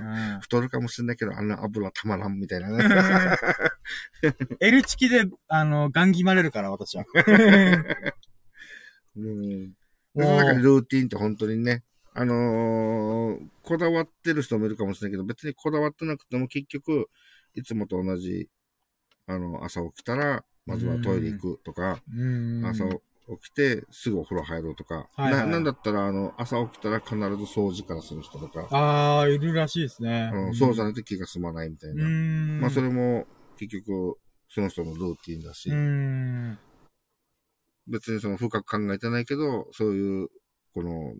[0.00, 0.40] な。
[0.40, 2.84] 太るかもしれないけど、あんな油たまらんみたいなね。
[4.22, 7.04] うん、エルチキで、あの、ガン決まれるから、私は。
[9.16, 9.72] うん。
[10.14, 11.82] その中でルーティンって本当にね、
[12.14, 17.08] あのーこだわってる人もいるかもしれないけど、別にこだわってなくても結局、
[17.54, 18.48] いつもと同じ、
[19.26, 22.24] あの、朝起きたら、まずはトイレ行くとか、う
[22.60, 22.64] ん。
[22.66, 22.84] 朝
[23.28, 30.34] 起きてすぐお風呂入ろうとか、はいはいななんだったら、あの、朝起きたら必ず掃除からする人とか、ああ、いるらしいですねあ。
[30.34, 32.04] のそうじゃないと気が済まないみたいうな。
[32.06, 32.60] ん。
[32.60, 33.26] まあ、それも、
[33.58, 34.18] 結局、
[34.48, 36.58] その人のルーティンだし、うん。
[37.86, 40.28] 別にその深く考えてないけど、そういう、
[40.72, 41.14] この、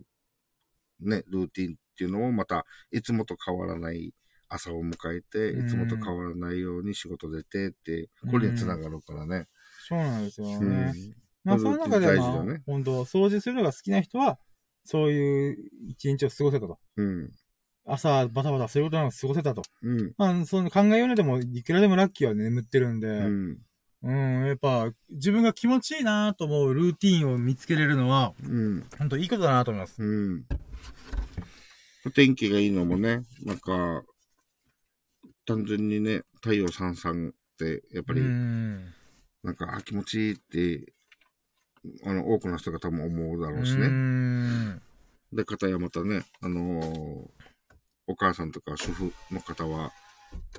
[1.01, 4.13] ね、ルーティンっていうのもまた、いつもと変わらない
[4.47, 9.47] 朝を迎えて、うんいつもと変わらないように仕事出てって、これにつながるからね。
[9.87, 10.93] そうなんですよね。
[11.45, 14.37] うんまあ、その中で大まあね、本当掃除するのが好きな人は、
[14.83, 15.57] そういう
[15.87, 16.79] 一日を過ごせたと。
[16.97, 17.31] うん。
[17.85, 19.63] 朝バタバタすることなく過ごせたと。
[19.81, 20.13] うん。
[20.17, 23.11] まあ、その考えようにでも、いくらでもラッキーは眠ってるんで、う
[24.03, 24.47] うん、ん。
[24.47, 28.85] やっぱ、自分が気持ちいいなと思うルーティンを見つけれるのは、うん。
[28.97, 30.01] 本当いいことだなと思います。
[30.01, 30.45] うん。
[32.13, 34.03] 天気がいいのもね、なんか、
[35.45, 38.93] 単純にね、太陽さんさんって、やっぱり、うん。
[39.43, 40.93] なんか、あ、気持ちいいって、
[42.05, 43.87] あの、多くの人が多分思うだろうしうね。
[43.87, 44.81] ん。
[45.33, 47.27] で、方やまたね、あのー
[48.11, 49.91] お母さんとか主婦の方は、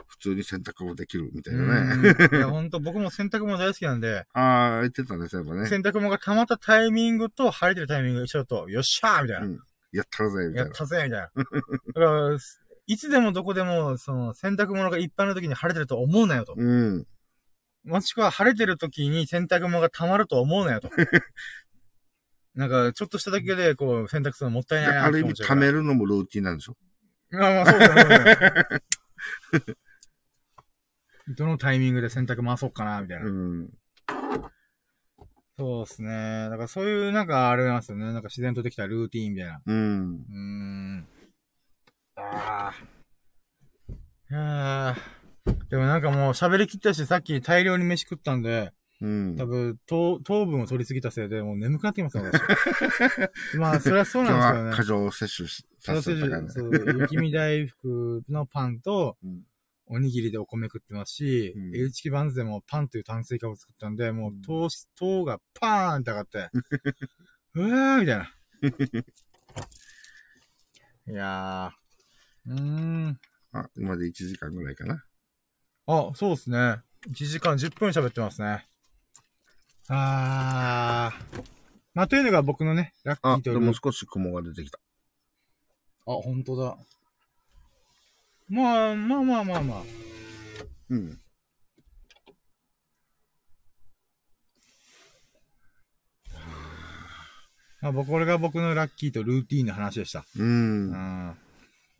[0.06, 2.12] 普通に洗濯もできるみたいなね。
[2.30, 5.66] うんいや、本当僕も洗濯物大好きなんで、ああ、言ってたね、そういえばね。
[5.66, 9.46] 洗濯物が溜まったタイミングと晴れてるタイミングが一緒だと、よっしゃーみたいな。
[9.46, 9.58] うん
[9.92, 10.60] やったるぜ、みたいな。
[10.60, 11.20] やったぜみたいな。
[11.20, 11.30] だ
[11.94, 12.38] から、
[12.86, 16.54] いつでもどこでも、その、洗濯物がいっぱいの時に晴れてると思うなよと。
[16.56, 17.06] うん。
[17.84, 20.90] もしくは晴れてる時に洗濯物が溜まると思うなよと。
[22.54, 26.76] なんか、ちょっとしただけで、こう、洗濯するのもったいないなある意味、貯めるのもルーティンなんでしょ？
[27.30, 28.80] まあまあ、そうだよ、そうだよ。
[31.28, 33.26] どのタイミングで洗濯回そうかな、みたいな。
[33.26, 33.70] うん。
[35.58, 36.48] そうですね。
[36.50, 38.06] だからそういう、なんかあれなんですよね。
[38.06, 39.62] なんか自然とできたルーティーンみたいな。
[39.64, 40.14] うん。
[40.16, 40.34] うー
[41.02, 41.08] ん。
[42.16, 42.74] ああ。
[44.28, 45.19] いやー
[45.70, 49.36] でもなんかもう喋り切ったし、さっき大量に飯食ったんで、うん。
[49.36, 52.42] 多分糖、糖分を取りすぎたせいで、もう眠くなってきますよ、私。
[53.56, 54.70] まあ、それはそうなんですよね。
[54.70, 56.48] は過剰摂取しさせたからね。
[56.50, 59.42] そう、雪見大福のパンとうん、
[59.86, 66.50] おにぎりでお米食ってますし、うん H バンズでもパンという炭水化物作ったんで、もううん糖質、糖がパーンって上がって、
[67.54, 68.34] うわーみたいな。
[71.08, 72.52] いやー。
[72.52, 73.20] うーん。
[73.52, 75.04] あ、今で1時間ぐらいかな。
[75.86, 76.80] あ、そうですね。
[77.08, 78.66] 1時間10分喋ってますね。
[79.88, 81.42] あー。
[81.94, 84.78] まあ、というのが僕のね、ラッキあ、ーというでも少し雲が出てきた。
[86.06, 86.76] あ、本当だ。
[88.48, 89.82] まあ、まあまあまあまあ。
[90.90, 91.20] うん。
[97.80, 100.24] まあ、僕、これが僕のラッキーとルーティーンの話でした。
[100.36, 100.42] う。
[100.42, 101.36] うんん。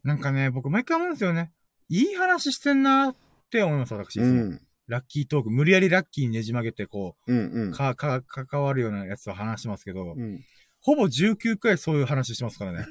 [0.04, 1.52] なんかね、僕毎回思うんですよね。
[1.88, 3.14] いい話してんなっ
[3.50, 4.20] て思います、私。
[4.20, 4.60] うん。
[4.86, 7.38] ラッキートーク、無理やりラッキーにねじ曲げて、こうん。
[7.38, 7.72] う、ん。
[7.72, 10.40] か、か、関わるようなやつを話してますけど、うん。
[10.80, 12.86] ほぼ19回そういう話してますからね。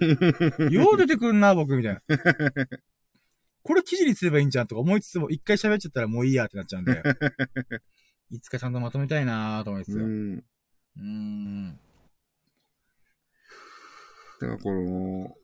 [0.71, 2.01] よう出てくるな、僕、みたいな。
[3.63, 7.03] これ記事にすればいいんじゃんとか思いつつも、一回喋っちゃったらもういいやってなっちゃうんで、
[8.31, 9.97] いつかちゃんとまとめたいなと思いつつ。
[9.97, 10.43] ううん。
[10.97, 11.79] ーん。
[14.39, 15.35] だからこの、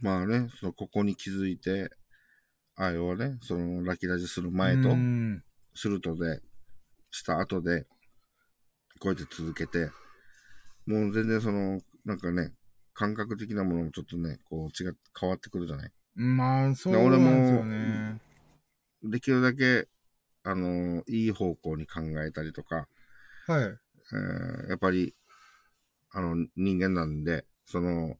[0.00, 1.90] まあね、その、ここに気づいて、
[2.76, 4.90] あれをね、その、ラキラジする前と
[5.74, 6.40] するとで、
[7.10, 7.86] した後で、
[8.98, 9.90] こうやって続けて、
[10.86, 12.52] もう全然その、なんかね、
[12.94, 15.90] 感覚的なものもちょっとね、こう違って変わってくるじゃない？
[16.36, 18.20] まあ、そうなんですよね。
[19.02, 19.88] できるだけ、
[20.44, 22.88] あの、いい方向に考えたりとか、
[23.46, 23.64] はい。
[23.64, 25.14] えーやっぱり、
[26.10, 28.16] あの、人間なんで、その、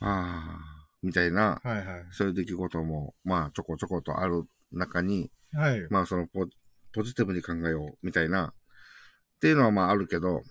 [0.00, 2.06] ああ、みたいな、はいはい。
[2.10, 5.86] そういう出来事も、まあ、ちょこちょことある中に、はい。
[5.90, 6.46] まあ、そのポ、
[6.92, 10.42] ポジティブに考えよう、みたいな、っていうのはまああるけど、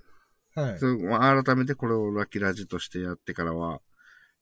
[0.56, 0.80] はい。
[0.80, 3.82] それまあ、改めてこれをラッキーラジとしてやってからは、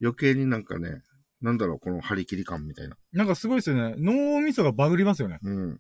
[0.02, 1.02] 余計になんかね、
[1.42, 2.98] なんだろう、この張り切り感みたいな。
[3.14, 3.96] なんかすごいですよね。
[3.98, 5.40] 脳みそがバグりますよね。
[5.42, 5.80] うん。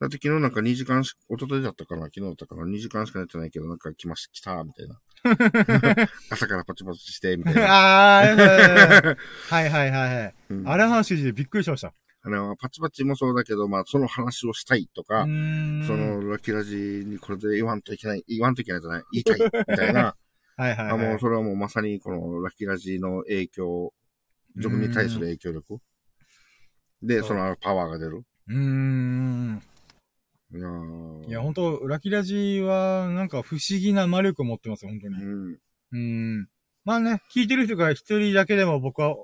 [0.00, 4.98] だって昨日なんか2時間し、一昨日だったかな昨日だったかな ?2 時間しか寝てないけど、なんか来まし、来た、みたいな。
[6.30, 7.64] 朝からパチパチして、みたいな。
[7.72, 10.34] ああ、はいはいはいはい。
[10.50, 11.94] うんあれの話でびっくりしました。
[12.22, 15.24] あれはパチパチもそうだけど、まあ、その話をしたいとうか。
[15.24, 20.16] そ、のラッキーラジにこれで言わんといけない、言わんといけないじゃない言いたい、みたいな。
[20.56, 21.08] はいはい、あ、はい。
[21.08, 23.92] もうそれはもうまさにこのラッキーラジの影響、
[24.56, 25.78] 自分に対する影響力。
[27.02, 28.24] で、そのパワーが出る。
[28.48, 29.62] うーん。
[31.26, 35.14] いや本当ラキラジは、なんか不思議な魔力を持ってますよ、本当に。
[35.22, 35.52] うん。
[35.52, 35.98] うー
[36.42, 36.48] ん。
[36.84, 39.16] まあね、聞いてる人が一人だけでも僕は、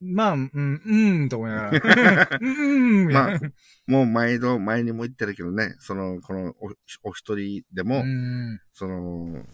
[0.00, 2.28] まあ、うん、うん、と思いながら。
[2.40, 3.50] うん、うん、みたいな。
[3.86, 6.70] もう毎度、前にも言ってるけどね、その、このお、
[7.02, 8.60] お一人でも、うん。
[8.72, 9.44] その、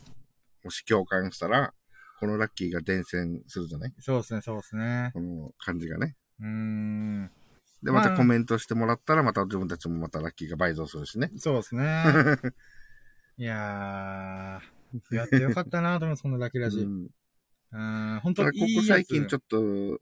[0.62, 1.74] もし共感したら、
[2.20, 3.94] このラッキーが伝染するじゃない？
[4.01, 5.10] そうですね、そうですね。
[5.12, 6.14] この感じがね。
[6.40, 7.31] うーん。
[7.85, 11.31] で、またコメントしてもらったら、また自分たちもまたラッキーが倍増するしね。
[11.36, 11.85] そうですね。
[13.36, 16.78] いやー、やってよかったなと思います、そのラッキーラジ。
[16.78, 18.20] ううん、ん。
[18.20, 20.01] 本当ただ、ここ最近ちょっっと、と、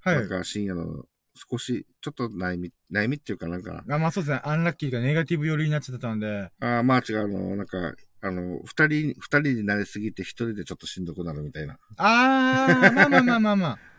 [0.00, 0.16] はい。
[0.16, 1.04] なんか深夜の
[1.34, 11.78] 少し、ちょっと悩み、悩みっていうかなんか、あ、まあそうですね、アンラッキーがネガティブ寄りになっちゃってたんで、ああ、まあ違うの、なんか、あの、二人、二人になりすぎて一人でちょっとしんどくなるみたいな。
[11.96, 13.89] あー、まあまあまあまあまあ。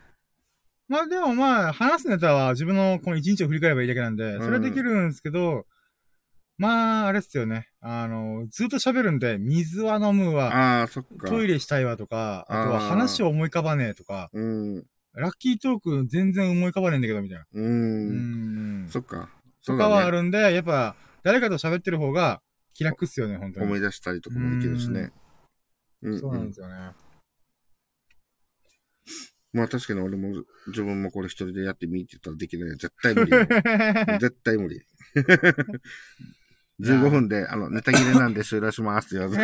[0.92, 5.64] まあでもまあ、話すネタは自分のこの一日を振り返ればいいだけなんで、それはできるんですけど、
[6.58, 7.68] まあ、あれっすよね。
[7.80, 11.28] あの、ずっと喋るんで、水は飲むわ、ああ、そっか。
[11.28, 14.84] トイレしたいわとか、あとはあー話を思い浮かばねえとか、うん。
[15.14, 17.46] ラッキートーク全然思い浮かばねえんだけど、みたいな。
[17.54, 17.58] う。
[17.58, 18.88] うんん。
[18.90, 19.30] そっか。
[19.64, 20.18] とかはある。
[20.18, 22.42] るんで、やっぱ、誰かと喋ってる方が
[22.74, 23.66] 気楽っすよね、本当に。
[23.66, 25.10] 思い出したりとかもできるしね。
[26.02, 26.92] うん、そうなんですよね。
[29.52, 32.70] まあ確かに俺も、自分もこれ一人でやってみって言ったらできない。
[32.70, 33.46] 絶対無理よ。
[34.18, 34.80] 絶対無理。
[36.80, 39.36] 15分で、あの、ネタ切れなんで終了しますって言わず。
[39.38, 39.40] い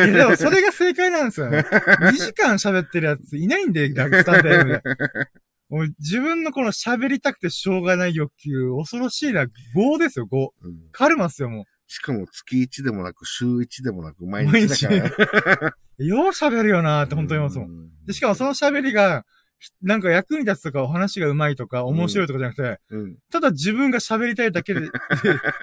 [0.00, 1.60] や、でもそれが正解なんですよね。
[1.60, 4.82] 2時間喋ってるやついないんで、ラスタンド M で。
[5.70, 10.48] もう自分のこの喋りたくてしょうがない欲求、恐ろしいな、5ですよ、5。
[10.62, 15.10] うんカルマっすよ、もしかも月1でもなく、週1でもなく、毎日だか
[15.66, 15.76] ら。
[15.98, 16.04] う。
[16.04, 17.86] よう喋るよなーって本当に思いますもん。
[17.86, 19.24] んでしかもその喋りが、
[19.58, 23.16] ひなんか役に立つとか、お話が上手いとか、面白いとかじゃなくて、うん。
[23.30, 24.88] ただ自分が喋りたいだけで、 で、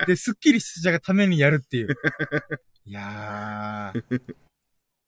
[0.07, 1.95] でスッキリしたがためにやるっていう。
[2.85, 4.21] いやー。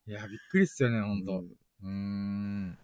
[0.06, 1.44] いや、びっくりっすよね、ほんと。
[1.82, 2.78] うーん。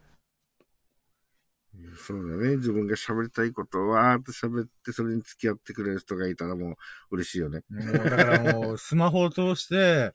[1.97, 2.57] そうだね。
[2.57, 6.77] 自分が喋りたいことをわーっと喋って、それに付き合ってくれる人がいたらもう
[7.13, 7.63] 嬉しいよね。
[7.71, 10.13] もう、だからもう、スマホを通して、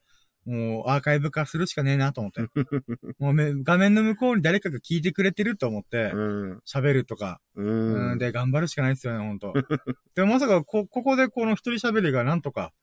[0.50, 2.42] もう、アーカイブ化するしかねえなと思って。
[3.20, 6.18] もうめ、画面の向こうに誰かが聞いてくれてると思って、う
[6.56, 6.62] ん。
[6.66, 7.64] 喋るとか、う。
[7.64, 9.54] うんん、で、頑張るしかないですよね、ほんと。
[10.16, 12.74] でもまさか、こ、ここでこの一人喋りがなんとか、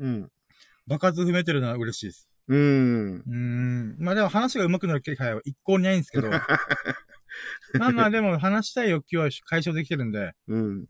[0.00, 0.30] うん。
[0.88, 2.28] 爆発踏めてるのは嬉しいです。
[2.48, 3.14] うん。
[3.18, 3.96] うーん。
[4.00, 6.28] まあでも話が上手くなる気配は一向にないんですけど。
[7.78, 10.86] まあまあでも話したい欲求は解消できてるんで、うん。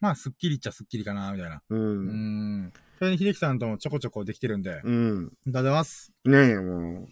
[0.00, 1.62] まあスッキリっちゃスッキリかな、みたいな。
[1.68, 1.76] う。
[1.76, 2.72] うーん。
[3.02, 3.06] ん。
[3.06, 5.32] それに秀樹さんともちょこちょこできてるんで、ありがとううん。
[5.46, 6.12] ございます。
[6.24, 7.08] ねえ、もう、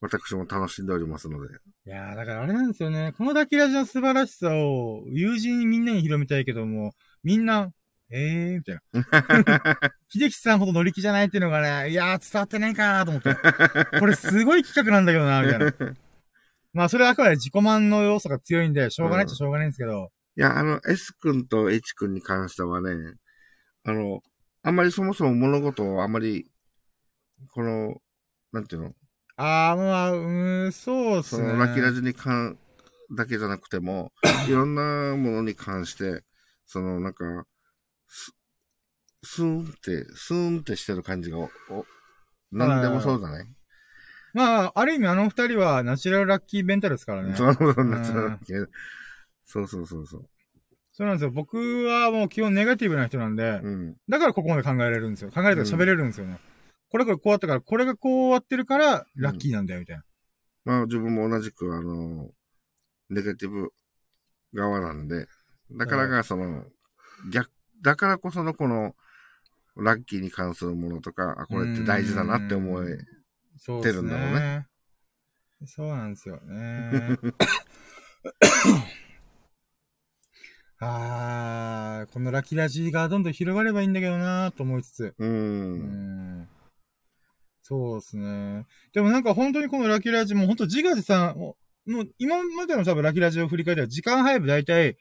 [0.00, 1.54] 私も楽しんでおりますので。
[1.86, 3.12] いやー、だからあれなんですよね。
[3.16, 6.92] このラッキーラジの素晴らしさを友人にみんなに広めたいけども、
[7.24, 7.72] みんな、
[8.10, 9.92] えー、みたいな。
[10.08, 13.34] 秀樹さんほど乗り気じゃないっていうのがね、いやー伝わってないかなと思って。
[13.98, 15.74] これすごい企画なんだけどな、みたいな。
[16.74, 23.14] まあそれはあくまで自己満の要素が強いんで、しょうがないっちゃしょうがないんですけど、いや、あの、S 君と H 君に関してはね、
[23.84, 24.22] あの、
[24.62, 26.50] あんまりそもそも物事をあんまり、
[27.52, 28.00] この、
[28.52, 28.92] なんていうの、
[29.36, 31.48] あー、まあ、うーん、そうっすね。
[31.48, 32.58] そのラッキーラジに関
[33.16, 34.12] だけじゃなくても、
[34.48, 36.22] いろんなものに関して、
[36.66, 37.46] そのなんか、
[38.08, 38.32] ス
[39.24, 41.86] スーンって、スーンってしてる感じが、お、お
[42.50, 43.52] なんでもそうだね。
[44.34, 47.34] まあ、ある意味あの二人はナチュラルラッキーベンタルですからね。
[47.34, 48.66] そうそうなっちゃうけど
[49.44, 50.28] そうそうそうそう。
[50.92, 51.30] そうなんですよ。
[51.30, 53.96] 僕はもう基本ネガティブな人なんで、うん。
[54.08, 55.30] だからここまで考えられるんですよ。
[55.30, 56.38] 考えれると喋れるんですよね。
[56.90, 60.04] これこれこうやったから、これがこうやってるから、ラッキーなんだよ、みたいな。
[60.64, 62.30] まあ自分も同じく、あの、
[63.08, 63.72] ネガティブ
[64.52, 65.26] 側なんで、
[65.70, 66.66] だからがその、
[67.32, 67.50] 逆、
[67.80, 68.94] だからこそのこの、
[69.74, 72.98] ラッキーに関するものとか、あ、これって大事だなって思え。
[73.56, 74.66] そうです出るんだろうね。
[75.64, 77.16] そうなんですよね。
[80.84, 85.14] あー、このラッキーラジがどんどん広がればいいんだけどなと思いつつ。
[85.16, 85.24] う。
[85.24, 86.48] うんん。
[87.62, 88.66] そうですね。
[88.92, 91.56] でもなんか本当にこのラッキーラジも本当自画自賛、も
[91.86, 94.98] うもう今までの多分ラッキーラジを振り返ったら時間配分大体ご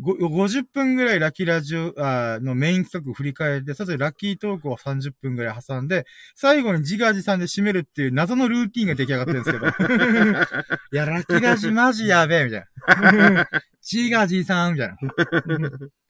[0.00, 9.66] 50分ぐらいラッキーラジオあーのメイン企画を振り返って、それぞれラッキートークを30分ぐらい挟んで、最後に自画自賛で締めるっていう謎のルーティンが出来上がってるんですけど。
[10.92, 13.48] いや、ラッキーラジマジやべえ、みたいな。
[13.82, 14.94] 自画自賛、みたいな。
[14.94, 15.00] い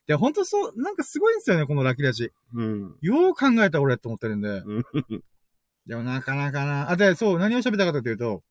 [0.06, 2.30] や、ほんとそう、なんかすごいんですよね、このラッキーラジ。
[2.54, 2.96] うん。
[3.00, 4.48] よう考えた俺って思ってるんで。
[4.48, 4.84] うん
[5.86, 6.90] でもなかなかな。
[6.90, 8.44] あ、で、そう、何を喋ったかというと、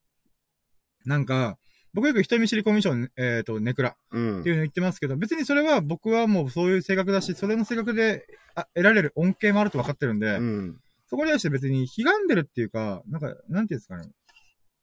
[1.05, 1.57] なんか、
[1.93, 10.79] 僕よく人見知りコミュ障、えっ、と、ネクラうんっていうの言ってますけど、別にそれは僕はもうそういう性格だし、それの性格であ得られる恩恵もあると分かってるんで、うん。
[11.07, 14.09] そこに対して別に悲願でるっていうか、なんか、なんていうんですかね。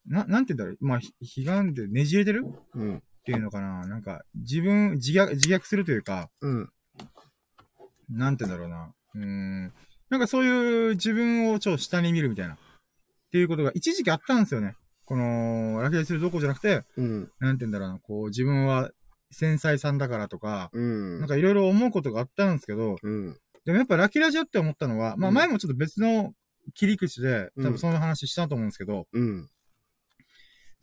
[0.07, 0.87] な、なんて言うんだろう。
[0.87, 3.03] まあ、ひ、ひがんでねじれてるっうん。
[3.25, 3.87] ていうのかな。
[3.87, 6.71] なんか、自分、自虐、自虐するというか、うん。
[8.11, 8.93] なんて言うんだろうな。
[9.15, 9.73] うーん。
[10.11, 12.55] なんかそういう自分をちょっと下に見るみたいな。
[12.55, 12.59] っ
[13.31, 14.75] ていうことが一時期あったんですよね。
[15.09, 17.33] この、ラキラするどころじゃなくて、うん。
[17.41, 17.99] なんて言うんだろうな。
[17.99, 18.91] こう、自分は
[19.31, 21.21] 繊細さんだからとか、うん。
[21.21, 23.35] なんかいろいろ思うことがあったんですけど、うん。
[23.65, 26.35] でもやっぱラキラジオって思ったのは、まあうん前もちょっと別の
[26.75, 29.49] 切り口で、うん多分その話したと思うんですけど、うん。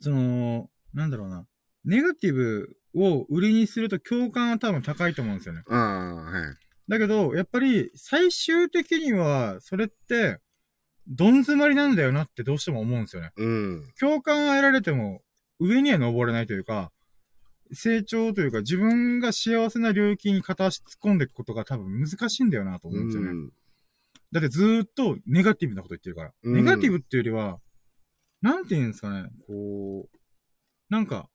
[0.00, 1.46] その、なんだろうな。
[1.84, 5.62] ネガティブを売りにすると共感は多分高いと思うんですよね。
[5.68, 6.52] は
[6.88, 6.90] い。
[6.90, 10.40] だけど、やっぱり最終的には、それって、
[11.08, 13.32] どん詰まりなんだよなってどうしても思うんですよね。
[13.36, 13.84] うん。
[13.98, 15.22] 共感は得られても、
[15.58, 16.90] 上には登れないというか、
[17.72, 23.30] 成長というか、自分が幸せな領域に片足突っ込んでいくことが多分難しいんだよなと思うんですよね。
[23.30, 23.52] うん。
[24.32, 26.32] だってずーっとネガティブなこと言ってるから。
[26.42, 27.58] うんネガティブっていうよりは、
[28.42, 30.18] なんて言うんですかね、こう、
[30.90, 31.28] なんか、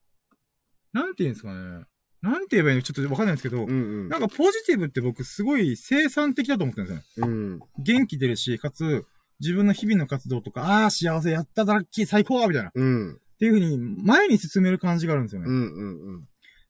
[0.92, 1.84] なんて言うんですかね、
[2.22, 4.08] なんて言えばいいのかちょっとわかんないんですけど、うん。
[4.08, 7.32] なんかポジティブって僕すごい生産的だと思ってるんですよね。
[7.32, 7.60] うん。
[7.78, 9.04] 元気出るし、かつ、
[9.42, 12.68] 自分の日々の活動とか、ああー、幸せ、やっただラッキー、最高みたいな。
[12.68, 13.20] っうん。
[13.38, 15.48] ていう風に、前に進める感じがあるんですよね。
[15.48, 15.54] うん。
[15.54, 16.24] うん。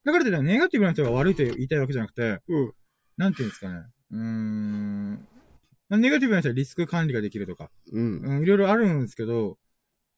[0.04, 2.72] だからといってネガティブな人が悪いと言いたいわけじゃなくて、うん。
[3.18, 3.82] なんて言うんですかね。
[4.10, 5.28] うーん。
[5.90, 8.20] まあネガティブな人はリスク管理ができるとか、うん。
[8.20, 9.58] うん、いろいろあるんですけど、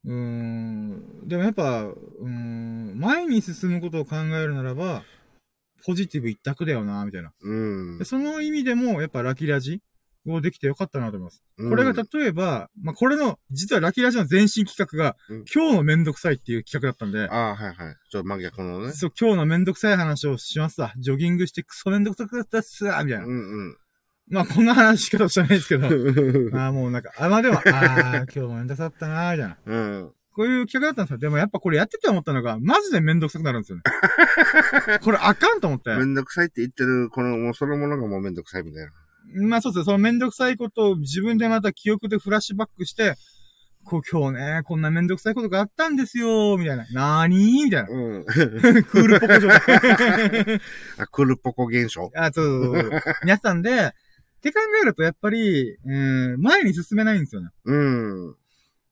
[0.05, 5.03] うーん、でもやっぱ、うーん、前に進むことを考えるならば、
[5.85, 7.33] ポジティブ一択だよな、みたいな。
[7.43, 7.55] う
[7.97, 8.05] んで。
[8.05, 9.83] その意味でも、やっぱラキラジ
[10.27, 11.43] をできてよかったなと思います。
[11.59, 17.97] うんこれが例えば、まあ、これの、実はラキラジの前身企画が、うん今日のめんどくさいっていう企画だったんで、ああ、はいはい。
[18.11, 18.93] ちょっと真逆のね。
[18.93, 20.93] そう、今日のめんどくさい話をしますわ。
[20.99, 23.27] ジョギングしてクソめんどくさかったっすわ、みたいな。
[23.27, 23.77] うん
[24.29, 26.57] まあ、こんな話し方してないですけど、うん。
[26.57, 29.59] ああ、もうなんか、あ、まあでも、ああ、今日もめんどくさかったな、みたいな。
[29.67, 30.13] うん。
[30.35, 31.19] こういう企画だったんですよ。
[31.19, 33.83] でもやっぱこれやってて思ったのが、マジでめんどくさくなるんですよね。
[35.05, 35.95] これあかんと思って。
[35.95, 38.91] めんどくさいって言ってる、この、もうそのものがもうめんどくさいみたいな。
[39.33, 43.15] まあそうですそのめんどくさいことを自分でまた記憶でフラッシュバックして、
[43.85, 46.87] こう今日ね、こんなめんどくさいことがあったんですよ、みたいな。
[46.93, 47.89] なーにーみたいな。
[47.91, 48.25] うん。
[48.85, 50.61] クールポコ状態。
[50.99, 53.29] あ、クルポコ現象あ、そうそうそう。
[53.29, 53.91] やったんで、っ
[54.41, 57.51] て考えるとやっぱり、うん、前に進めないんですよね。
[57.65, 58.37] うん。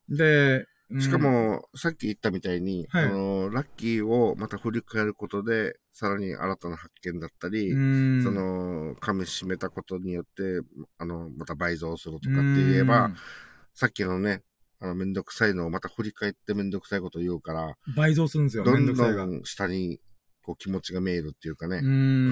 [0.09, 0.67] で、うん
[1.01, 10.61] しか、も、さっき言ったみたいに、はいあの、ラッキーをまた振り返ることで、さらに新たな発見だったり、うん、その、噛み締めたことによって、
[10.99, 13.11] あの、また倍増するとかって言えば、
[13.75, 14.43] さっきのね、
[14.81, 18.93] あの、めんどくさいのをまた振り返ってめんどくさいこと言うから、うん、倍増するんですよ、どめんど。
[18.93, 20.01] ん下に、
[20.43, 21.77] こう気持ちが見えるっていうかね。
[21.77, 22.31] うん。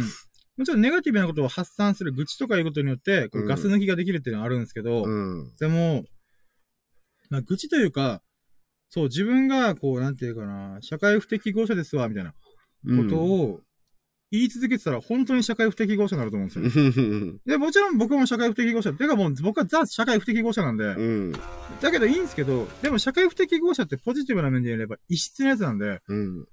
[0.57, 5.55] もちろんネガティブなことを発散する愚痴とかいうことによって、ガス抜きができるっていうのはあるんですけど、うん。
[5.59, 6.05] でも、
[7.31, 8.21] まあ、愚痴というか、
[8.91, 13.61] そう、自分が、こう、なんていうかな、社会不適合者ですわ、みたいなことを
[14.33, 16.83] 言い続けてたら、本当に社会不適合者になると思うんですよ。
[16.85, 17.41] うん。
[17.47, 18.93] で、もちろん僕も社会不適合者。
[18.93, 21.33] てかもう僕はザ社会不適合者なんで、うん。
[21.81, 26.47] だけどいいんですけど、でも社会不適合者ってポジティブな面で言えば異質なやつなんで、うん。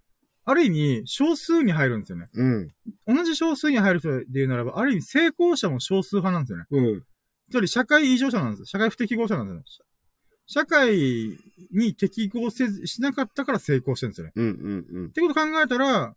[0.45, 2.27] ある意味少数に入るんですよね。
[2.33, 2.69] うん。
[3.07, 6.65] 同じ少数に入る人で言うならば、ある意味成功者も少数派なんですよね。
[6.71, 7.03] うん。
[7.51, 8.65] つまり社会異常者なんです。
[8.65, 9.85] 社会不適合者なんですよ。
[10.47, 11.37] 社会
[11.71, 14.33] に適合せず、しなかったから成功してるんですよね。
[14.35, 14.85] うん。
[14.89, 15.05] うん。
[15.07, 16.15] ってこと考えたら、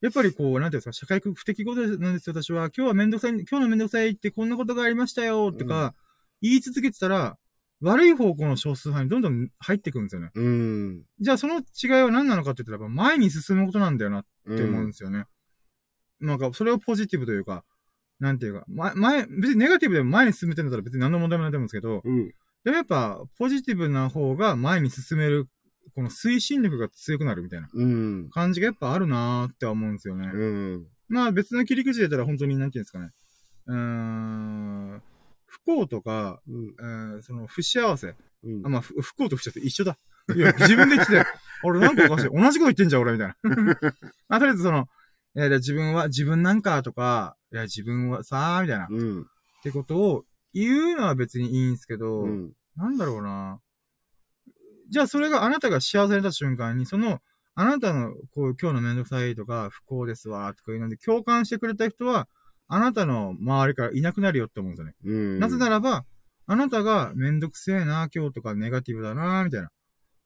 [0.00, 2.66] やっぱりこう、なんていうんですか、社会不適合なんですよ、私は。
[2.66, 5.94] 今日はめんどくさい、今日のめんどくさいってこんなことがありましたよ、とか、
[6.40, 7.36] 言い続けてたら、
[7.80, 10.30] 悪い方向の少数派にどんどん入ってくるんですよね。
[10.34, 11.02] うん。
[11.20, 14.24] じゃあその違いは何なのかって言ったら、前に進むことなんだよなっ
[14.56, 15.24] て思うんですよね。
[16.20, 17.64] なんか、それをポジティブというか、
[18.20, 22.32] なんていうか、前、前、別にネガティブでも前に進めてるんだったら別に何の問題もないと思うんですけど、うん。
[22.64, 25.48] でもやっぱ、ポジティブな方が前に進める、
[25.94, 28.30] この推進力が強くなるみたいなうん。
[28.30, 30.28] 感じがやっぱあるなーって思うんですよね。
[30.32, 30.44] う
[30.78, 30.86] ん。
[31.08, 33.10] まあ別の切り口で言ったら本当になんていうんですかね。
[33.66, 35.02] うーん、
[35.46, 36.74] 不幸とか、うん。
[36.80, 38.14] えーその不幸せ。
[38.44, 39.96] うんあ、まあ不不幸と不幸せ一緒だ。
[40.34, 41.26] いや、自分で言ってて、
[41.62, 42.30] 俺なんかおかしい。
[42.30, 43.36] 同じこと言ってんじゃん、俺、みたいな。
[44.28, 44.88] まあとりあえずその、
[45.36, 48.84] いや、自分は、自分なんかとか、いや、自分はさー、みたいな。
[48.86, 49.26] っうん。
[49.62, 50.24] てことを
[50.54, 52.52] 言うのは別にいいんですけど、うん。
[52.76, 53.60] なんだろうな。
[54.90, 57.20] じゃあそれがあなたが幸せになった瞬間に、その、
[57.56, 62.28] あなたの、こう、今日のめんどくさいとか、不幸ですわ、とかいうので、共感してくれた人は、
[62.66, 64.94] あなたの周りからいなくなるよって思うんですよね。
[65.04, 65.38] うん。
[65.38, 66.04] なぜならば、
[66.46, 69.68] あなたがめんどくせえな、今日とかネガティブだな、みたいな。
[69.68, 69.70] っ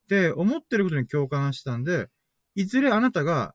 [0.08, 2.08] て思ってることに共感したんで、
[2.54, 3.54] いずれあなたが、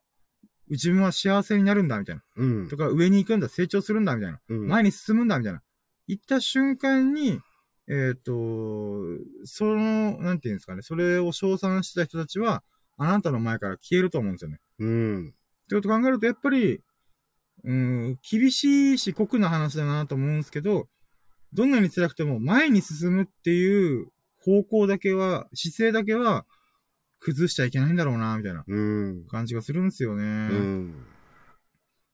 [0.69, 2.21] 自分は幸せになるんだ、みたいな。
[2.35, 2.69] うん。
[2.69, 4.39] とか、上に行くんだ、成長するんだ、みたいな。
[4.49, 4.67] うん。
[4.67, 5.61] 前に進むんだ、みたいな。
[6.07, 7.39] 言った瞬間に、
[7.87, 8.33] えっ、と、
[9.45, 12.63] その、なんていうんですかね、それを称賛した人たちは、
[12.97, 14.59] あなたの前から消えると思うんですよね。
[14.79, 15.29] うん。
[15.29, 15.31] っ
[15.69, 16.81] てことを考えると、やっぱり、
[17.63, 20.87] うん、厳しいし酷な話だなと思うんですけど、
[21.53, 24.07] どんなに辛くても前に進むっていう
[24.43, 26.45] 方向だけは、姿勢だけは、
[27.19, 29.25] 崩しちゃいけないんだろうな、みたいなうん。
[29.27, 30.23] 感じがするんですよね。
[30.23, 31.05] うん。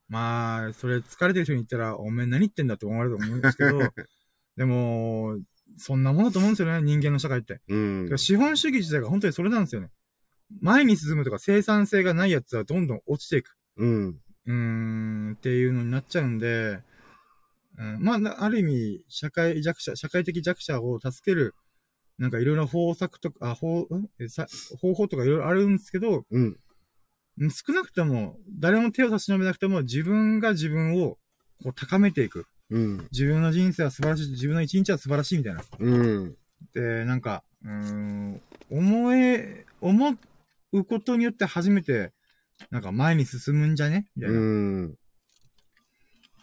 [0.09, 3.79] まあ、それ疲れてる人に言ったら、お前何言ってんだって思われると思うんですけど、
[4.57, 5.39] でも、
[5.77, 7.61] そんなものだと思うんですよね、人間の社会って。
[7.69, 8.17] うん。
[8.17, 9.91] 資本主義自体が本当にそれなんですよね。
[10.61, 13.55] 前に進むとか生産性がないやつはどんどん落ちていく。
[13.77, 14.07] うん。
[14.07, 16.81] うーん、っていうのになっちゃうんで、
[17.77, 21.53] うん、まあな、ある意味、社会弱者、社会的弱者を助ける、
[22.17, 24.47] なんかいろいろ方策とか、あ、方、んえさ
[24.81, 26.59] 方法とかいろいろあるんですけど、うん。
[27.39, 31.17] うん少なくとも、誰も手を差し伸べなくても、自分が自分を
[31.63, 32.45] こう高めていく。
[32.69, 33.07] うん。
[33.11, 35.63] 自分の人生は素晴らしい、自分の一日は素晴らしいみたいな。
[35.79, 36.35] うん。
[36.73, 40.17] で、なんか、うーん、思え、思
[40.73, 42.11] うことによって初めて、
[42.71, 44.09] なんか前に進むんじゃね？
[44.17, 44.39] みたいうな
[44.87, 44.95] ん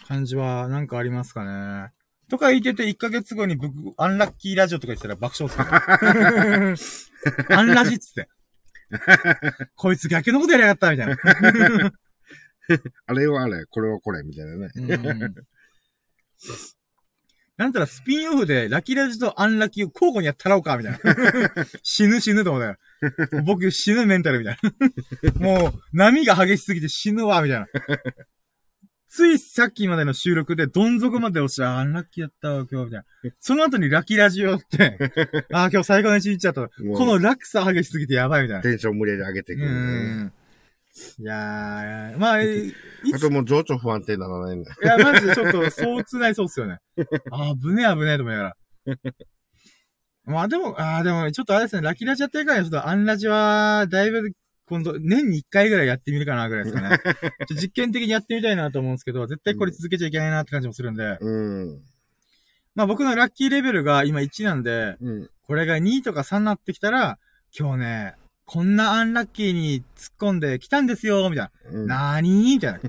[0.06, 1.92] 感じは、なんかありますかね。
[2.28, 6.78] とか言ってて、1ヶ月後に僕、アンラッキーラジオとか言ってたら爆笑す
[7.48, 7.54] る。
[7.56, 8.28] アンラジっつって。
[9.74, 11.92] こいつ逆のことやりやがったみたいな。
[13.06, 14.70] あれはあれ、これはこれ、みたいなね。
[14.74, 15.34] うん
[17.56, 20.98] なんたらスピンオフでラキラジとアンラッキーを交互にやったらおうかみたいな。
[21.82, 23.42] 死ぬ死ぬと思ったよ。
[23.44, 24.58] 僕死ぬメンタルみたい
[25.40, 25.40] な。
[25.40, 27.66] もう波が激しすぎて死ぬわみたいな。
[29.08, 31.78] ついさっきまでの収録でどん底まで落ちた。
[31.78, 33.30] アンラッキーだったわ今日みたいな。
[33.40, 34.98] その後にラキラジオって、
[35.52, 36.60] ああ今日最高の一日だった。
[36.60, 38.62] もうこの落差激しすぎてやばいみたいな。
[38.62, 39.66] テンション無理やり上げていくね。
[39.68, 40.32] ん。
[41.18, 42.72] いやー、まあ、い
[43.14, 44.74] あともう情緒不安定にならないんだ。
[44.82, 46.78] いや、マジでちょっと、そうつないそうっすよね。
[47.30, 48.56] あー、危ねえ危ねえと思いながら。
[50.24, 54.32] まあでも、あーでも、ちょっとあれですね、ラキラジやってるから、ちょっとアンラジは、だいぶ、
[54.68, 56.98] 今度、年に1回ぐらいやってみるかな、ぐらいですかね。
[57.46, 61.82] ちょ実験的にやってみたいなと思うんですけど、絶対これ続けちゃいけないなって感じもするんで、うん。
[62.74, 65.30] まあ僕のラッキーレベルが今1なんで、うん。
[65.44, 67.18] これが2とか3になってきたら、
[67.56, 68.14] 今日ね、
[68.44, 71.78] こんなアンラッキーに突っ込んできたんですよ、みたいな。
[71.80, 71.86] うん。
[71.86, 72.80] なーにーみたいな。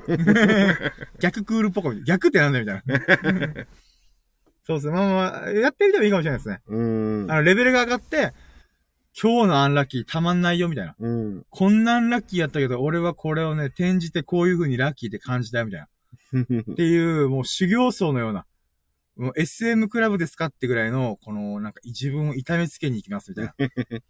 [1.19, 3.65] 逆クールっぽく、逆ってなんだよみたいな。
[4.65, 4.93] そうですね。
[4.93, 6.61] まあまあ、やってみてもいいかもしれないですね。
[6.67, 6.77] う
[7.25, 7.31] ん。
[7.31, 8.33] あの、レベルが上がって、
[9.19, 10.95] 今日のアンラッキーたまんないよみたいな。
[10.99, 11.45] うん。
[11.49, 15.87] こんなアンラッキーやったけど、俺はこれをね、転じてこういう風にラッキーって感じたよみたいな。
[16.71, 18.45] っていう、もう修行僧のような。
[19.15, 23.55] もう SM クラブですかってぐらいの、この、なんか自分を痛めつけに行きますみたいな。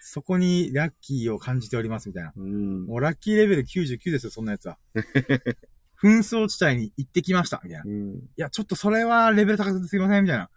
[0.00, 2.32] そこにラッキーを感じておりますみたいな。
[2.36, 2.86] うん。
[2.86, 4.78] もうラッキーレベル99ですよ、そんなやつは。
[6.00, 7.84] 紛争地帯に行ってきました、みたいな。
[7.84, 8.22] いうん。
[8.36, 10.50] や、ちょっとそれはレベル高くてすいません、みたいな。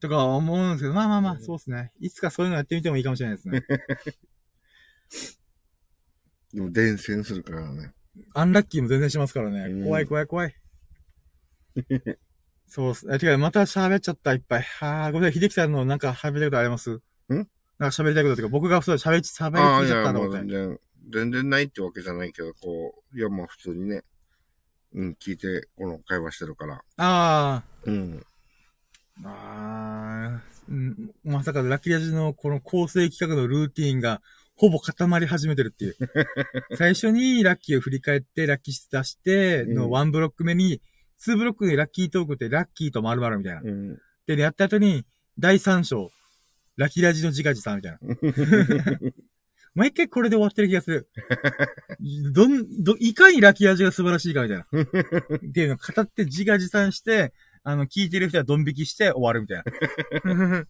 [0.00, 1.92] とか思うんですけど、まあまあまあ、そうですね。
[2.00, 3.64] いつかそういうのやってみてもいいかもしれないですね。
[6.54, 7.92] でも伝染するからね。
[8.34, 9.76] アンラッキーも全然しますからねう。
[9.82, 10.54] ん怖い怖い怖い。
[12.66, 13.06] そうっす。
[13.12, 14.62] え、てか、また喋っちゃった、いっぱい。
[14.62, 16.90] はあ、ごめんなさい、秀樹さんのなんか喋りたいことあります？
[16.96, 17.00] ん？
[17.28, 20.38] なんか喋りたいことというか、僕がそう喋り、喋りああ、すぎちゃったと思って。
[20.40, 20.80] う全然、
[21.10, 24.04] 全然ないってわけじゃないけど、こう、いや、まあ普通にね、
[24.94, 26.82] うん、聞いて、この会話してるから。
[26.96, 28.26] あうん。
[29.24, 30.40] あ、
[31.24, 34.20] まさかラッキーラジのこの構成企画のルーティーンが、
[34.54, 35.96] ほぼ固まり始めてるっていう。
[36.76, 40.82] 最初にラッキーを振り返って、ラッキー出してのワンブロック目に、
[41.16, 43.60] ツーブロックでラッキートークってラッキーと〇〇みたいな。
[43.62, 43.98] うん。
[44.26, 45.04] で、やった後に、
[45.38, 46.10] 第3章、
[46.76, 47.98] ラッキーラジの自画自賛みたいな。
[49.74, 51.08] 毎回これで終わってる気がする。
[52.32, 54.64] どん、ど、いかにラッキーラジが素晴らしいかみたいな。
[54.74, 57.32] っていうのを語って自画自賛して、
[57.62, 59.62] あの、聞いてる人はドン引きして終わるみたい
[60.24, 60.66] な。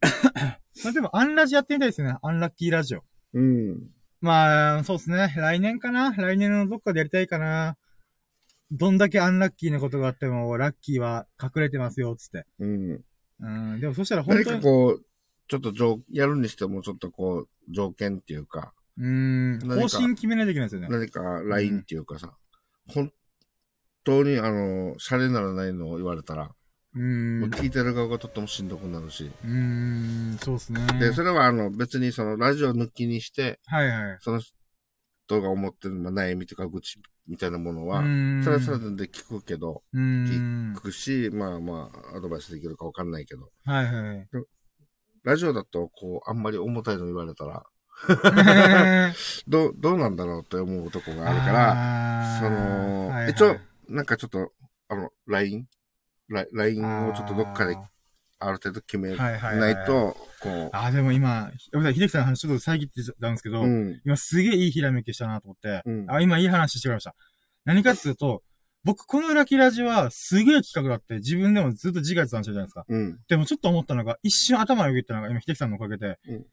[0.84, 2.16] まあでも、アンラジやってみたいですね。
[2.22, 3.04] アンラッキーラジオ。
[3.34, 3.90] うん。
[4.20, 5.34] まあ、そうですね。
[5.36, 6.12] 来年かな？
[6.12, 7.76] 来年のどっかでやりたいかな？
[8.70, 12.46] どんだけアンラッキーなことがあっても、ラッキーは隠れてますよ、つって。
[12.58, 13.04] うん。
[13.40, 15.04] うん、でもそしたら本何当に、かこう、
[15.48, 20.88] ちょっと条、やるにしてもちょっとこう、条件っていうか、うーん、方針決めないといけないですよね。
[20.88, 22.36] 何かラインっていうかさ、
[22.86, 23.12] 本
[24.04, 26.50] 当にあの、シャレならないのを言われたら、
[26.94, 27.50] うーん。
[27.50, 30.80] 聞いてる側がとってもしんどくなるし、ーん、そうですね。
[30.98, 34.18] で、それはあの、別にそのラジオ抜きにして、はいはい。
[34.20, 40.74] その人が思ってる、まあ、悩みとか愚痴みたいなものは、うーんそれはそれで聞くけど、うーん。
[40.74, 44.28] 聞くし、まあまあ、アドバイスできるかわかんないけど、はいはい。
[45.22, 47.64] ラジオだと、こう、あんまり重たいの言われたら、
[49.46, 53.58] どう、どうなんだろうって思うとこがあるから、その、はいはい一応、
[53.90, 54.52] なんかちょっと、
[54.88, 55.66] あの、LINE?
[56.28, 57.90] ラ LINE をちょっとどっかであ
[58.38, 64.00] ある程度決めないと、こあ、でも今、秀樹さんの話ちょっと遮ってたんですけう、ど、うん。
[64.04, 67.14] 今すげえいいひらめきしたなと思って、うんあ、今いい話してくれました。
[67.64, 68.42] 何かっていうと、
[68.82, 72.86] 僕このラキラジはすげえ企画だって自分でもずっと自我やってたんじゃないですか。
[72.88, 73.18] うん。
[73.28, 76.46] でもちょっと思ったのが、一瞬頭をよぎったのが今秀樹さんのおかげで、うん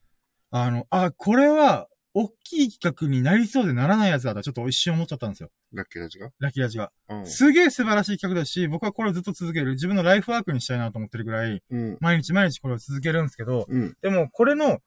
[0.49, 1.87] あの、あ、これは、
[2.19, 5.49] 大きい企画になりそうでならないやつだとちょっと一瞬思っちゃったんですよ。
[5.71, 6.31] ラッキーラジが？
[6.39, 6.91] ラキラジが。
[7.09, 7.27] うん。
[7.27, 9.73] すげえ素晴らしい企画だし、僕はこれをずっと続ける。
[9.73, 11.97] 自分のライフワークにしたいなと思ってるぐらい、うん。
[11.99, 13.95] 毎日毎日これを続けるんですけど、うん。
[14.01, 14.79] でもこれの、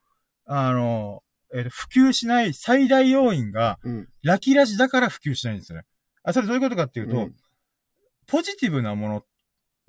[0.45, 4.09] あの、えー普及しない最大要因が、うん。
[4.23, 5.85] ラキラジだから普及しないんですよね。
[6.23, 7.35] あ、それどういうことかっていうと、うん
[8.27, 9.25] ポジティブなもの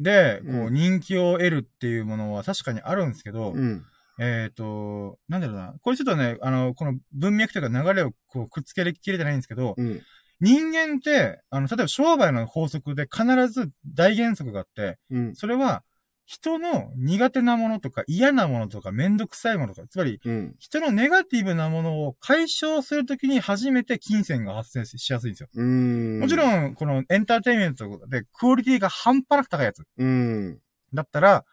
[0.00, 3.84] で、こう、うん人気を得るっていうものは確かにあるんですけど、うん。
[4.18, 5.74] えっ、と、なんだろうな。
[5.82, 10.00] これちょっとね、あの、この文脈というか流れをこうくっつけきれてないんですけど、うん。
[10.40, 15.36] 人間って、あの、例えば商売の法則で必ず大原則があって、うん。
[15.36, 15.84] それは、
[16.24, 20.54] 人の苦手なものとか嫌なものとかめんどくさいものとか、つまり、うん。
[20.58, 25.48] 人のネガティブなものを解消するときに初めて金銭が発生しやすいんですよ。
[25.54, 26.20] うん。
[26.20, 26.36] もちん。
[26.36, 30.58] ろん、このエンターテインメントでクオリティが半端なく高いやつうん。
[30.94, 31.44] だったら、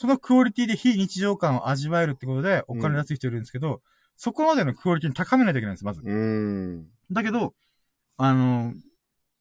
[0.00, 3.82] そのクオリティで非日常感を味わえるってことでお金出す人いるんですけど、
[4.16, 6.00] そこまでのクオリティに高めないといけないんです、まず。
[6.02, 6.86] うん。
[7.10, 7.52] だけど、
[8.16, 8.72] あの、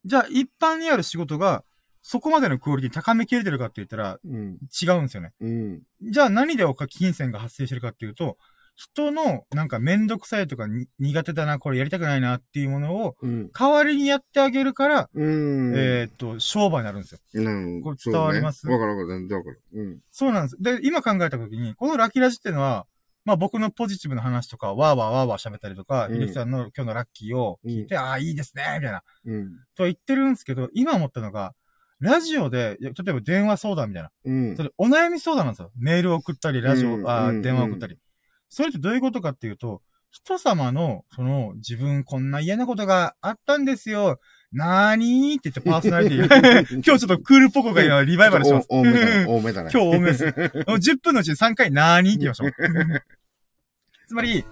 [0.03, 1.63] じゃあ一般にある仕事が、
[2.01, 4.57] そこまでのクオリティ高めきれてるかって言ったらうん。
[4.81, 5.31] 違うんですよね。
[5.39, 5.81] うん。
[6.01, 8.37] じゃあ何でおか金銭が発生してるかっていうと、
[8.81, 13.49] 人のなんかめんどくさいとかに苦手だな、これやりたくないなっていうものをうん。
[13.51, 15.73] 代わりにやってあげるから、うん。
[15.75, 17.19] えーっと、商売になるんですよ。
[17.33, 17.81] うん。
[17.81, 18.61] これ伝わります？
[18.61, 19.19] そうねわかるわかる。
[19.19, 19.61] 全然わかる。
[19.73, 19.99] うん。
[20.11, 20.57] そうなんです。
[20.61, 22.85] で、今考えたときに、このラキラジっていうのは、
[23.25, 29.49] まあ僕のポジティブな話とか、わーわーわーわー喋ったりとか、うんさんの今日のラッキーを聞いて、ああ、いいですね、みたいな、うん。
[29.75, 31.53] と言ってるんですけど、今思ったのが、
[31.99, 34.11] ラジオで、例えば電話相談みたいな。
[34.23, 34.63] うんそ。
[34.63, 35.71] れ、お悩み相談なんですよ。
[35.77, 37.97] メールを送ったり、ラジオ、あ電話を送ったり。
[38.49, 39.81] それってどういうことかっていうと、
[40.11, 44.19] 人様の、その、自分こんな嫌なことがあったんですよ。
[44.51, 46.35] なーにーって言ってパーソナリティが
[46.71, 48.67] 今日ちょっとクールポコが今リバイバルしてます。
[48.69, 49.25] お多めだね。
[49.27, 49.69] 多めだね。
[49.71, 50.25] 今日多めです。
[50.25, 50.33] もう
[50.77, 52.53] 10分のうちに3回なーにって言いましょう。
[54.07, 54.43] つまり、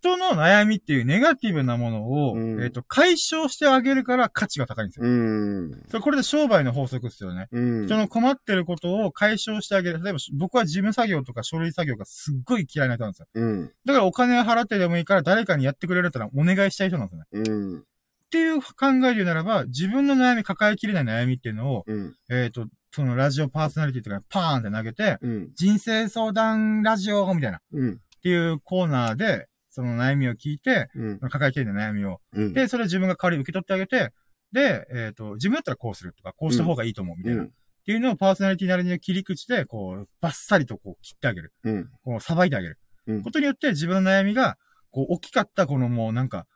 [0.00, 5.06] 人の悩みっていうネガティブなものを、うんえっ、と、解消してあげるから価値が高いんですよ。
[5.06, 5.84] うん。
[5.88, 7.48] それこれで商売の法則ですよね。
[7.50, 7.86] うん。
[7.86, 10.02] 人の困ってることを解消してあげる。
[10.02, 13.26] 例えば、僕は事務作業とか書類作業がすっごい嫌いな人なんですよ。
[13.34, 13.72] うん。
[13.84, 17.50] だからお金払ってでもいいから誰かにやってくれるってのはお願いしたい人なんですよね。
[17.50, 17.78] うん。
[17.80, 22.14] っていう考えで言うならば、自分の悩み、抱えきれない悩みっていうのを、うん。
[22.30, 25.50] えっ、と、そのラジオパーソナリティとかにパーンって投げて、うん。
[25.54, 28.00] 人生相談ラジオみたいな、っうん。
[28.22, 29.46] ていうコーナーで、
[29.78, 31.18] その悩みを聞いて、うん。
[31.20, 32.20] 抱えきれない悩みを。
[32.32, 32.52] うん。
[32.52, 34.12] で、それを自分が代わりに受け取ってあげて、
[34.50, 37.42] で、えっ、と、自分だったらこうするとか、こうした方がいいと思うみたいな。
[37.42, 37.50] うんっ
[37.88, 41.54] ていうのをパーソナリティなりの切り口で、こう、バッサリとこう切ってあげる。
[41.64, 41.88] うん。
[42.04, 42.78] こう、さばいてあげる。
[43.06, 44.58] うんことによって自分の悩みが、
[44.90, 46.46] こう、大きかったこのもうなんか、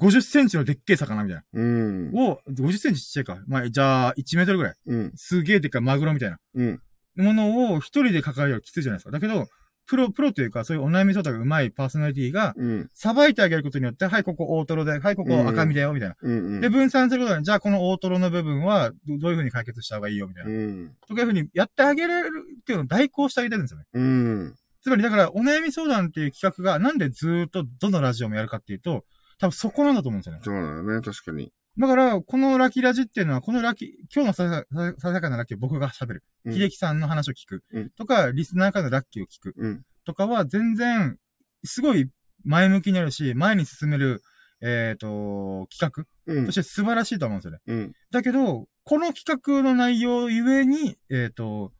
[0.00, 2.12] 50センチのでっけえ魚みたいうん。
[2.12, 2.22] な。
[2.22, 3.42] を、50センチちっちゃいか。
[3.46, 4.74] まあ、じゃあ、1メートルぐらい。
[4.84, 5.12] うん。
[5.16, 6.36] すげえでっかいマグロみたいな。
[6.56, 6.82] うん。
[7.16, 9.12] ものを一人で抱えるのはきついじゃないですか。
[9.12, 9.46] だけど、
[9.92, 12.90] プロ、プロというか、そういうお悩み相談が上手いパーソナリティが、うん。
[12.94, 16.16] さばいてあげることによって、はい、ここ大トロで、はい、ここ赤身だよ、みたいな。
[16.18, 16.60] うん。
[16.62, 20.50] で、分散することで、じゃあこの大トロの部分は、どどういう風に解決した方がいいよ、みたいな。
[20.50, 20.96] うん。
[21.06, 22.30] とかいう風にやってあげれる
[22.62, 23.84] っていうのを代行してあげてるんですよね。
[23.92, 24.54] うん。
[24.82, 29.04] つまり、だから、お悩み相談っていう企画が、なんでずーっとどのラジオもやるかっていうと、
[29.38, 30.40] 多分そこなんだと思うんですよね。
[30.42, 31.02] そうだよね。
[31.02, 31.52] 確かに。
[31.78, 36.24] だから、このラキラジっていうのは、このラキ、今日のささささやかなラッキーを僕が喋る。
[36.44, 37.62] うん秀樹さんの話を聞く。
[37.72, 39.54] うんとか、リスナーからのラッキーを聞く。
[39.56, 39.82] うん。
[40.04, 41.16] とかは全然、
[41.64, 42.10] すごい
[42.44, 44.22] 前向きになるし、前に進める、
[44.60, 46.54] えっ、と、企画うんとし。
[46.56, 47.58] て素晴らしいと思うんですよね。
[47.66, 47.92] うん。
[48.10, 51.72] だけど、この企画の内容ゆえに、えっ、と、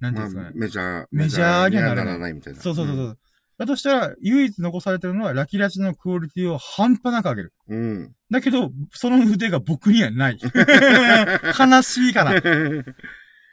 [0.00, 0.60] なんていうんまあですかね。
[0.60, 2.60] メジャー、メジャーにはならないみたいな。
[2.60, 3.18] そうそうそうそう。
[3.58, 7.54] だとしたら、唯一残されてるのは、ラキラジのクオリティを半端なく上げる。
[7.68, 8.14] うん。
[8.30, 10.38] だけど、その腕が僕にはない。
[11.58, 12.36] 悲しいかな。
[12.38, 12.84] っうん。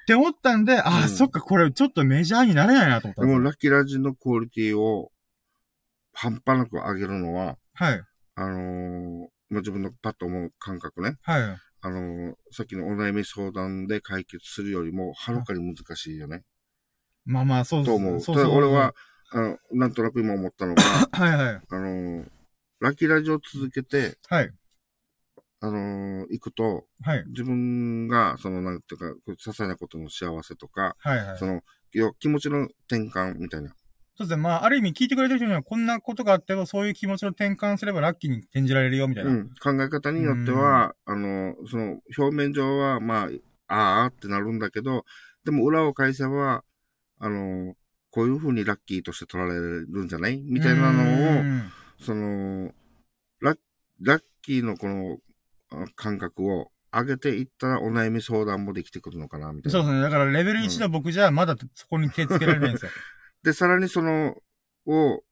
[0.05, 3.43] て思ったんで、ああ、うんそっか、これちょっとメジャーになれないなと思ったでも、んですよ。
[3.43, 5.11] ラッキーラジのクオリティを
[6.11, 8.03] 半端なく上げるのは、はい。
[8.35, 11.17] あのー、まあ、自分のパッと思う感覚ね。
[11.21, 11.41] はい。
[11.85, 16.43] あのー、さっきのお悩み相談で解決するよりも、はるかに難しいよね。
[17.25, 18.19] まあまあ、そうと思う。
[18.19, 18.93] そうそう俺は、、
[19.33, 20.81] あの、なんとなく今思ったのが、
[21.11, 21.61] はいはい。
[21.67, 22.29] あのー、
[22.79, 24.53] ラッキーラジを続けて、はい。
[25.59, 27.25] あのー、行くと、はい。
[27.27, 31.37] 自分が、その、なんていうか、些細なことの幸せとか、はいはい。
[31.37, 31.61] その、
[31.93, 33.69] 要は気持ちの転換みたいな。
[34.15, 34.37] そうですね。
[34.37, 39.31] まあ、ある意味聞いてくれてる人には、こんなことがあっても、そういう気持ちの転換すればラッキーに転じられるよ、みたいな。
[39.31, 39.49] うん。
[39.59, 43.29] 考え方によっては、あの、その、表面上は、ま
[43.67, 45.05] あ、ああってなるんだけど、
[45.43, 46.63] でも裏を返せば、
[47.19, 47.73] あの、
[48.13, 50.39] こういう風にラッキーとして取られるんじゃない？
[50.43, 51.43] みたいなのを、を、
[51.99, 52.71] その、
[53.41, 53.57] ラッ、
[54.01, 55.17] ラッキーのこの
[55.71, 59.79] あ感覚を上げていったらお悩み相談もできてくるのかな、みたいな。
[59.79, 60.01] そうですね。
[60.03, 62.91] だからレベル1の僕じゃ、まだそこに手つけられないんですよ。
[63.41, 64.37] で、さらにその、
[64.85, 65.23] を、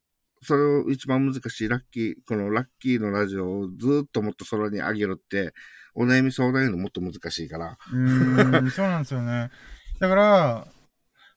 [0.42, 5.54] それを一番難しいラッキー、このラッキーのラジオをずっともっと空に上げるって、
[5.94, 7.78] お悩み相談よりももっと難しいから。
[7.94, 9.52] うーん、そうなんですよね。
[10.00, 10.68] だから、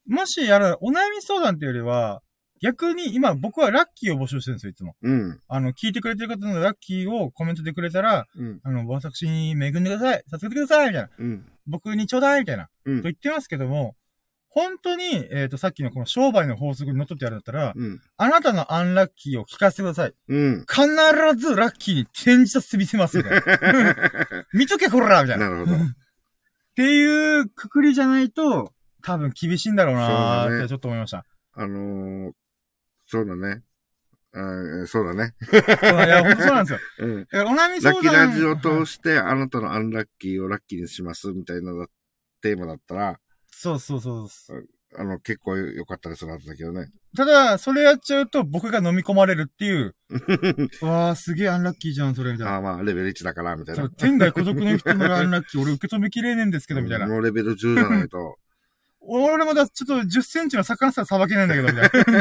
[0.06, 2.22] もしやる、お悩み相談っていうよりは、
[2.60, 4.96] 逆に今僕はラッキーを募集してるんですよ、いつも。
[5.02, 5.40] うん。
[5.48, 8.60] あの、聞いてくれてる方のラッキーをコメントでくれたら、うん。
[8.62, 11.10] あの、私に恵んでください、授けてください、みたいな。
[11.18, 11.46] うん。
[11.66, 12.68] 僕にちょうだい、みたいな。
[12.86, 13.96] うんと言ってますけども、
[14.48, 18.00] 本当に、えっ、と、さっきのこの商売の法則にのっとってやるんだったら、うん。
[18.16, 20.14] あなたのアンラッキーを聞かせてください。
[20.28, 20.64] うん。
[20.66, 20.86] 必
[21.36, 23.96] ずラッキーに転じさせてみせます、みたいな。
[24.54, 25.50] 見とけ、こらみたいな。
[25.50, 25.76] なるほど。
[25.76, 25.78] っ
[26.76, 28.72] ていうくくりじゃないと、
[29.04, 31.24] 多分厳しいんだろうなーってちょっと思いました。
[31.52, 32.32] あのー、
[33.06, 33.62] そうだね。
[34.32, 35.34] あーそうだね。
[35.52, 36.78] いや、本当そうなんですよ。
[37.00, 37.20] うん。
[37.20, 41.72] だからお悩みラ相談ッキーラジオを通して、あなたのアンラッキーをラッキーにしますみたいな
[42.42, 43.20] テーマだったら、
[43.52, 44.66] そうそうそうそう。
[44.96, 46.88] あの、結構良かったりするはずだけどね。
[47.16, 50.14] ただ、それやっちゃうと僕が飲み込まれるっていう、う
[50.86, 52.54] わーすげえアンラッキーじゃん、それ、みたいな。
[52.54, 53.88] ああまあ、レベル1だから、みたいな。
[53.90, 57.06] 天外孤独の人のアンラッキー、俺受け止めきれねえんですけど、みたいな。
[57.06, 58.38] もうレベル10じゃないと。
[59.06, 62.20] 俺まだちょっと10センチの魚ささばけねえんだけど、みたいな。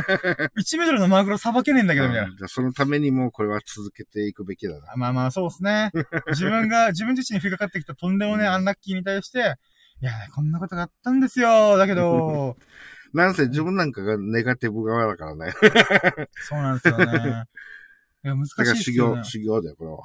[0.59, 2.29] 1メートルのマグロさばけねえんだけど、みたいな。
[2.29, 4.93] うんじゃあそのためにもこれは続けていくべきだな。
[4.95, 5.91] まあまあ、そうですね。
[6.29, 9.55] 自分が、 自分自身に降りかかってきたとんでもねえアンラッキーに対して、
[10.01, 11.77] いや、こんなことがあったんですよ。
[11.77, 12.57] だけど、
[13.13, 15.53] なんせ自分なんかがネガティブ側だからね。
[16.47, 17.45] そうなんですよね。
[18.25, 19.23] いや、難しいだから修行、ね。
[19.23, 19.99] 修行だよ、これは。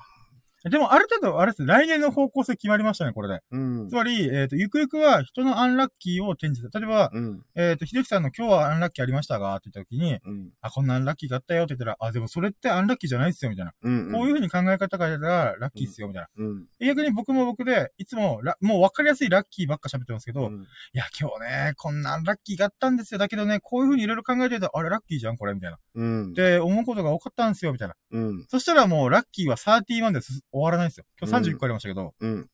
[0.64, 3.40] でも、ある程度、あれですね、来年の方向性決まりましたね、これで。
[3.52, 3.94] うんつ。
[3.94, 7.42] まり、えっ、と、ゆくゆくは人のアンラッキーを転じて、例えば、うん。
[7.54, 10.50] えっ、と、ひできさんの今日はアンラッキーありましたがって言った時に、うん。
[10.60, 13.72] あ、こんなアンラッキーがあったよって言ったら、あ、でもそれってアンラッキーじゃないっすよ、みたいな。
[13.82, 14.12] うん。
[14.12, 16.28] こういう風に考え方がやったら、ラッキーっすよ、みたいな。
[16.36, 16.66] うん。
[16.80, 20.62] 逆に僕も僕で、いつもラ、もう分かりやすいラッキーばっか喋ってますけど、うん。
[20.62, 23.18] いや、今日ね、こんなアンラッキーがあったんですよ。
[23.18, 25.78] だけどね、こういう風にいろいろ考えてると、あれラッキーじゃん、これ、みたいな。
[25.94, 26.32] うん。
[26.34, 27.94] で、思うことが多かったんですよ、みたいな。
[28.10, 28.46] うん。
[28.48, 31.04] そしたらもう、ラッキーは31です終わらないんですよ。
[31.20, 32.48] 今日31個ありましたけど、うん。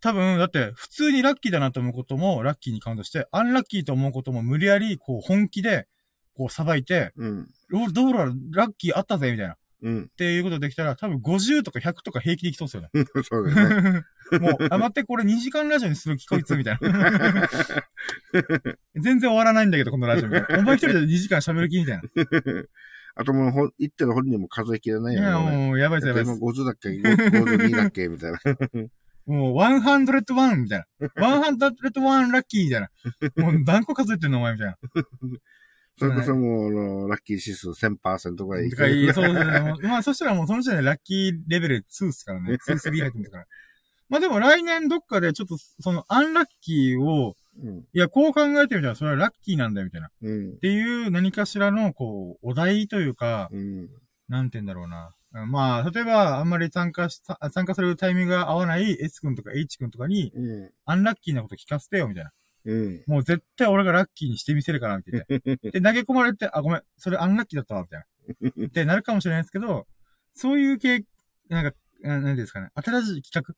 [0.00, 5.86] 多分、だって、普通にラッキーだなと思うことも、ラッキーにカウントして、アンラッキーと思うことも無理やり、こう、本気で、
[6.34, 7.48] こう、さばいて、うん。
[7.72, 9.54] おどうら、ラッキーあったぜ、みたいな。
[9.54, 10.10] っうん。
[10.16, 12.90] ていうことできたら、多分50とか100とか平気でいきそうですよね。
[13.22, 14.02] そうだよね。
[14.40, 17.48] もう、あ、待って、これ2時間ラジオにする気こいつ、みたいな。
[18.96, 20.28] 全然終わらないんだけど、このラジオ。
[20.28, 22.02] お前一人で2時間喋る気みたいな。
[23.16, 25.56] あともうほん、言ってる本人も数えきれないいや、よね。
[25.56, 26.42] もう、やばいです、やばいで今す。
[26.42, 28.08] 50だっけ ?52 だっけ？
[28.08, 28.38] みたいな。
[29.26, 30.84] もう、101みたいな。
[31.16, 32.90] 101ラッキーみたいな。
[33.36, 34.76] もう、何個数えてんのお前みたいな。
[35.96, 38.70] それこそもう、あの、ラッキー指数1000%ぐらいいい。
[39.12, 39.74] そうですね。
[39.82, 42.54] まあ、そしたらもうその時点でラッキーレベル2っすからね。
[42.54, 43.46] 2、3入ってますから。
[44.08, 47.78] まあでも来年どっかでちょっと、そのアンラッキーを、うん。
[47.78, 50.08] いや、こう考えてみたらそれはラッキーなんだよ、みたいな。
[50.08, 50.58] っうん。
[50.58, 53.88] ていう何かしらの、こう、お題というか、うん。
[54.28, 55.14] なんて言うんだろうな。
[55.46, 60.70] まあ、例えば、あんまり参加し、さ参加するタイミングが合わない S 君とか H 君とかに、うん。
[60.84, 62.30] アンラッキーなこと聞かせてよ、みたいな。
[62.66, 63.02] うん。
[63.06, 65.24] もう絶対俺がラッキーにしてみせるから、みたいな。
[65.72, 68.00] で、投げ込まれて、あ、ごめん、それアンラッキーだったわ、みたい
[68.58, 68.66] な。
[68.66, 69.86] ってなるかもしれないですけど、
[70.34, 71.04] そういう系、
[71.48, 73.54] なんか、なんですかね、新しい企画。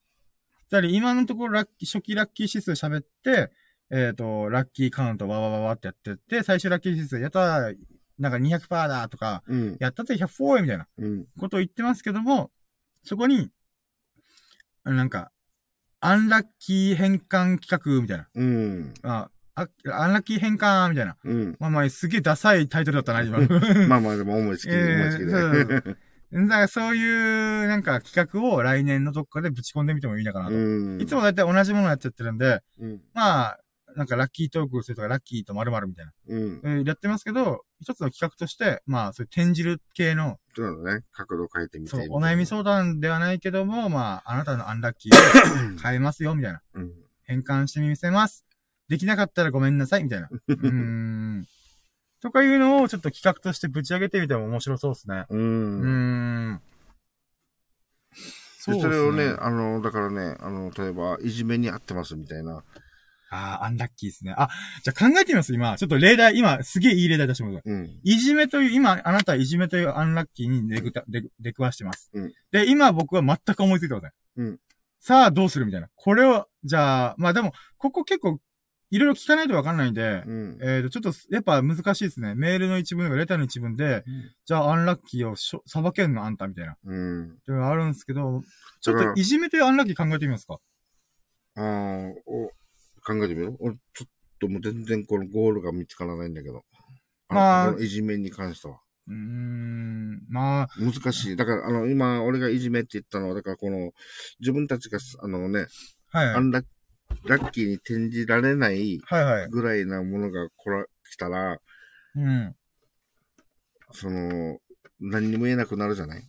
[0.68, 3.52] つまり今のところラッキー、初期ラッキー指数喋って、
[3.90, 7.72] えっ、と、ラッキーカウントわわわわってやってって、最終ラッキー指数やったら、
[8.18, 9.76] なんか200%だとか、うん。
[9.78, 11.26] やったって100%みたいなうん。
[11.38, 12.50] ことを言ってますけども、
[13.04, 13.50] そこに、
[14.84, 15.30] なんか、
[16.00, 18.28] アンラッキー変換企画みたいな。
[18.34, 18.94] うん。
[19.02, 21.16] あ、あアンラッキー変換みたいな。
[21.24, 21.56] うん。
[21.58, 23.38] まあまあ、すげえダサいタイトルだったな、今。
[23.88, 25.30] まあまあでも思いつき、えー思いつきで。
[25.30, 25.96] そう
[26.32, 30.54] だからそういう、なんか企画を来年のどっかでぶち込んでみてもいいのかなと。
[30.54, 31.00] うん。
[31.00, 33.00] いつもだいたい同じものやっちゃってるんで、うん。
[33.14, 33.58] まあ、
[33.96, 36.60] なんかラッキートークするとか、ラッキーと〇〇みたいな、うん。
[36.64, 41.04] えーやってますけど、一つの企画として、まあ、そういう転じる系の、そうだね。
[41.12, 41.90] 角度変えてみて。
[41.90, 46.60] そう、お悩み相談ではないけども、まあ、あなたのアンラッキーを変えますよ、みたいな。
[46.74, 46.92] うん。
[47.24, 48.44] 変換してみせます。
[48.88, 50.28] できなかったらごめんなさい、みたいな。
[50.46, 51.46] うーん。
[52.20, 55.24] とかいうのをちょっと企画としてぶち上げてみても面白そうですね。
[55.30, 55.36] う。
[55.36, 56.60] うんーん。
[58.74, 62.64] でそれをね、ああの、だからね、あの、例えば、いじめにあってますみたいな。
[63.30, 64.34] あー、アンラッキーですね。
[64.36, 64.48] あ、
[64.82, 65.76] じゃあ考えてみます、今。
[65.76, 67.62] ちょっと例題、今、すげえいい例題出してもらう。
[67.64, 68.00] うん。
[68.02, 72.10] いじめという、今、あなたはいじめというアンラッキーに出くた、出く、出くわしてます。
[72.14, 74.10] うんで、今僕は全く思いついてません。
[74.36, 74.60] うん
[74.98, 75.88] さあ、どうするみたいな。
[75.94, 78.40] これを、じゃあ、まあでも、ここ結構、
[78.90, 80.58] いろいろ聞かないとわかんないんで、うん。
[80.60, 82.34] えっ、と、ちょっと、やっぱ難しいですね。
[82.34, 84.04] メールの一文とかレターの一文で、
[84.46, 86.72] じゃあアンラッキーをしょ裁けんのあんたみたいな。
[86.72, 87.38] っうん。
[87.44, 88.42] ていうのがあるんですけど、
[88.80, 90.58] ちょっといじめというアンラッキー考えてみますか？
[91.56, 91.62] ああ、
[92.26, 92.50] お、
[93.06, 93.56] 考えてみよう。
[93.60, 94.10] 俺、ちょっ
[94.40, 96.64] ともう全然このゴールが見つからないんだけど。
[97.28, 98.80] まあこのいじめに関しては。
[99.08, 101.36] うーん、まあ、難しい。
[101.36, 103.92] だから、あの、今、俺がいじめって言ったのは、だからこの、
[104.40, 105.66] 自分たちがす、あのね、
[106.08, 106.26] はい。
[106.34, 106.64] アンラッ
[107.24, 109.48] ラッキーに転じられないはいはい。
[109.48, 111.60] ぐらいなものが来ら、来たら、
[112.16, 112.56] うん。
[113.92, 114.58] その、
[115.00, 116.24] 何にも言えなくなるじゃない？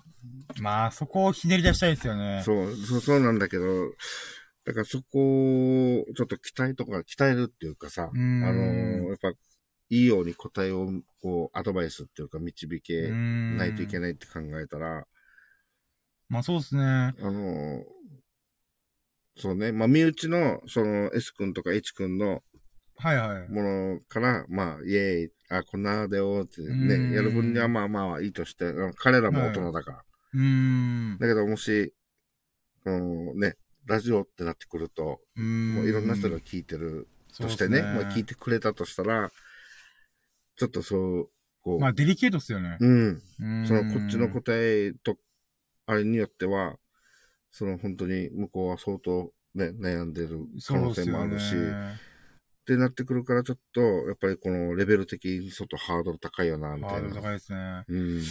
[0.60, 2.44] まあ、そこをひねり出したいですよね。
[2.46, 3.64] そう、そう、そうなんだけど、
[4.68, 9.36] だからそこを、ちょっと期待とか、鍛えるっていうかさ、あうんの、やっぱ、い
[9.90, 10.92] いように答えを、
[11.22, 15.08] こう、アドバイスっていうか、導けなないといけないって考えたら、
[16.28, 16.84] まあそうですね。
[16.84, 17.86] あの、
[19.38, 22.44] そうね、まあ、身内の、その、S 君とか H 君の
[22.98, 23.50] はいはい。
[23.50, 30.04] ものから、まあ、イエーイ、あ、こんなだよってうんね、やる分にはまあまあいいとして、彼らも大人だから。
[30.34, 31.18] うーん。
[31.20, 31.94] だけど、もし、
[32.84, 33.56] このね、
[33.88, 35.22] ラジオってなってくると。
[35.36, 39.32] もういろんな人が聞いてるとしてね、もう聞いてくれたとしたら、
[40.58, 41.30] ちょっとそう、
[41.62, 42.78] こう、まあデリケートっすよね。
[42.80, 43.22] うん、
[43.66, 45.18] そのこっちの答えと、
[45.86, 46.76] あれによっては、
[47.52, 51.72] その本当に向こうは相当ね、悩んでる可能性もあるし、ね
[52.68, 57.22] ってなってくるからちょっと、やっぱりこのレベル的にちょっとハードル高いよな、みハードルたいな。
[57.22, 57.86] 高いですね。
[57.88, 58.22] うん。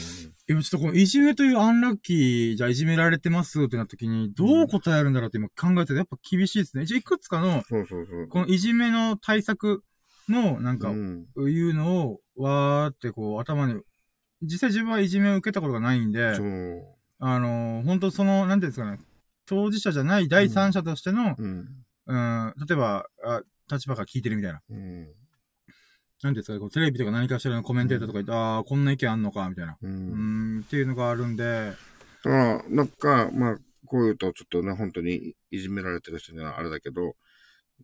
[0.46, 6.84] 今ちょっとこのいじめというアンラッキー、じゃあいじめられてますってなった時に、どう答えるんだろうって今考えてて、やっぱ厳しいですね。
[6.84, 8.28] じゃあいくつかの、そうそうそう。
[8.28, 9.82] このいじめの対策
[10.28, 11.26] の、なんかう、ん。
[11.38, 13.80] いうのを、わーってこう、頭に、
[14.42, 16.82] 実際自分はいじめを受けたことがないんでそ、う。
[17.20, 19.00] あのー、本当その、なんていうんですかね、
[19.46, 21.68] 当事者じゃない第三者としての、うん。
[22.08, 24.62] うん、例えば、あ立場から聞いてるみたいな。
[24.70, 25.09] うん。
[26.22, 29.76] なんですかね、こうテレビとか何かしらのコメンテーターとか言って、ああ、こんな意見あんのか、みたいな。
[29.80, 29.86] う。
[29.86, 31.72] うんん、っていうのがあるんで、
[32.24, 37.14] だから、なんか、まあ、こういうとちょっとね、本当にいじめられてる人にはあれだけど、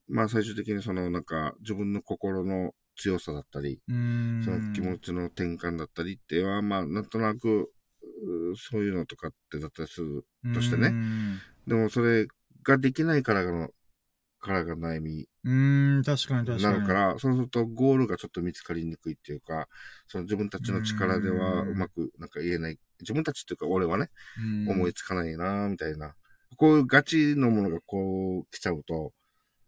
[0.09, 4.42] まあ最終的にそのなんか自分の心の強さだったり、うん。
[4.44, 7.70] その気持ちの転換だったりっていうのは、まあなんとなく、
[8.02, 10.24] うそういうのとかってだったりする。
[10.54, 11.38] としてねうん。
[11.66, 12.26] でもそれ
[12.64, 13.70] ができないからの、
[14.43, 16.62] からが悩みうん、確かに確かに。
[16.62, 19.69] なるから、そうするとゴールがちょっと見つかりにくいっていうか、
[20.06, 22.78] その自分たちの力ではうまくなんか言えない。
[23.01, 26.14] 自分たちっていうか俺はね、うん、思いつかないなみたいな。
[26.56, 29.12] こういうガチのものがこう来ちゃうと、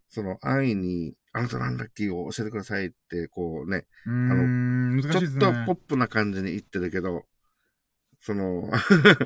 [0.08, 5.36] その安易に、あなたなんだっけを教えてくださいって、こうね、うん、難しいちょ。
[5.38, 7.24] っとポップな感じに言ってるけど、
[8.24, 8.70] その、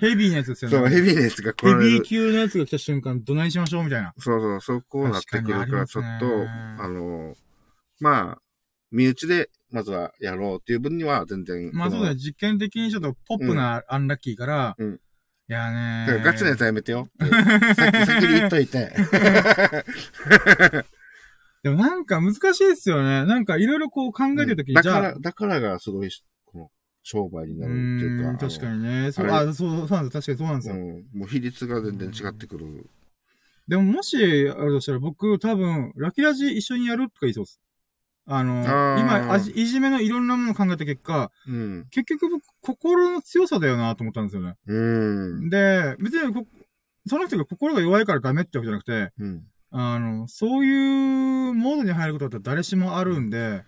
[0.00, 0.76] ヘビーなやつですよね。
[0.76, 1.90] そう、ヘビーなやつが来ヘられる。
[1.92, 4.12] ビー級のやつが来た瞬間、どないしましょうみたいな。
[4.18, 6.48] そうそう、そうこうなってくるから、ちょっと、確かにありますね
[6.80, 7.34] あの、
[8.00, 8.38] まあ、
[8.90, 11.70] 身内で、まずはやろうっていう分には全然。
[11.72, 12.20] まあそうだね、ね。
[12.20, 15.00] 実験的にちょっとポップなアンラッキーから、うん
[15.50, 17.08] いやねだからガチなやつはやめてよ。
[17.74, 18.92] さっき、先に言っといて。
[21.62, 23.24] でもなんか難しいですよね。
[23.24, 26.10] なんかいろいろこう考えてるときに、じゃあだから、、だからがすごい、
[27.10, 28.48] 商売にうなるっていうか。
[28.48, 29.12] 確かにね。
[29.12, 30.12] そう、あそう、そうなんです。
[30.12, 30.74] 確かにそうなんですよ。
[31.14, 32.90] もう比率が全然違ってくる。
[33.66, 37.60] でももし、あるとしたら僕多分、ラキラジ一緒にやるとか言いそうです。
[38.26, 41.86] あの、あー今あじ、いじめのいろんなものを考えた結果、うん。
[41.90, 44.56] 結局僕、心の強さだよなと思ったんですよね。
[44.66, 44.78] う
[45.46, 45.48] ん。
[45.48, 46.46] で、別にこ、
[47.06, 49.46] その人が心が弱いからダメってわけじゃなくて、うん。
[49.70, 53.64] あの、そういうモードに入ることだったら誰しもあるんで、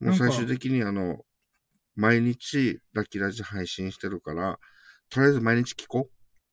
[0.00, 1.24] もう最終的にあの、
[1.94, 4.58] 毎日ラッキーラジ配信してるから、
[5.10, 6.08] とりあえず毎日聞こ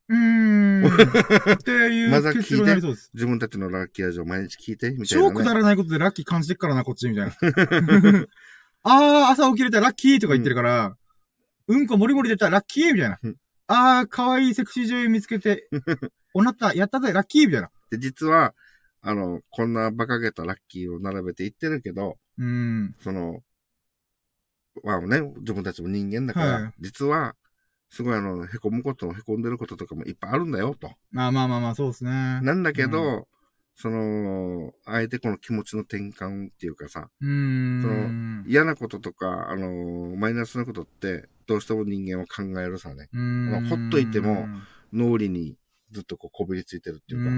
[0.09, 0.13] う。
[0.13, 0.85] うーん。
[1.53, 2.97] っていまずは聞いて。
[3.13, 5.29] 自分たちのラッキーラジを毎日聞いて、みたいな、ね。
[5.29, 7.33] 超くだらないことでラッキー感じてっからな、こっち、みたいな。
[8.83, 10.97] あー、朝起きれたらラッキーとか言ってるから、
[11.67, 13.35] うん、こもりもり出たらラッキーみたいなうん。
[13.67, 15.69] あー、可愛いセクシー女優見つけて、
[16.33, 17.69] おなった、やったぜ、ラッキーみたいな。
[17.91, 18.55] で、実は、
[19.01, 22.95] あの、こんな馬鹿げたラッキーを並べて言ってるけど、うーん。
[22.99, 23.41] その、
[24.83, 27.35] まあね、自分たちも人間だから、はい実は、
[27.89, 30.91] すごいあの、凹むこと、凹んでることとかもいっぱいあるんだよ、と。
[31.11, 32.11] まあまあまあまあ、そうですね。
[32.41, 33.27] なんだけど、う
[33.75, 38.43] その、あえてこの気持ちの転換っていうかさ、うーん。
[38.45, 43.09] 嫌なこととか、あのマイナスなことって、どうしても人間は考えるさね。
[43.13, 43.69] うーん。
[43.69, 44.47] ほっといても
[44.91, 45.55] 脳裏に
[45.91, 47.29] ずっとこうこびりついてるっていうか。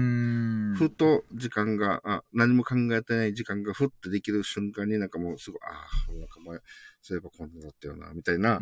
[0.74, 6.58] ふと時間が、あ、何も考えてない時間がふってできる瞬間になんかもうすぐ、ああ、なんか前、
[7.00, 8.58] そういえばこんなだったよな、みたいな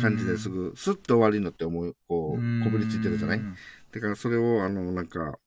[0.00, 3.40] 感感じですぐ、スッと終わりのって思う、こう、こびりついてるじゃない？
[3.92, 5.38] だからそれを、あの、なんか、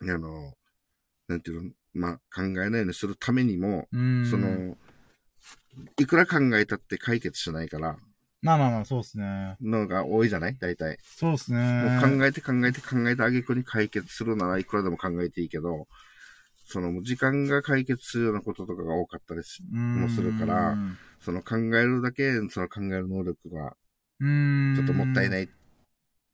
[0.00, 0.54] あの、
[1.26, 4.26] なんていうの、まあ、考えないようにするためにも、うん。
[4.30, 4.78] そ、の、
[5.98, 7.98] いくら考えたって解決しないから、
[8.40, 9.56] まあまあまあ、そうですね。
[9.60, 10.56] のが多いじゃない？
[10.60, 10.98] 大体。
[11.02, 12.00] そうですもね。
[12.04, 15.88] う考えて考えて考えてあげくに解決するならいくらでも考えていいけど、
[16.64, 19.40] その、時間が解決するようなこととかが多かったり
[19.72, 20.76] もするから
[21.18, 23.74] その考えるだけ、その考える能力が、
[24.20, 24.74] うん。
[24.76, 25.48] ちょっともったいないっ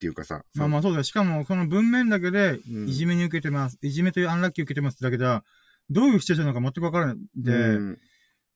[0.00, 1.04] ていうかさ、まあまあそうだよ。
[1.04, 3.78] しかも、この文面だけで、うんいじめに受けてます。
[3.80, 5.44] いじめというアンラッキーを受けてますってだけでは、
[5.88, 7.98] どういうシチュエーションなのか全くわからないんで、うん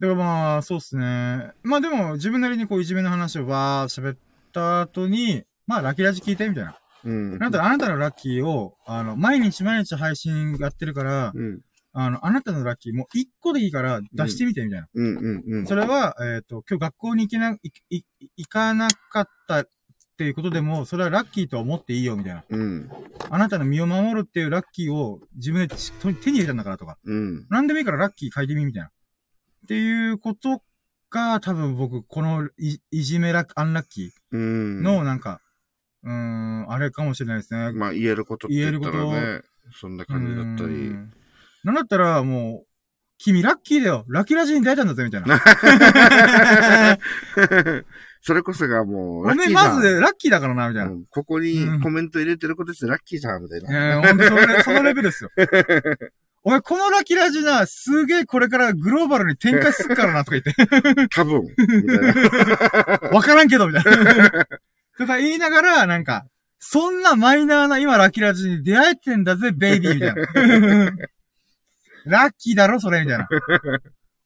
[0.01, 1.53] だからまあ、そうっすね。
[1.63, 4.19] まあでも、自分なりにこう、いじめの話をわー喋っ
[4.53, 6.79] た後に、まあ、ラッキーラジ聞いて、みたいな。
[7.05, 7.39] うん。
[7.39, 11.61] なんだあなたのラッキーを、あの、毎日毎日配信やってるから、うん。
[11.93, 14.89] あの、あなたのラッキーもう一個でいいから出してみて、みたいな。
[14.95, 15.17] うん。
[15.17, 15.45] うん。
[15.47, 15.67] うん。
[15.67, 17.59] それは、えっ、と、今日学校に行けな、い、
[17.91, 18.03] い、
[18.37, 19.69] 行かなかったっ
[20.17, 22.45] ていうことでも、それはラッキーと思っていいよ、みたいな。
[22.49, 22.91] うん。
[23.31, 26.99] あなたの身を守るっていうラッキーを自分で手手に入れたんだからとか。
[27.05, 27.47] うん。
[27.51, 28.91] なんでもいいからラッキー書いてみ、みたいな。
[29.69, 30.63] っていうこと
[31.11, 34.81] が、多分僕、このい、いじめラッ、アンラッキうん。
[34.81, 35.43] ーの、なんか、
[36.05, 37.73] うーん、あれかもしれないですね。
[37.73, 39.43] まあ、言えることって言ったら言えね、
[39.79, 40.89] そんな感じだったり。
[40.89, 41.13] うん
[41.65, 42.69] なんだったら、もう、
[43.19, 45.37] 君ラッキーだよラッキーラジに出会えたんだぜみたいな。
[48.23, 50.93] それこそがもう、ラッキーまずラッキーだからな、みたいな。
[50.93, 54.01] うんここにコメント入れてることしてラッキーじゃん、みたいえな。
[54.01, 55.31] ー、ほんとそれ、そのレベルですよ。
[56.49, 61.09] お前、このラッキーラジな、すげえこれからグローバルに展開するからな、とか言って。
[61.15, 61.43] 多分。
[63.13, 64.47] わからんけど、みたいな。
[64.97, 66.25] とか言いながら、なんか、
[66.59, 70.93] そんなマイナーな今ラッキーラジに出会えてんだぜ、ベイビー、みたいな。
[72.25, 73.29] ラッキーだろ、それ、みたいな。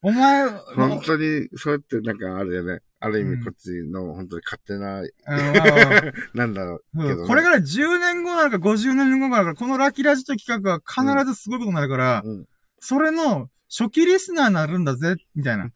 [0.01, 2.79] お前、本当に、そうやってなんかあれよね。
[3.03, 3.39] ある意うん。
[3.39, 6.01] 味こっちの本当に勝手な、あのまあ
[6.33, 7.11] なんだろうね。
[7.11, 7.27] うん。
[7.27, 12.45] これから10年後なのか50年後なのか、このラッキーラジという企画は必ずすごいことになるから、うん。
[12.79, 15.71] それの初期リスナーになるんだぜ、みたいな。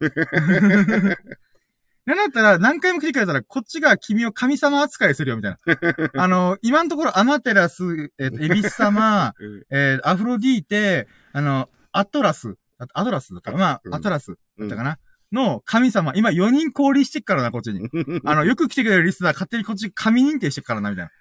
[2.06, 6.12] なんだったら、何回も来てくれたら、こっちが君を神様扱いするよ、みたいな。
[6.24, 9.66] あの、今のところ、アマテラス、えっ、と、エビス様、うん。
[9.70, 13.94] えーアフロディーテ、あの、アトラス、あアトラスだったかな、まうん。
[13.94, 15.00] あ、アトラスだったかな、
[15.32, 17.90] の神様、今4人降臨してっからな、こっちに。
[18.24, 21.12] あの、よく来てくれるリスナー勝手にこっち神認定してっからな、みたいな。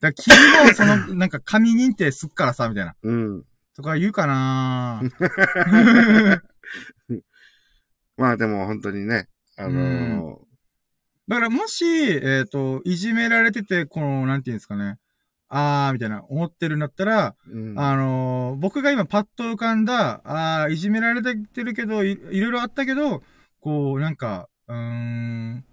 [0.00, 0.36] だから君
[0.68, 2.94] もその、 なんか神認定すっからさ、みたいな。
[3.02, 3.44] うん。
[3.74, 5.02] とか言うかな
[8.16, 10.40] まあでも本当にね、あの
[11.26, 14.98] だからもし、えっ、と、いじめられてて、この、なんていうんですかね。
[15.48, 23.22] あー、みたいな、思ってるんだったら、ーうんあのー僕が今パッと浮かんだ、あー、いじめられてるけどい、いろいろあったけど、
[23.64, 25.64] こう、なんか、うーん、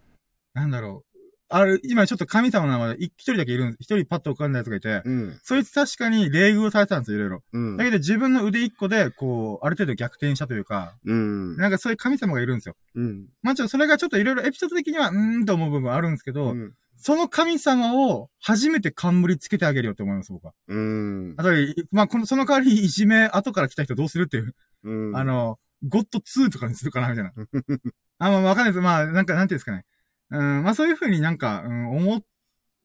[0.53, 1.17] なんだろう。
[1.49, 5.39] ある、今ちょっと神様の名前で一人だけいるん一人パッと浮かんだやつがいて、うん。
[5.43, 7.43] そいつ確かに礼遇をされてたんですよ、いろいろ。
[7.51, 7.83] うんだ。
[7.83, 11.57] けど自分の腕一個で、こう、ある程度逆転したというか、うん。
[11.57, 12.77] なんかそういう神様がいるんですよ。
[12.95, 13.25] うん。
[13.41, 16.73] まあ、ちょっとそれがちょっといろいろエピソード的には、うーんと思う部分あるんですけど、うん。
[16.95, 20.53] その神様を初めて冠つけてあげるよって思います、僕は。
[20.69, 21.33] うん。
[21.35, 25.17] あとで、まあ、この、その代わりいじめ後から来た人どうするっていう、うん。
[25.17, 27.31] あ、の、ゴッド2とかにするかな、みたいな。
[28.19, 28.81] あ、まあ、わかんないです。
[28.81, 29.85] まあ、なんか、なんていうんですかね。
[30.29, 32.23] うん、まあ、そういうふうになんか、うん、思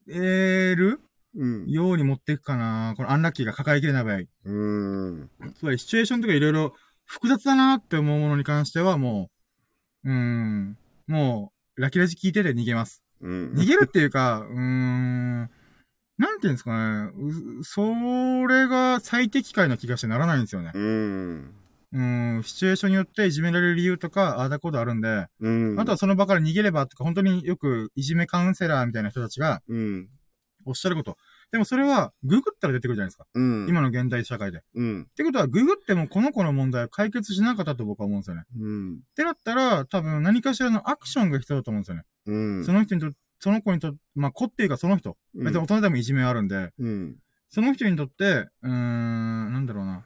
[0.09, 1.01] える
[1.37, 1.69] うん。
[1.69, 2.95] ように持っていくかな。
[2.97, 4.21] このアンラッキーが抱えきれない場合。
[4.45, 5.31] うん。
[5.59, 6.75] つまり、シチュエーションとかいろいろ
[7.05, 9.31] 複雑だなって思うものに関しては、も
[10.05, 13.03] う、うん、もう、ラキラジ聞いてて逃げます。
[13.21, 13.53] うん。
[13.53, 15.51] 逃げるっていうか、うーん、
[16.19, 17.13] なんていうんですかね。
[17.61, 17.83] うそ
[18.47, 20.73] れが最適解な気がしてならないんですよね。
[20.75, 21.55] うん。
[21.93, 25.81] うん、シチュエーションによっていじめられる理由とか、ああだこうだあるんで、うん。
[25.81, 30.09] あとはその場から逃げればとか、本当によくいじめカウンセラーみたいな人たちがうん。
[30.67, 31.17] おっしゃること。
[31.53, 33.27] でもそれは、ググったら出てくるじゃないですか。
[33.33, 33.69] うん。
[33.69, 34.59] 今の現代社会で。
[34.59, 35.07] っうん。
[35.17, 38.43] てことは、ググってもこの子の問題を解決しなかったと僕は思うんですよね。
[38.59, 38.95] うん。
[38.97, 42.03] ってなったら、多分何かしらのアクションが必要だと思うんですよね。
[42.27, 42.65] うん。
[42.65, 45.17] その人にと、その子にと、まあ、子っていうかその人。
[45.35, 47.17] 別に大人でもいじめあるんで、うん。
[47.49, 50.05] その人にとって、うーん、なんだろうな。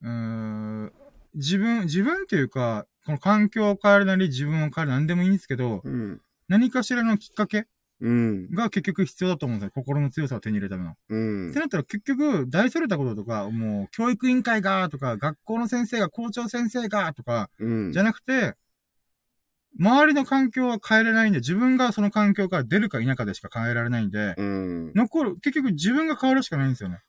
[0.00, 0.92] うーん、
[1.34, 6.20] 自分、自分っていうか、この環境を変えるなり、自分を変えるなんでもいいんですけど、うん。
[6.48, 7.66] 何かしらのきっかけ
[8.00, 8.50] うん。
[8.50, 9.72] が結局必要だと思うんですよ。
[9.74, 10.94] 心の強さを手に入れるための。
[11.08, 11.60] うんって。
[11.60, 17.92] なったら結局、大それたこととか、もう、教育委員会が、とか、学校の先生が、校長先生が、とか、うん。
[17.92, 18.54] じゃなくて、
[19.78, 24.92] 周りの環境は変えれないんで、自分がその環境から出るか否かでしか変えられないんで、うん。
[24.94, 27.00] 残る、結局自分が変わるしかないんですよね。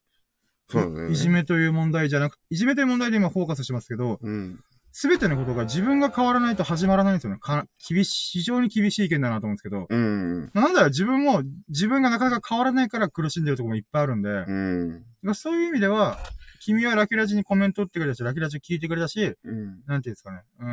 [0.69, 1.11] そうだね。
[1.11, 4.59] いじめという問題じゃなく、いじめという問題で今フォーカスしてますけど、うん。
[4.95, 7.39] すべてのことが自分が変わらないと始まらないんですよね。
[7.39, 9.87] か厳しい、非常に厳しい意見だなと思うんですけど。
[9.89, 10.51] うん。
[10.53, 15.03] なんだろう、自分も、自分がなかなか変わらないから苦しんでるところもいっぱいあるんで、うん。
[15.23, 16.19] まあそういう意味では、
[16.59, 19.81] 君はラキラジにコメント打ってくれたし、ラキラジ聞いてくれたし、うん。
[19.87, 20.43] なんていうんですかね。
[20.59, 20.67] うー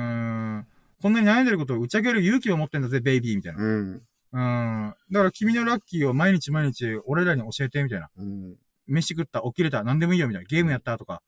[0.59, 0.67] ん。
[1.01, 3.59] こんなに悩んでることを打ち明ける勇気を持ってんだぜ、ベイビーみたいな。
[3.59, 4.03] うん。
[4.33, 4.95] うん。
[5.11, 8.11] だから君のラッキーを毎日毎日俺らに教えて、みたいな。
[8.19, 8.55] うん。
[8.91, 10.47] 飯食った、起きれた、何でもいいよ、みたいな。
[10.47, 11.23] ゲームやった、とか。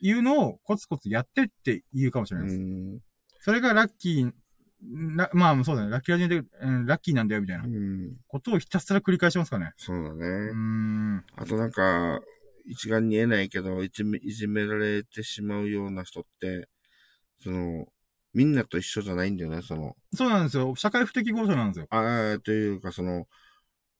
[0.00, 2.60] いうのをコツコツやってって言うかもしれないです。
[2.60, 2.98] うん。
[3.40, 4.32] それがラッキー、
[4.80, 5.90] なまあそうだね。
[5.90, 8.16] ラッキーラジで、うん、ラッキーなんだよ、みたいなうん。
[8.28, 9.72] ことをひたすら繰り返しますかね。
[9.76, 10.52] そうだね。
[10.52, 11.24] ん。
[11.36, 12.20] あとなんか、
[12.64, 16.68] 一概に言えないけど、いじめ、いじめられてしまうような人って、
[17.42, 17.86] その、
[18.34, 20.74] みんなと一緒じゃないんだよね、その、そうなんですよ。
[20.76, 21.86] 社会不適合者なんですよ。
[21.90, 23.26] ああ、というか、その、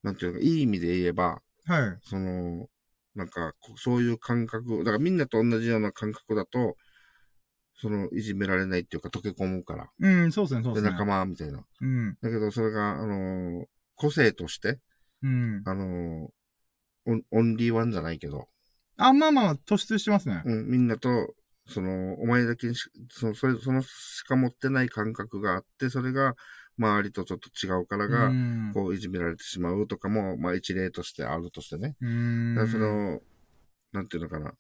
[0.03, 1.99] なんていうか、いい意味で言えば、はい。
[2.03, 2.67] その、
[3.15, 6.77] なんか、こそういう感覚、だからみんなと同じような感覚だと、
[7.81, 9.91] その、いじめられないっていうか、溶け込むから。
[10.01, 10.99] うん、そうですね、そうでで、すね。
[10.99, 11.65] 仲間みたいな。
[11.81, 12.17] うん。
[12.21, 13.65] だけど、それが、あのー
[14.01, 14.79] 個性として、
[15.23, 15.63] うん。
[15.67, 16.29] あのー
[17.07, 18.49] オンオンリーワンじゃないけど、
[18.97, 20.43] あ、まあまあ、突出してますね。
[20.45, 21.35] うん、みんなと、
[21.67, 26.35] その、お前だけにし、その、それ、そのしか持ってない感覚があって、それが、
[26.79, 28.71] 周りとちょっと違うからが、うん。
[28.73, 31.97] こう、いじめられてしまうとかも、まあ、一例としてあるとしてね。
[32.57, 33.21] だその、
[33.93, 34.53] なんていうのかな。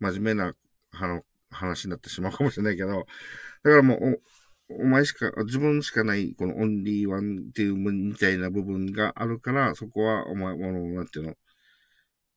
[0.00, 0.54] 真面目な、
[0.92, 4.22] あの、話になってしまうかもしれないけど、だからもう、
[4.70, 11.34] お、お前しか、自分しかない、このオンリーワンっていうみたいな部分があるから、そこは、お前、あの、なんていうの、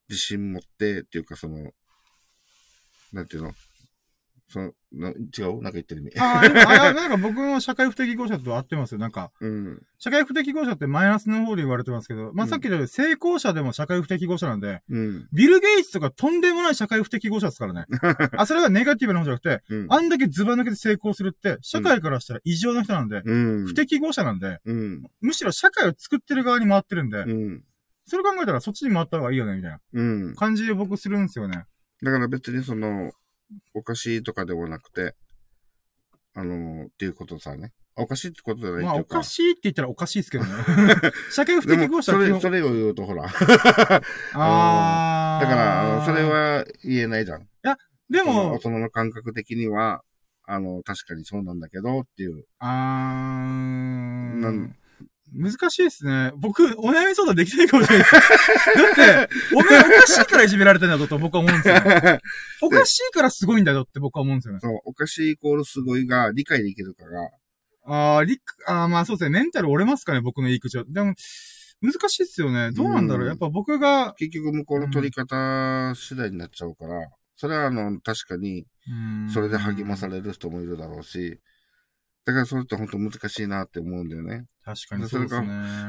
[0.10, 1.72] 自信持って、っていうかその、
[3.14, 3.54] なんていうの、
[4.48, 5.54] その、な違う？
[5.56, 6.20] なんか言ってる意味。
[6.20, 6.50] ああ、
[6.94, 9.00] なんか僕の社会不適合者と合ってますよ。
[9.00, 9.82] なんか、うん。
[9.98, 15.28] 社会不適合者ってマイナスの方で言われてますけど、まあ、うんさっき言ったように成功者でも社会不適合者なんで、うん。
[15.34, 17.86] ビル・ゲイツとかとんでもない社会不適合者ですからね。
[18.38, 19.88] あ、それがネガティブな方じゃなくて、うん。
[19.90, 23.66] あんだけズバ抜けて成功するって、社会からしたら異常な人なんで、うん。
[23.66, 25.04] 不適合者なんで、うん。
[25.22, 27.64] むしろ社会を作ってる側に回ってるんで、うん。
[28.06, 30.36] それ考えたらそっちに回った方がいいよね、みたいなうん。
[30.36, 31.66] 感じで僕するんですよね。
[32.04, 33.12] だから別にその、
[33.73, 35.15] おかしいとかでもなくて、
[36.34, 37.72] あのっていうことさね。
[37.98, 38.95] おかしいってことじゃないまあ。
[38.95, 40.52] おかしいって言ったらおかしいですけどね。
[41.32, 43.23] 社会不で適合も、それ、それを言うとほら。
[43.23, 43.30] だ
[44.36, 45.48] あー。
[45.48, 47.48] から、あの、それ、は言えないじゃん。
[48.10, 50.03] でその大も、人の感覚的には、
[50.44, 52.45] あの、確かにそうなんだけどっていう。
[52.60, 54.40] あー。
[54.41, 54.76] なん
[55.36, 56.32] 難しいですね。
[56.38, 58.16] 僕、お悩み相談できないかもしれないです。
[58.16, 62.20] だって、おめえおかしいからいじめられてんだぞと僕は思うんですよ、ね。
[62.64, 64.60] おかしいからすごいんだよって僕は思うんですよね。
[64.62, 67.30] そう、おかしいイコールすごいが理解できるかが、
[67.88, 69.40] あー、りあーまあそうですね。
[69.40, 70.86] メンタル折れますかね、僕の言い口は。
[70.88, 71.14] でも、
[71.82, 72.72] 難しいっすよね。
[72.72, 73.24] どうなんだろう。
[73.24, 78.66] うんやっぱ僕が、結局向こうの取り方次第になっちゃうから、それはあの、確かに、
[79.34, 81.40] それで励まされれる人もいるだろうし、
[82.26, 84.45] だからそれって本当難しいなって思うんだよね。
[84.64, 85.47] 確かにそうですね。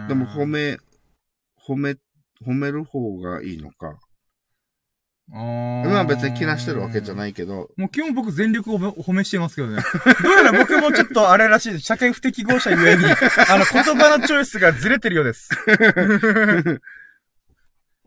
[0.09, 0.79] でも褒め、
[1.67, 1.97] 褒め、
[2.45, 3.99] 褒める方がいいのか。
[5.33, 9.83] あーまあ別に気なしてるわけじゃないけど、もう基本僕全力を褒めしてますけどね。
[10.23, 11.85] どうやら僕もちょっとあれらしいです。
[11.85, 13.05] 社会不適合者ゆえに、
[13.49, 15.49] あの言葉のチョイスがずれてるようです。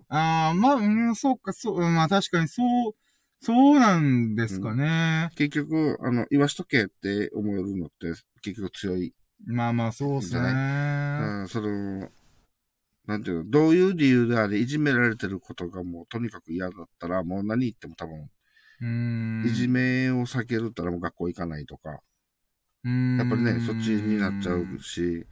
[0.07, 2.93] ああ、まあ、うん、そうか、そう、うんまあ確かにそう、
[3.41, 5.30] そうなんですかね。
[5.36, 8.07] 結局、あの、言わしとけって思えるのって
[8.41, 9.14] 結局強い。
[9.45, 10.56] まあまあそうっすね。
[11.20, 12.10] うん、その、
[13.07, 18.30] なんていうの、どういう理由であれ、いじめられてることがもうとにかく嫌だったら、もう何言っても多分、
[18.82, 19.45] うーん。
[19.48, 22.02] いじめを避けるったらもう学校行かないとか、
[23.18, 25.26] やっぱりね、そっちになっちゃうし、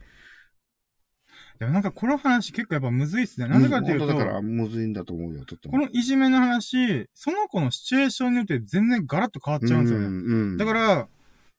[1.58, 3.48] でもなんかこの話結構やっぱむずいっすね。
[3.48, 5.72] なんでかっていうと、だからむずいんだと思うよ、とっても。
[5.72, 10.06] このいじめの話、その子のシチュエーションによって全然ガラッと変わっちゃうんですよね。
[10.06, 11.08] うんうんだから、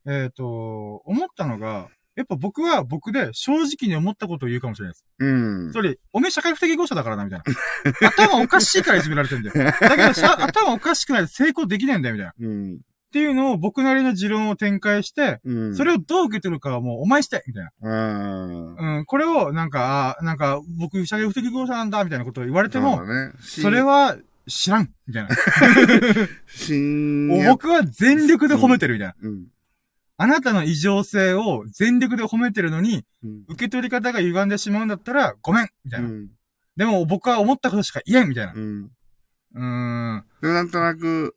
[0.06, 5.06] えっ、と、思ったのが、やっぱ僕は僕で正直に思ったことを言うかもしれないです。
[5.20, 5.26] う
[5.70, 5.74] ん。
[5.74, 7.42] それ、おめえ社会不適合者だからな、みたい
[8.02, 8.10] な。
[8.10, 9.72] 頭おかしいからいじめられてるんだよ。
[9.80, 12.32] だけど 頭おかしくないと成功できないんだよ、みたいな。
[12.32, 12.80] っうん。
[13.12, 15.76] ていうのを僕なりの持論を展開して、うん。
[15.76, 17.72] それをどう受け取るかはもうお前してみたいな。
[17.82, 18.98] うん。
[18.98, 24.18] うん、これをなんか、なんか、僕社会不適合者なんだ、みたいなことを言われても、ね、しそれ、は
[24.48, 25.30] 知らん、みたいな。
[26.48, 29.16] 新僕は全力で褒めてる、みたいな。
[29.22, 29.48] うん。
[30.18, 33.44] あなたの異常性を全力で褒めてるのに、うん。
[33.48, 36.10] 受け取り方が歪んでしまうんだったら、ごめんみたいな。
[36.10, 36.30] うん。
[36.76, 38.54] でも僕は思ったことしか言えんみたいな。
[38.54, 38.92] うん。
[39.56, 40.26] うーん。
[40.42, 41.36] で、なんとなく、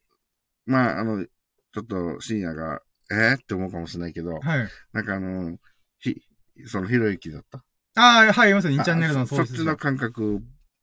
[0.66, 1.26] まあ、あの、
[1.74, 2.80] ちょっと深夜が、
[3.10, 4.68] えー、って思うかもしれないけど、はい。
[4.92, 5.56] なんかあの、
[5.98, 6.16] ひ、
[6.66, 7.62] そのひろゆきだった？
[7.94, 8.72] ああ、はい、いますよ。
[8.76, 10.40] 2チャンネルのあそそっちの感覚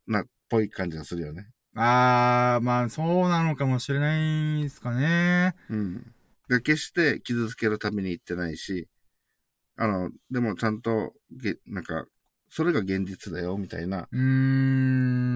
[0.08, 1.48] な、っぽい感じがするよね。
[1.76, 4.18] ああ、まあ、そうなのかもしれな
[4.60, 5.56] いですかね。
[5.70, 6.14] うん。
[6.48, 8.88] で決して傷つけるために言ってないし、
[9.78, 12.06] あの、でもちゃんと、げ、なんか、
[12.50, 14.20] それが現実だよ、みたいなうー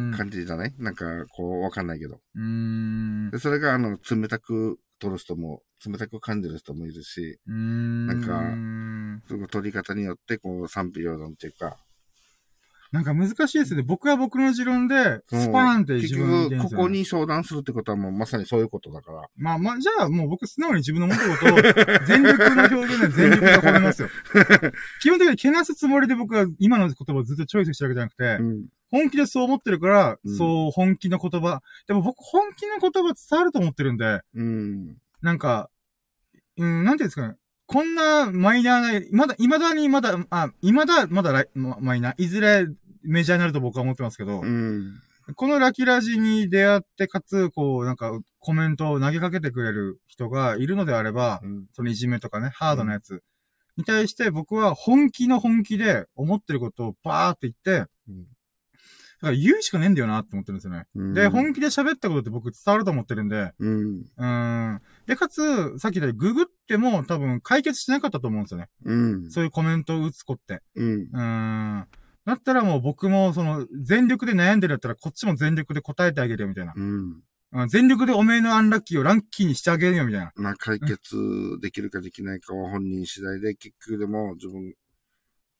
[0.09, 0.13] ん。
[0.17, 0.73] 感じじゃない？
[0.79, 2.19] なんか、こう、わかんないけど。
[2.35, 3.29] うーん。
[3.31, 8.07] で、それが、あの、冷たく取る人も、冷たく感じる人もいるし、ん。
[8.07, 11.77] なんかか、その取り方によって、こう、賛否両論っていうか、
[12.93, 13.81] なんか難しいですね。
[13.81, 19.23] 僕は僕の持論で、スパーンって自結分ですよねここに相談するってことはもうまさにそういうことだから。
[19.35, 21.57] まあまあ、じゃあもう僕素直に自分の思ったことを、
[22.05, 24.09] 全力の表現で全力で褒めますよ。
[25.01, 28.65] 基本的にけなすつもりで僕は今の言葉をずっとチョイスしてるわけじゃなくて、うん。
[28.93, 31.63] 本気でそう思ってるから、うんそう本気の言葉。
[31.87, 34.97] でも僕本気の言葉伝わると思ってるんで、うん。
[35.23, 35.71] なんか、
[36.57, 37.35] うん、なんていうんですかね。
[37.65, 42.67] こんなマイナーな、まだ、未だにまだ、あ、未だ、まだマイナー、いずれ
[43.01, 44.93] メジャーになると僕は思ってますけど、うん。
[45.35, 51.65] このラキラジに出会って、かつ、こう、なんか、コメントを投げかけてくれる人がいるのであれば、うん。
[51.73, 53.23] そのいじめとかね、ハードなやつ
[53.77, 58.27] に対して僕は本気の本気で思ってることをバーって言って、うん
[59.23, 60.85] だから言うしかねえんだよなって思ってるんですよね。
[60.95, 63.99] うんで、本気で喋ったことって僕伝わると思ってるんで、うん。
[64.01, 64.81] うーん。
[65.05, 68.67] で、かつ、さっき言ったようにググっても多分解決しなかったと思うんですよね。
[68.83, 69.31] うん。
[69.31, 70.61] そういうコメントを打つ子って。
[70.75, 71.03] うん。
[71.03, 71.19] うー
[71.83, 71.87] ん。
[72.25, 76.73] だったらもう僕もその全力で悩んでるやったらこっちも全力で答えてあげるよみたいな。
[76.75, 76.83] うん。
[77.53, 80.33] うん全力でおめえのアンラッキーをランキーにしてあげるよみたいな。
[80.35, 81.15] まあ、解決
[81.61, 84.73] できるかできないかは本人次第で、結局でも自分、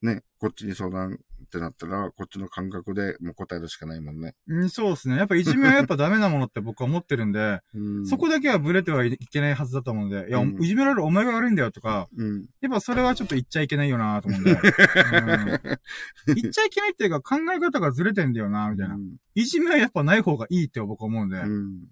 [0.02, 1.20] ね、こっちに相談
[1.54, 4.34] ってなったら、こっちの感覚でもう答えるしかないもんね。
[4.48, 5.18] うん、そうですね。
[5.18, 8.06] やっぱいじめは やっぱダメなものって僕は思ってるんで、うん。
[8.08, 12.46] そこだけはブレてはいけないはずだと思うんで、いや、うんいじめられるお前が悪いんだよとか、うん。
[12.62, 14.58] やっぱそれはちょっと言っちゃいけないよなと思うんで、うん、
[16.34, 18.98] 言っちゃいけないっていうか考え方がずれてんだよなみたいな。
[19.36, 21.88] いじめはやっぱない方がいいって僕は思うんで、うん。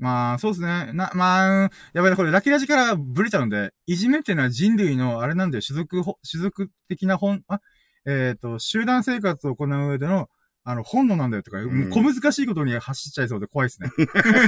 [0.00, 0.92] まあ、そうですね。
[0.94, 7.60] な、まあ、やばいな、これ、ラキラジからブレちゃうんで、いじめっていうのは人類の、あれなんだよ、種族ほ、種族的な本、あ、
[8.06, 10.28] えっ、と、集団生活を行う上での、
[10.64, 13.90] あの、本能なんだよとか、う小難しいことに走っちゃいそうで怖いですね。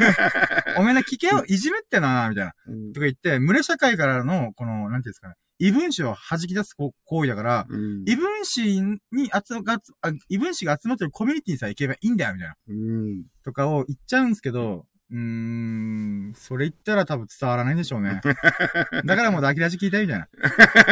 [0.79, 2.53] おめえな聞けよ、いじめってな、みたいな。
[2.67, 8.03] うんとか言って、群れ社会からの、この、なんていうんですかね、異分子を弾き出すこ行為だから、うん。
[8.07, 8.99] 異分子に
[9.33, 12.55] 集ま、あ異分子が集まってるコミュニティにさえ行けばいいんだよ、みたいな。
[12.69, 13.25] うん。
[13.45, 18.23] とかを言っちゃうんですけど、うーん、それ言ったら多分伝わらないんでしょうね。
[19.05, 20.29] だからもう抱き出し聞いたみたいな。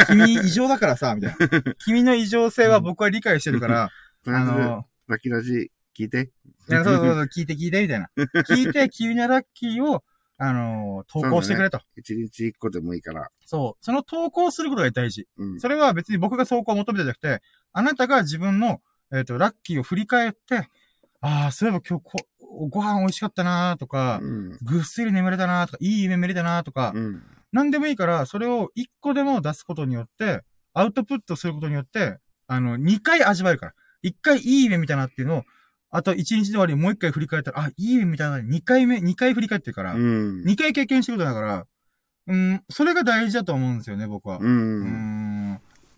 [0.05, 1.73] 君異常だからさ、みたいな。
[1.83, 3.89] 君の異常性は僕は理解してるから、
[4.27, 6.29] あの、ラキラジ聞いて。
[6.69, 8.09] いや、そうそうそう、聞いて聞いて、みたいな。
[8.15, 10.03] 聞いて、君のラッキーを、
[10.37, 11.81] あの、投稿してくれと。
[11.97, 13.29] 一日一個でもいいから。
[13.45, 13.83] そう。
[13.83, 15.27] その投稿することが大事。
[15.37, 15.59] うん。
[15.59, 17.41] それは別に僕が投稿を求めてじゃなくて、
[17.73, 18.81] あなたが自分の、
[19.11, 20.67] えっ、と、ラッキーを振り返って、
[21.21, 24.57] ああ、そういえば今日こ、ご飯美味しかったなーとか、うん。
[24.61, 27.23] ぐっすり眠れたなーとか、いい夢見れたなーとか、うん。
[27.51, 30.41] なんでもいいから、それを一個でも出すことによって、
[30.73, 32.17] アウトプットすることによって、
[32.47, 33.73] あの、二回味わえるから。
[34.01, 35.43] 一回いい夢見たなっていうのを、
[35.91, 40.43] あと一日の終わりにもう一回振り返ったら、あ、いい夢見たな、二回目、二回振り返ってるから、うん。
[40.43, 41.65] 二回経験してることだから、
[42.27, 44.37] うん、それが大事だと思うんですよね、僕は。
[44.39, 44.47] う。
[44.47, 45.40] ん。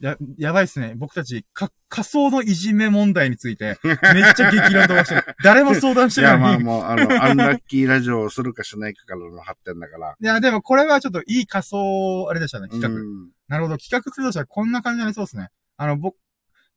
[0.05, 0.93] や、やばいっすね。
[0.97, 3.97] 僕たち、か、仮想のいじめ問題について、めっ
[4.33, 5.23] ちゃ激論飛ばしてる。
[5.43, 6.63] 誰も相談しいや、てないのに。
[6.63, 10.15] まあもう、あの、アンラッキーラジオをするかしないかからの発展だから。
[10.19, 12.89] いや、でもこれはちょっといい仮想、あれでしたね、企画。
[12.89, 13.77] うんなるほど。
[13.77, 15.49] 企画するとしたらこんな感じになりそうですね。
[15.77, 16.15] あの、僕、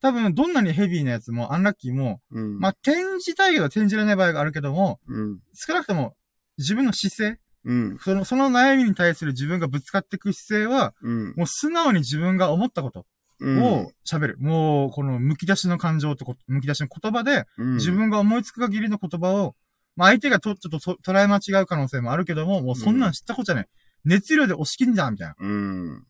[0.03, 2.59] 多分、どんなにヘビーなやつも、アンラッキーも、うん。
[2.59, 5.39] まあ、転じたいけど転じられない場合があるけども、うん。
[5.55, 6.15] 少なくとも、
[6.59, 7.99] 自分の姿勢、うん。
[7.99, 11.35] その、その悩みに対する自分がぶつかっていく姿勢は、うん。
[11.37, 13.05] もう素直に自分が思ったことうん
[13.41, 14.37] を喋る。
[14.39, 19.55] もう、この、剥き出しの感情とこ、剥き出しの言葉で、うん自分が思いつく限りの言葉を、
[19.97, 23.69] まあ、相手がと、ちょっとと捉え間違う可能性もあるけども、もうそんなん知ったことじゃない。
[24.05, 25.35] 熱量で押し切んじゃん、みたいな。
[25.39, 26.07] うん。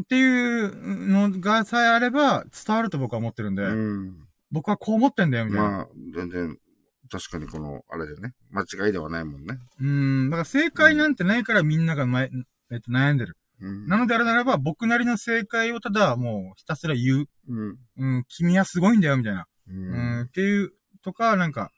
[0.00, 4.16] っていうのがさえあれば伝わると僕は思ってるんで、うん。
[4.50, 5.68] 僕はこう思ってんだよ、みたいな。
[5.70, 6.58] まあ、全然、
[7.10, 9.58] 確かにこの、あれでね、間違いではないもんね。
[9.80, 12.04] うん、だから正解なんてないからみんなが
[12.70, 13.36] えっと、悩んでる。
[13.60, 13.86] うん。
[13.88, 17.28] なのであるならば、僕なりの正解をただもうひたすら言う。
[17.48, 17.78] うん。
[17.96, 19.46] うん、君はすごいんだよ、みたいな。
[19.68, 20.72] ううん、っていう、
[21.02, 21.70] とか、なんか、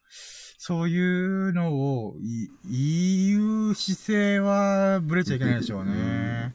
[0.59, 6.55] そういうのをい言う姿勢はブレちゃいけないでしょうね。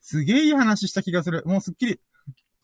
[0.00, 1.42] すげえいい話した気がする。
[1.46, 2.00] もうすっきり。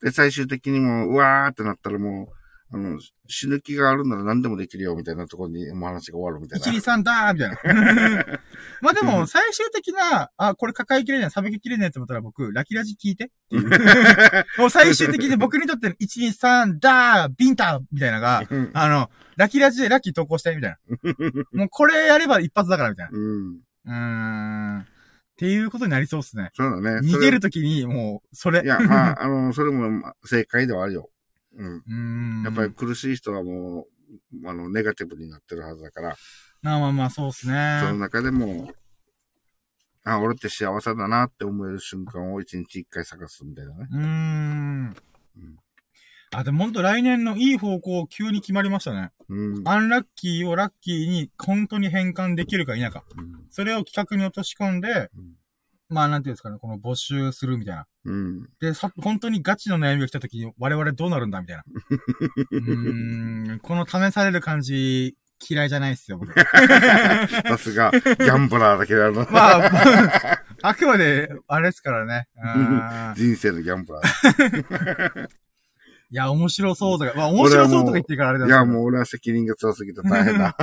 [0.02, 2.98] で、最終的にもう、うわーってなったらもう、あの、
[3.28, 6.66] 死ぬ気があるなら何でもできるよ、みたいなところに、もう話が終わるみたいな。
[6.66, 8.40] 123だーみたいな。
[8.82, 13.68] まあでも、最終的な、あ、これ抱えきれない、さばききれないって思ったら僕、ラキラジ聞いてっていう。
[14.58, 18.70] もう最終的に僕にとっての123だービンタみたいなのが、うん。
[18.74, 20.78] あの、ラキラジでラッキー投稿したいみたいな。
[21.52, 23.16] もうこれやれば一発だからみたいな。
[23.16, 23.60] うん。
[23.84, 23.92] うー
[24.78, 24.80] ん。
[24.80, 24.84] っ
[25.38, 26.50] ていうことになりそうっすね。
[26.54, 27.06] そうだね。
[27.06, 28.64] 逃げるときに、もう、それ。
[28.64, 31.10] いや、まあ、あの、それもまあ正解ではあるよ。
[31.56, 32.42] うん。
[32.44, 33.86] やっぱり苦しい人はも
[34.42, 36.16] う、あの、ネガティブになってるはずだから、
[36.62, 37.78] まあまあまあ、そうっすね。
[37.80, 38.70] その中でも、
[40.04, 43.88] あ、俺って幸せだなって思える瞬間を一日一回探すみたいなね。
[43.90, 44.96] うーん。
[45.36, 45.56] うん
[46.32, 49.12] あ、でもほんと来年のいい方向急に決まりましたね。
[49.28, 49.68] うん。
[49.68, 53.04] アンラッキーをラッキーに本当に変換できるか否か。
[53.16, 55.36] うんそれを企画に落とし込んで、うん
[55.88, 57.86] まあなんていうんですかね、この募集するみたいな。
[58.04, 58.48] うん。
[58.60, 61.64] で、さ、本当にガチの悩みが来た時に我々どうなるんだみたいな。
[62.50, 65.16] うーん、この試される感じ
[65.48, 66.32] 嫌いじゃないっすよ、僕。
[66.40, 72.28] さすが、ギャンブラーだけど、あの、まあ、 あくまで、あれですからね。
[72.42, 75.28] うん人生のギャンブラー。
[76.08, 80.56] いや、面白そうとか、まあ面白そうとか言ってるからあれだいや、もう俺は責任が強すぎて大変だ。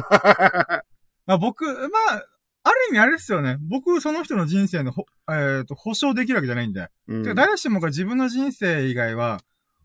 [1.26, 1.72] まあ僕、ま
[2.12, 2.24] あ、
[2.64, 3.58] ある意味あれですよね。
[3.60, 6.88] 僕、その人の人生のほ、えっ、と、保証できるわけじゃないんで。
[7.08, 9.42] うんてか誰しもが自分の人生以外は、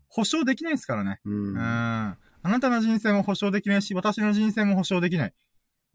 [0.07, 1.19] 保証できないですからね。
[1.25, 1.53] ううん。
[1.53, 1.59] ん。
[1.59, 5.33] あなたの人生も保証できないし、私の人生も保証できない。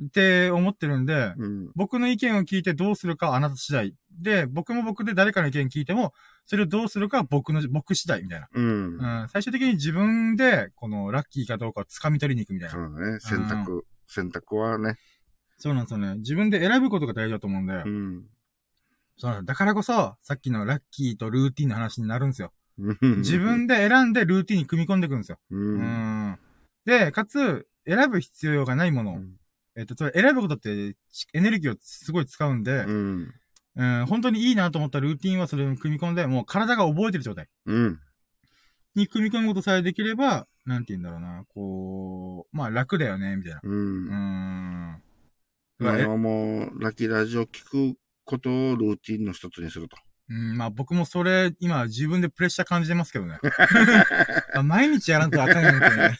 [0.02, 1.70] って思ってるんで、うん。
[1.74, 3.94] 僕の意見を聞いてどうするかはあなた次第。
[4.20, 6.12] で、僕も僕で誰かの意見聞いても、
[6.46, 8.48] それをどうするかは僕の、僕次第みたいな。
[8.52, 8.98] うん。
[8.98, 9.28] うん。
[9.28, 12.74] 最終的に自分で、このラッキーかどうかを掴み取りに行くみたいな。
[12.74, 13.20] そうだね。
[13.20, 14.96] 選択、選択はね。
[15.64, 16.16] そうなんですよね。
[16.16, 17.72] 自分で選ぶことが大事だと思うんで。
[17.72, 18.24] うん。
[19.16, 22.52] そうなんだからこそ、さっきのラッキーとルーティンの話になるんですよ。
[22.76, 25.38] 自自分で選んでルーティンに組み込んでいくんですよ。
[25.50, 25.56] う。
[25.56, 25.80] うん
[26.32, 26.38] ん。
[26.84, 29.12] で、かつ、選ぶ必要がないもの。
[29.12, 29.36] うん
[29.76, 33.34] えっと、それ選ぶことってちエネルギーをすごい使うんで、うん。
[33.76, 38.00] うん、本当にいいなと思ったルーティンはそれを組み込んで、もう体が覚えてる状態うん。
[38.94, 43.60] に組み込むことさえできれば、なんて言うんだろうな、こう、まあ楽だよね、みたいな。
[43.64, 43.68] う。
[43.68, 45.02] うん
[45.80, 45.86] ん。
[45.86, 49.96] 前はもう、ラッキーラジオ聞くことをルーティンの一つにすると。
[50.30, 53.38] うん、まあ僕もそれ、今自分でプレッシャー感じてますけどね。
[54.54, 56.16] あ毎日やらんとあかんよ、みたいな。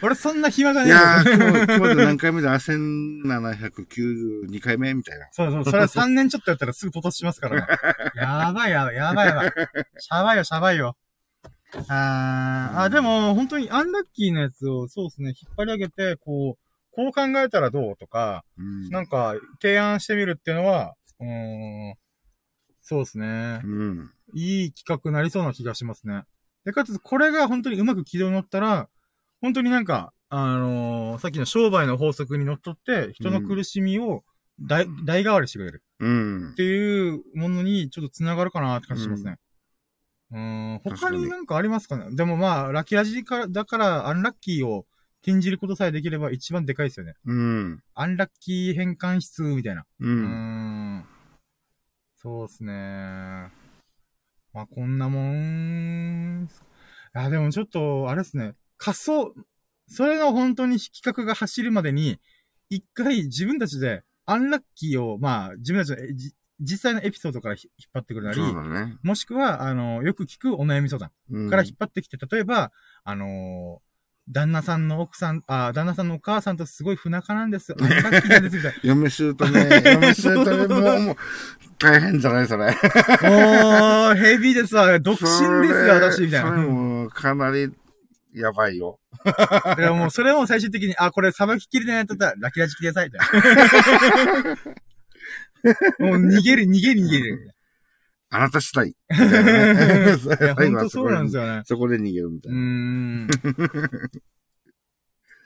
[0.00, 5.26] 俺そんな暇がねえよいやー、今日、今日で何回目だ ?1792 回目みたいな。
[5.32, 7.66] そうそう、それは3年ちょっとやったらすぐ突突しますからね。
[8.14, 9.52] やばいやばい、やばいやばい。
[9.98, 10.96] しゃばいよ、しゃばいよ。
[11.88, 16.60] あー、あ、でも、本当にアンラッキーなやつを、そうですね、引っ張り上げて、こう、
[16.96, 18.88] こう考えたらどうとか、うん。
[18.88, 21.94] なんか、提案してみるっていうのは、うーん、
[22.80, 23.66] そうですねう。
[23.66, 24.10] ん。
[24.34, 26.24] いい企画になりそうな気がしますね。
[26.64, 28.88] で、かつ、これが本当にうまく軌道に乗ったら、
[29.40, 34.24] 本当になんか、あのーさっきの商売の法則にのっとって、人の苦しみを
[34.60, 35.82] 代、代替わりしてくれる。
[36.00, 36.54] うんっ。
[36.54, 39.36] ていうものにちょっと繋がるかなって感じしますね。
[40.32, 42.16] うーん、他になんかありますかね？
[42.16, 44.86] でもまあ、ラッキーラジから、だから、アンラッキーを
[45.22, 47.14] 転じることさえできれば一番でかいですよね。
[47.24, 47.82] うん。
[47.94, 49.84] アンラッキー変換室みたいな。
[50.00, 50.96] ううーん。
[50.98, 51.06] ん。
[52.16, 52.72] そうですね。
[54.52, 56.48] まあ、こんなもん。
[57.12, 58.54] あ、でもちょっと、あれですね。
[58.78, 59.34] 仮想、
[59.88, 62.18] それの本当に企画が走るまでに、
[62.70, 68.96] 一回自分たちでアンラッキーを、まあ、自分たちのえじ実際のエピソードからひ引っ張ってくるなり、そうだね。
[69.02, 72.72] もしくは、あの、よく聞くお悩み相談うんから引っ張ってきて、例えば、
[73.04, 73.82] あの
[74.28, 77.72] 旦那さんの奥さん、あ、旦那さんのお母さんとすごい不仲なんです。
[77.80, 78.78] アンラッキーなんです、みたいな。
[78.82, 81.16] 嫁姑ね、嫁姑 もう、もう、
[81.78, 82.64] 大変じゃないそれ。
[82.64, 84.98] おー、ヘビーですわ。
[84.98, 86.62] 独身ですよ、私、みたいそれな。
[86.62, 87.72] もう、かなり、
[88.34, 88.98] やばいよ。
[89.24, 93.42] だからもう、それも最終的に、あ、これ、さばききれないやったら、ラキラジください、みたい
[94.42, 94.56] な。
[96.10, 97.55] もう、逃げる、逃げる、逃げる。
[98.30, 98.88] あなた次第。
[99.10, 101.62] みたいなねいや、ほんとそうなんですよね。
[101.64, 103.28] そこで逃げるみたいうな。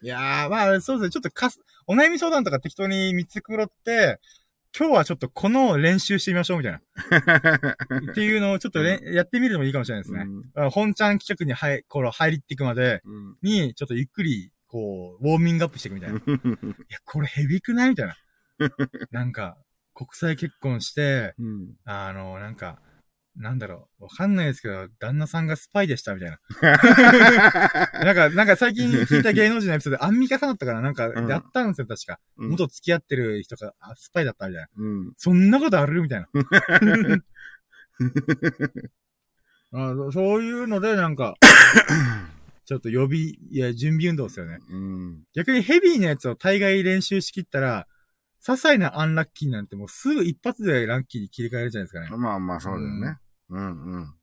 [0.03, 1.11] いやー、まあ、そうですね。
[1.11, 4.19] ちょっとかす、お悩み相談とか適当に見つくろって、
[4.77, 6.81] 今日はちょっとこの練習してみましょう、みたいな。
[8.13, 10.27] っていうのをちょっとれんやってみるのもいいかもしれないですね。
[10.55, 16.19] あ本ちゃん企画に入、この入りっていくまでうんに、ちょっとゆっくり、こう、ウォーミングアップしていくみたいな。
[16.19, 16.21] い
[16.89, 18.17] や、これヘビくないみたいな。
[19.11, 19.59] なんか、
[20.01, 22.79] 国際結婚して、うんあの、なんか、
[23.37, 26.39] なんだろう、わかんないですけど、旦那さんがスパイでしたみたいな。
[28.03, 32.19] なんか、なんか最近聞いた芸能人のエピソードで、アンミカさんだったかななんか、うんやったんですよ、確か。
[32.39, 34.69] うん元付き合ってる人が、あスパイだったみたいな。
[34.75, 35.13] うん。
[35.19, 36.29] そんなことあるみたいな。
[39.73, 41.35] あそういうので、なんか、
[42.65, 44.61] ちょっと予備、いや、準備運動ですよね。
[44.71, 45.25] うん。
[45.35, 47.87] 逆にヘビーなやつを大概練習しきったら、
[48.43, 52.17] 些細なアンラッキーなんてもうすぐ一発でラッキーに切り替えるじゃないですかね。
[52.17, 53.19] まあまあ、そうだよね。
[53.51, 54.15] うんうん。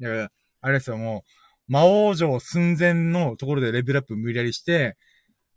[0.00, 0.30] だから、
[0.62, 1.24] あれですよ、も
[1.68, 4.96] う、魔王城寸前のところでレベルアップ無理やりして、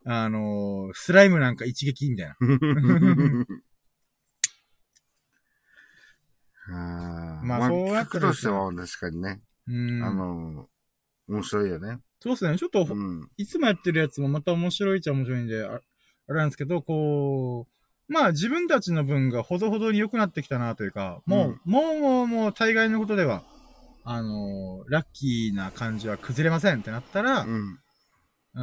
[0.06, 2.36] あのースライムなんか一撃みたいな。
[6.72, 10.04] あーまあそうやったら企画としては確かにね、うん。
[10.04, 10.70] あの、
[11.28, 12.00] 面白いよね。
[12.22, 12.58] そうですね。
[12.58, 13.30] ちょっと、うん。
[13.38, 17.79] いつもやってるやつもまた面白いっちゃ面白いんで、ああれなんですけど、こう、
[18.10, 23.44] まあ自分たちの分がほどほどに良くなってきたなというか、もう、もうもうもう大概のことでは、
[24.04, 27.80] あのーラッキーな感じは崩れませんってなったら、ううん。
[28.56, 28.62] ーん、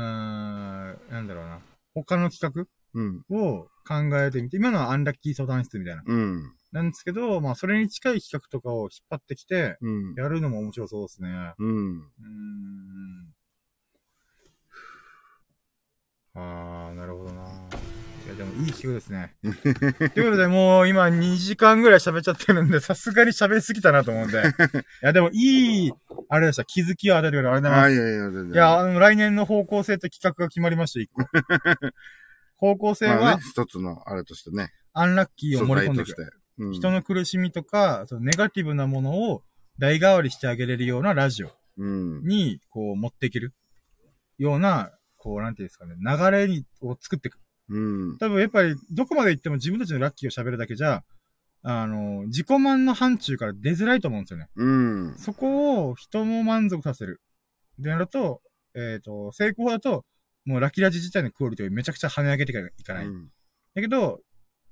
[1.10, 1.60] なんだろうな。
[1.94, 3.22] 他の企うん。
[3.30, 6.02] 画を考えてみて、今のはアンラッキー相談室みたいな。
[6.04, 6.52] うん。
[6.72, 10.14] なんですけど、まあそれに近い企画とかを引っ張ってきて、うん。
[10.16, 11.28] やるのも面白そうですね。
[11.58, 11.98] うん。
[11.98, 13.34] うーん。
[16.34, 17.75] あー、なるほどな。
[18.26, 19.34] いや、でもいい企画ですね。
[19.42, 24.38] ということで、もう今2時間ぐらい喋っちゃってるんで、さすがに喋りすぎたなと思うんで。
[24.42, 24.42] い
[25.00, 25.92] や、でもいい、
[26.28, 26.64] あれでした。
[26.64, 27.94] 気づきを与えてくれてありがとうござあ、います。
[27.94, 28.52] いやいや、全然。
[28.52, 31.22] いや、あの、来年の方向性と企画が決まりました、一個。
[32.56, 36.22] 方向性はまあね、、一つのあれとしてね、アンラッキーを素盛り込んでいく。
[36.58, 39.42] うん人の苦しみとか、そのネガティブなものを
[39.78, 41.50] 代替わりしてあげれるようなラジオ。
[41.76, 42.22] うん。
[42.22, 43.52] に、こう、持っていける
[44.38, 47.38] ような、こう、なんていうんですかね、流れに、を作っていく。
[47.68, 47.78] う
[48.14, 48.18] ん。
[48.18, 51.02] 多分、やっぱり、どこまで行っても自分たちのラッキーを喋るだけじゃ、
[51.62, 54.48] あの、自己満の範疇から出づらいと思うんですよね。
[54.54, 55.14] うん。
[55.18, 57.20] そこを人も満足させる。
[57.78, 58.40] でなると、
[58.74, 60.04] えっ、と、成功だと、
[60.44, 63.06] もうラッキーラジ自体のクオリティをめちゃくちゃ跳ね上げていかない。
[63.06, 63.30] うん
[63.76, 64.20] だけど、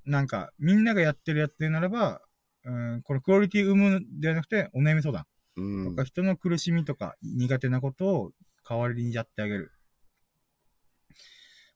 [0.05, 2.21] なんか、みんながやってるやつでならば、
[2.63, 5.25] うん、このクオリティ生むんではなくて、お悩み相談。
[5.57, 8.31] うんとか、人の苦しみとか苦手なことを
[8.67, 9.71] 代わりにやってあげる。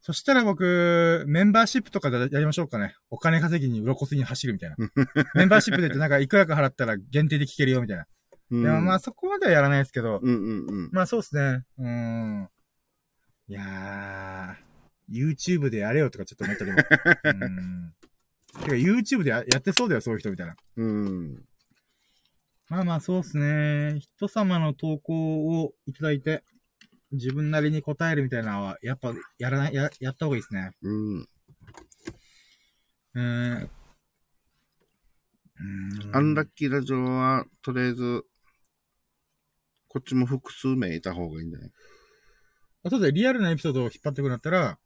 [0.01, 2.95] そしたら僕、メンバーシップとかでやりましょうかね。
[3.09, 4.75] お金稼ぎに鱗すに走るみたいな。
[5.35, 8.07] メンバーシップでってなんかいくらか払ったら限定で聞けるよみたいな。
[8.51, 8.63] うん。
[8.63, 10.89] でもまあそこまではやらないですけど、うんうんうん。
[10.91, 11.65] まあそうですね。
[11.77, 12.49] うーん。
[13.49, 16.77] いやー、YouTube でやれよとかちょっと思ったりも。
[16.77, 17.93] うーん。
[18.63, 20.55] てか YouTube でややってそうだよ、そういう人みたいな。
[20.77, 21.43] うん。
[22.69, 23.99] まあまあそうですね。
[23.99, 26.43] 人様の投稿をいただいて、
[27.11, 30.71] 自分なりに答えるみたいなのは、やっぱ、やらない、や、やった方がいいですね。
[30.81, 31.19] うん。
[31.21, 33.63] うーん。
[33.63, 38.23] うーんアンラッキーラジオは、とりあえず、
[39.87, 41.71] こっちも複数名いた方がいいんじゃない？
[42.83, 44.77] あとでリアルなエピソードを引っ張ってくるんだったら、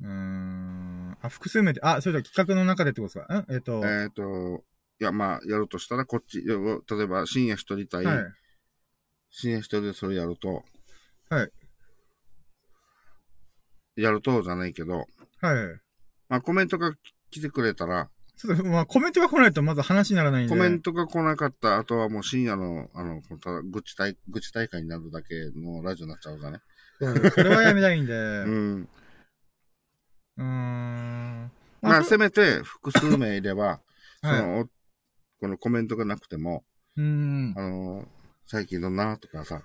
[0.00, 1.16] うーん。
[1.20, 3.38] あ、複数名で、あ、それでは企画の中でってことですか？
[3.40, 3.46] ん？
[3.52, 4.64] えっ、と、えっ、と、
[4.98, 6.54] いや、まあ、やるとしたら、こっち、例
[7.02, 8.24] えば、深夜一人対、はい。
[9.30, 10.64] 深夜一人でそれやると、
[11.28, 11.50] はい。
[13.96, 15.06] やるとじゃないけど、はい。
[16.28, 16.94] まあ、コメントが
[17.30, 20.54] 来てくれたら、ちょっと、まあ、コメントが来ないとまず話にならないんで。
[20.54, 26.60] コメントが来なかった後はもう深夜の、あの、ただ愚痴大、愚痴大会になるだけのラジオになっちゃうからね。
[27.00, 28.12] そうそれはやめたいんで。
[28.14, 28.16] う。
[28.16, 31.50] うんーん。
[31.80, 33.80] まあ、そせめて複数名いれば、
[34.22, 34.68] そはい
[35.38, 36.64] このコメントがなくても、
[36.96, 37.54] うーん。
[37.56, 38.08] あの、
[38.46, 39.18] 最近どんな？
[39.18, 39.62] とかさ、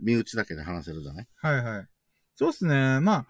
[0.00, 1.28] 身内だけで話せるじゃない？
[1.36, 1.86] はいはい。
[2.34, 3.00] そうっすね。
[3.00, 3.26] まあ、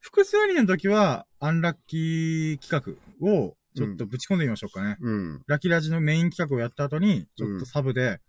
[0.00, 4.96] 複数人の時は、アンラッキー企画を、ちょっとぶち込んでみましょうかね。
[5.00, 5.42] うん。
[5.46, 8.20] ラッキーラジのメイン企画をやった後に、ちょっとサブで、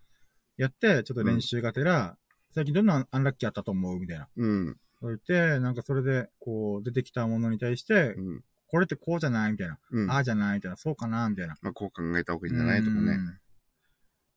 [0.58, 2.18] やって、ちょっと練習がてら、
[2.54, 4.00] 最近どんなアンラッキーあったと思う？
[4.00, 4.28] みたいな。
[4.36, 4.78] うん。
[5.00, 8.44] そう言って、なんかそれで、こう、出てきたものに対して、うん。
[8.68, 9.52] これってこうじゃない？
[9.52, 9.78] みたいな。
[9.92, 10.12] うん。
[10.12, 10.56] ああじゃない？
[10.56, 10.78] みたいな。
[10.78, 11.30] そうかな？
[11.30, 11.58] みたいな。
[11.62, 12.80] まあ、こう考えた方がいいんじゃない？
[12.84, 13.02] とかね。
[13.02, 13.38] うん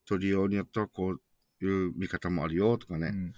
[0.07, 1.21] 取りようによってはこう
[1.67, 3.09] いう見方もあるよとかね。
[3.09, 3.33] うん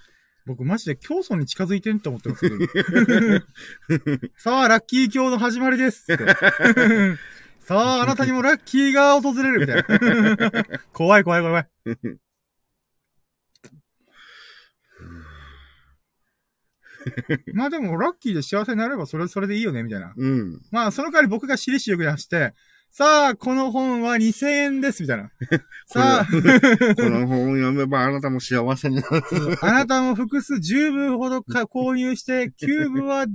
[0.46, 2.56] 僕マジで競争に近づいてんって思ってますけど。
[4.38, 6.24] さあ、ラッキー今日の始まりですって。
[7.66, 10.78] さあ、あなたにもラッキーが訪れるみたいな。
[10.92, 11.66] 怖い怖い怖い。
[17.54, 20.14] まあでも、ラッキーで幸せになればそれそれでいいよね、みたいな。
[20.16, 20.60] うん。
[20.70, 22.54] まあ、その代わり僕が私利私欲出して、
[22.98, 25.30] さあ、この本は2000円です、みたいな。
[25.86, 26.32] さあ、 こ
[27.10, 29.22] の本を読めばあなたも幸せになる。
[29.60, 33.26] あなたも複数10部ほどか購入して、9部は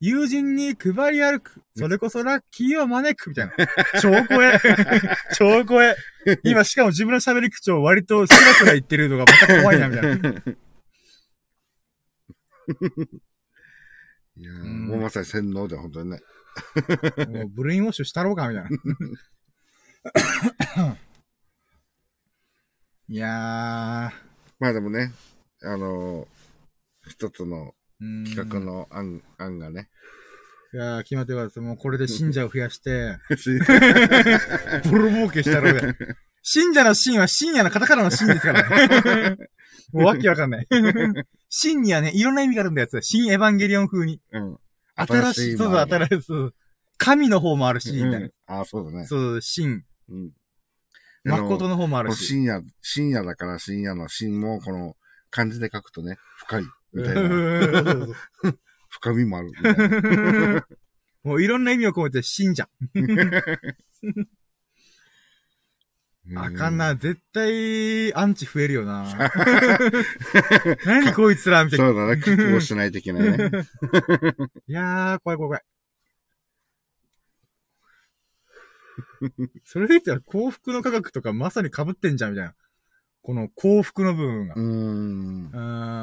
[0.00, 1.62] 友人に配り歩く。
[1.74, 3.30] それこそラッキーを招く。
[3.30, 3.54] みたいな。
[4.02, 4.60] 超怖え。
[5.34, 5.96] 超怖え。
[6.42, 10.34] 今しかも自分の喋り口調割とスラスラ言ってるのがまた怖いな、みたいな。
[14.36, 16.20] いやもうまさに洗脳で本当にね。
[17.28, 18.68] もうブレインウォッシュしたろうか、みたいな。
[23.08, 24.12] いや
[24.58, 25.12] まあでもね、
[25.62, 26.44] あのー
[27.06, 29.88] 一つの企画の案、案がね。
[30.72, 31.60] いやー、決まってます。
[31.60, 33.50] もうこれで信者を増やして、 し
[34.90, 35.94] ボロ儲けしたろうが。
[36.42, 39.36] 信者の信は深夜のカタカナの信ですからね。
[39.92, 40.66] もうわけわかんない。
[41.48, 43.00] 信にはね、いろんな意味があるんだやつ。
[43.02, 44.20] 新エヴァンゲリオン風に。
[44.32, 44.58] うん。
[44.96, 46.54] 新しい、そうそう、新しい、そう。
[46.98, 48.18] 神の方もあるし、みたいな。
[48.18, 49.06] うんああ、そうだね。
[49.06, 49.84] そう、信。
[50.08, 50.30] うん。
[51.24, 52.26] 誠の方もあるし。
[52.26, 54.96] 深夜、深夜だから深夜の深も、この
[55.30, 56.64] 漢字で書くとね、深い。
[56.92, 58.06] みたいな。
[58.90, 59.50] 深みもある。
[61.24, 62.68] もういろんな意味を込めて信者。
[66.36, 66.94] あかんな。
[66.94, 69.04] 絶対、アンチ増えるよな。
[70.86, 71.86] 何こいつらみたいな。
[71.86, 72.16] そうだね。
[72.16, 73.50] 覚悟しないといけないね。
[74.66, 75.62] いやー、怖い怖い怖い。
[79.64, 82.54] それで言ったら幸福の科学とかまさに被ってんじゃん、みたいな。
[83.22, 84.54] この幸福の部分が。
[84.54, 85.50] うーん。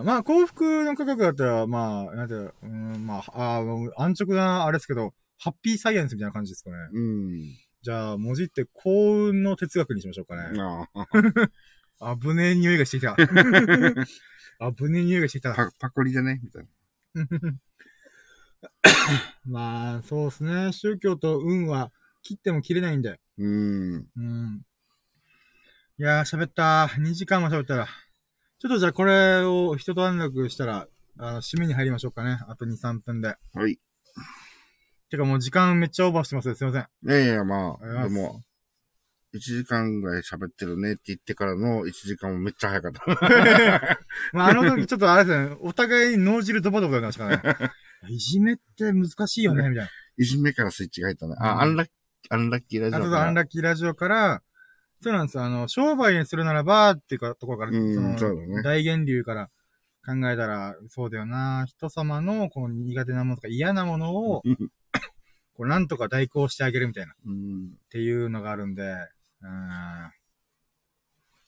[0.06, 2.68] まあ、幸福の科学だったら、まあ、なんていうのうー
[2.98, 6.77] ん、まあ、あー安直な、あれですけど、ハッピーサイエンスみたいな感じですかね。
[6.91, 7.41] うん。
[7.81, 10.59] じゃあ、文字って幸運の哲学にしましょうかね。
[10.59, 10.87] あ
[11.99, 13.15] あ危ねえ匂いがしてきた。
[13.15, 13.23] 危
[14.85, 15.53] ねえ匂いがしてきた。
[15.55, 16.69] パパクリだね、みたいな。
[19.45, 20.71] まあ、そうですね。
[20.71, 21.91] 宗教と運は
[22.21, 23.19] 切っても切れないんで。
[23.37, 24.07] うーん。
[24.15, 24.61] うん。
[25.97, 26.87] いやー、喋った。
[26.97, 27.87] 2時間も喋ったら。
[28.59, 30.87] ちょっとじゃあこれを一段落したら、
[31.17, 32.39] あの、締めに入りましょうかね。
[32.47, 33.35] あと2、3分で。
[33.53, 33.79] はい。
[35.11, 36.81] てかもう時間めっちゃオーバーしてますすいません。
[36.81, 38.41] いやいや、まあ、ありがとうございまも、
[39.33, 43.99] 1時間ぐらい喋ってるねって言ってからの1時間もめっちゃ早かった。
[44.31, 47.71] まあ、あの時ちょっとあれですね、お互いに脳汁ドバドバになりましたからね。
[48.09, 51.35] いじめって難しいよね、みたいいじめからスイッチが入ったね。
[51.38, 52.97] うんあ、アンラッキー、アンラッキーラジな。
[52.97, 53.27] あと、オから。
[53.27, 54.41] アンラッキーラジオから、
[55.01, 55.43] そうなんですよ。
[55.43, 59.49] あの、商売にするならば、っていうか、ところから、うんのそうだね大源流から
[60.05, 61.65] 考えたら、そうだよな。
[61.67, 64.57] 人様の、この苦手なものとか嫌なものを、うん
[65.53, 68.84] こう、なんとか代行してあげるみたいな、っうんていうのがあるんで、
[69.41, 70.11] うん。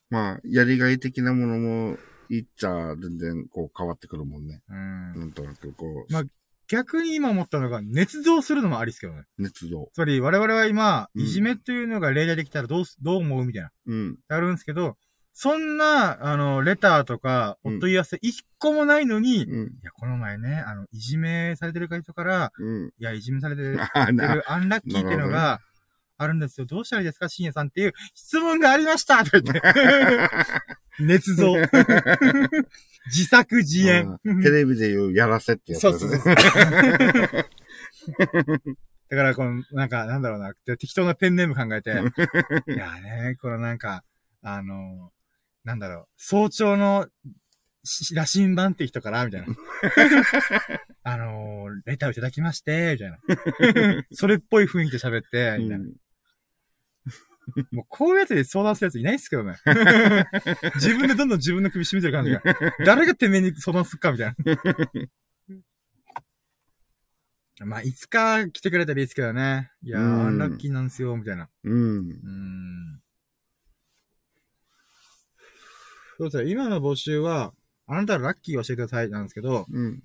[0.09, 1.97] まあ、やりがい的なものも
[2.29, 4.61] 言っちゃ全然こう変わってくるもんね。
[4.69, 5.19] うん。
[5.19, 6.23] なんとなくこう、まあ
[6.67, 9.23] 逆に今思ったのが、捏造するのもありですけどね。
[9.37, 9.89] 熱動。
[9.93, 13.71] つまり、我々は今、うんいじめというのが例題できたらどうす、どう思うみたいな。
[13.85, 14.17] うん。
[14.29, 14.97] あるんですけど、
[15.33, 19.71] そんな、あの、レターとか、お問い合わせ一個もないのに、いうん。
[19.83, 22.87] や、この前ね、あの、いじめされてる人から、うん。
[22.87, 25.59] いや、いじめされてる、 あ、な、るアンラッキーっていうのが、
[26.17, 26.67] あるんですよ。
[26.67, 29.61] どうしたらいいですか深夜さんっていう質問がありました とか言って。
[30.99, 31.55] 捏造。
[33.07, 34.17] 自作自演。
[34.23, 36.35] うんテレビで言うやらせってやつそうそうそう。
[36.35, 36.35] ね。
[39.09, 41.91] だから、この、なんか、なんだろうな、適当なペンネーム考えて、
[42.71, 44.03] いやね、このなんか、
[44.41, 45.11] あの、
[45.63, 47.07] なんだろう、早朝の
[47.83, 49.47] し羅針盤って人から、みたいな。
[51.03, 54.05] あのー、レターをいただきまして、みたいな。
[54.11, 55.85] それっぽい雰囲気で喋って、みたいな。
[57.71, 59.57] もうこういうやつで相談するやついないっすけどね。
[60.75, 62.41] 自分でどんどん自分の首絞めてる感じが。
[62.85, 64.35] 誰がてめえに相談すっかみたい
[67.59, 67.65] な。
[67.65, 69.71] まあ、いつか来てくれたらいいですけどね。
[69.83, 71.49] いやー、うんラッキーなんですよ、みたいな。
[71.63, 71.97] うん。
[71.99, 73.02] うーん。
[76.23, 76.51] そうですね。
[76.51, 77.53] 今の募集は、
[77.85, 80.03] あなたのラッキーを教えてくださいなんですけど、うん。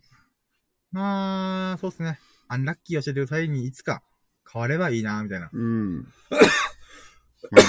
[0.91, 2.19] まあ、そうですね。
[2.49, 4.03] アンラッキーを教えてくださいにいつか
[4.51, 5.49] 変わればいいな、みたいな。
[5.53, 5.97] うん。
[6.01, 7.63] まあ、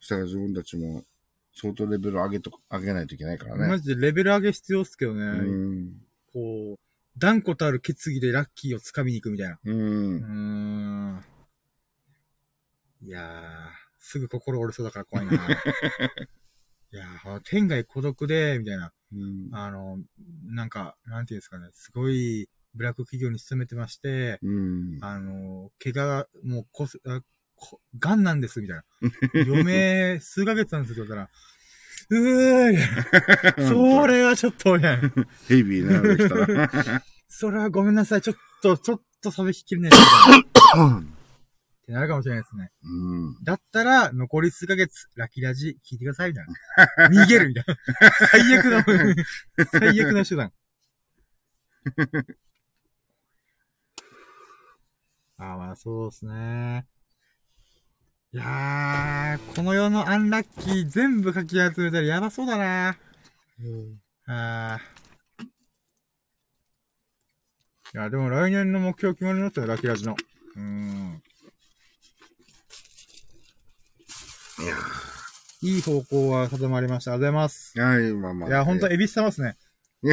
[0.00, 1.04] そしたら自分たちも
[1.54, 3.68] 相当レベル上げと、上げないといけないからね。
[3.68, 5.22] マジでレベル上げ必要っすけどね。
[5.22, 5.92] うん。
[6.32, 6.78] こう、
[7.18, 9.58] 断固たる決意でラッキーを掴みに行くみたいな。
[9.62, 9.70] う。
[9.70, 11.24] うんーん。
[13.02, 13.22] いやー、
[13.98, 15.32] すぐ心折れそうだから怖いな。
[16.92, 18.92] いやー、天外孤独で、みたいな。
[19.14, 19.48] うん。
[19.52, 19.98] あの、
[20.44, 24.98] なんか、なんていうんですかね、すごい、ブラック企業に勤めてまして、うん。
[25.00, 27.20] あの、怪我、もうこす、あ
[27.56, 28.84] こ、癌なんです、みたいな。
[29.46, 31.30] 余命数ヶ月なんですよ、って言ったら、
[32.10, 33.64] うー。
[33.68, 35.10] それはちょっと、みたいな。
[35.48, 37.02] ヘビーなのできたら。
[37.26, 39.92] それはごめんなさい、ちょっと、ちょっと喋りきれない。
[41.82, 42.70] ってなるかもしれないですね。
[42.84, 42.88] う
[43.40, 43.44] ん。
[43.44, 46.46] だったら、残り数ヶ月、ラキラジ聞いてください、みたい
[47.08, 47.08] な。
[47.24, 47.76] 逃げる、みたいな。
[48.28, 48.84] 最悪の、
[49.66, 50.52] 最悪の手段。
[55.38, 56.86] ああ、まあそうですね。
[58.32, 62.96] いやー、この世のアンラッキー全部書き集めたらやばそうだな。
[64.26, 64.92] あー。
[67.94, 70.16] いや、でも来年の目標決まりましたよ、ラキラジの。
[70.56, 71.22] うーん。
[75.62, 77.12] いい方向は定まりました。
[77.12, 77.80] ありがとうございます。
[77.80, 78.48] はい、まあまあ。
[78.48, 79.56] いや、ほんと、えエビス様ですね。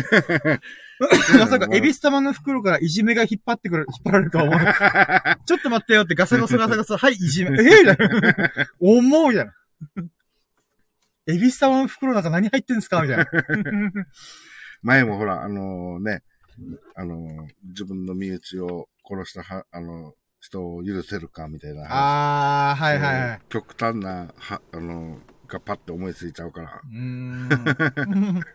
[1.40, 4.60] まさか、エビス様の袋からいじめが引っ張ってくる、引っ張られるとは思う。
[5.46, 7.52] ちょっと待ってよってガサゴソガサゴソ、 はい、いじめ。
[7.52, 8.10] えー、みたい
[8.56, 8.68] な。
[8.80, 9.54] 思うみたいな。
[11.28, 13.02] エビス様の袋なんか何入ってんすか？
[13.02, 13.26] みたいな。
[14.84, 16.22] 前もほら、あのね、
[16.96, 21.90] あの自分の身内を殺したは、あの人を許せるかみたいな話。
[21.92, 23.42] あー、はいはいはい。
[23.50, 26.82] 極端な、は、あの、がパッて思いついちゃうから。
[26.84, 28.40] うーん。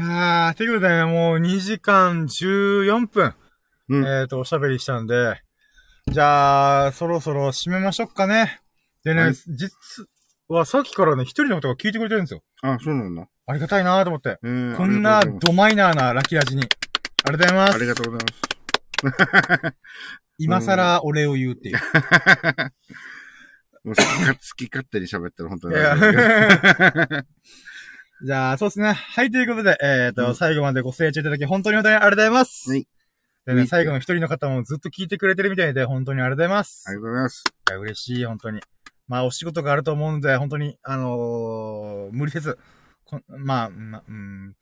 [0.00, 3.34] いやー、ということでね、もう2時間14分、
[3.88, 4.06] うん。
[4.06, 5.42] えっ、と、おしゃべりしたんで、
[6.10, 8.60] じゃあ、そろそろ締めましょうかね。
[9.04, 9.70] でね、はい実
[10.48, 12.42] はさっきからね、一人の方が聞いてくれてるんですよ。
[12.62, 13.28] あ、そうなんだ。
[13.46, 14.38] ありがたいなと思って。
[14.42, 16.62] えーこんなドマイナーなラッキーラジに。
[17.24, 17.80] ありがとうございまますあす。
[17.80, 18.57] りがとうございます。
[20.38, 21.78] 今更お礼を言うっていう。
[23.84, 25.74] もう好きか好き勝手に喋ってる、本当に。
[25.74, 25.96] いや
[28.24, 28.92] じゃあ、そうですね。
[28.92, 32.70] はい、ということで、えっ、と、うん最後までご清聴いただき、本当に本当にありがとうございます。
[32.70, 32.88] はい。
[33.46, 36.84] でね、はい最後の一人の方もずっと聞いてくれてるみたいで、本当にありがとうございます。
[36.88, 37.44] ありがとうございます。
[37.46, 38.60] いや、嬉しい、本当に。
[39.06, 42.58] まあ、お仕事があると思うんで、本当に、あのー無理せず、
[43.08, 44.54] こまあ、ま、うん、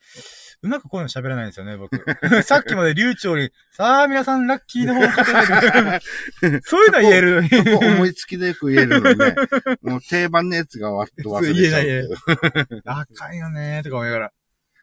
[0.62, 2.00] うまくこういうの喋らないんですよね、僕。
[2.44, 5.10] さっきまで流暢に、さあ、皆さん、ラッキーの方を。
[6.62, 7.42] そういうのは言える。
[7.76, 9.34] 思いつきでよく言えるのにね。
[9.82, 12.82] もう定番のやつがわっと忘れちゃうっていう。
[12.86, 14.32] あかんよねー、とか思いながら。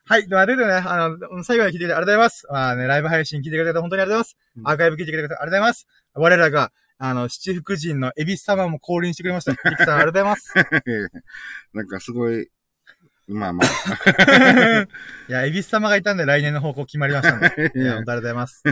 [0.05, 0.27] はい。
[0.27, 2.47] では、ということでね、あの、最後まで聞いてくれてありがとうございます。
[2.51, 4.37] まあね、ライブ配信聞いてくれて本当にありがとうございます。
[4.57, 5.87] うんアーカイブ聞いてくれてありがとうございます。
[6.15, 9.55] 我らが、あの、七福神のエビス様も降臨してくれました。
[9.85, 10.53] さん、ありがとうございます。
[11.73, 12.49] なんかすごい、
[13.27, 14.87] まあまあ。
[15.29, 17.71] いや、エビス様がいたんで来年の方向決まりましたん で。
[17.75, 18.63] いや、本当ありがとうございます。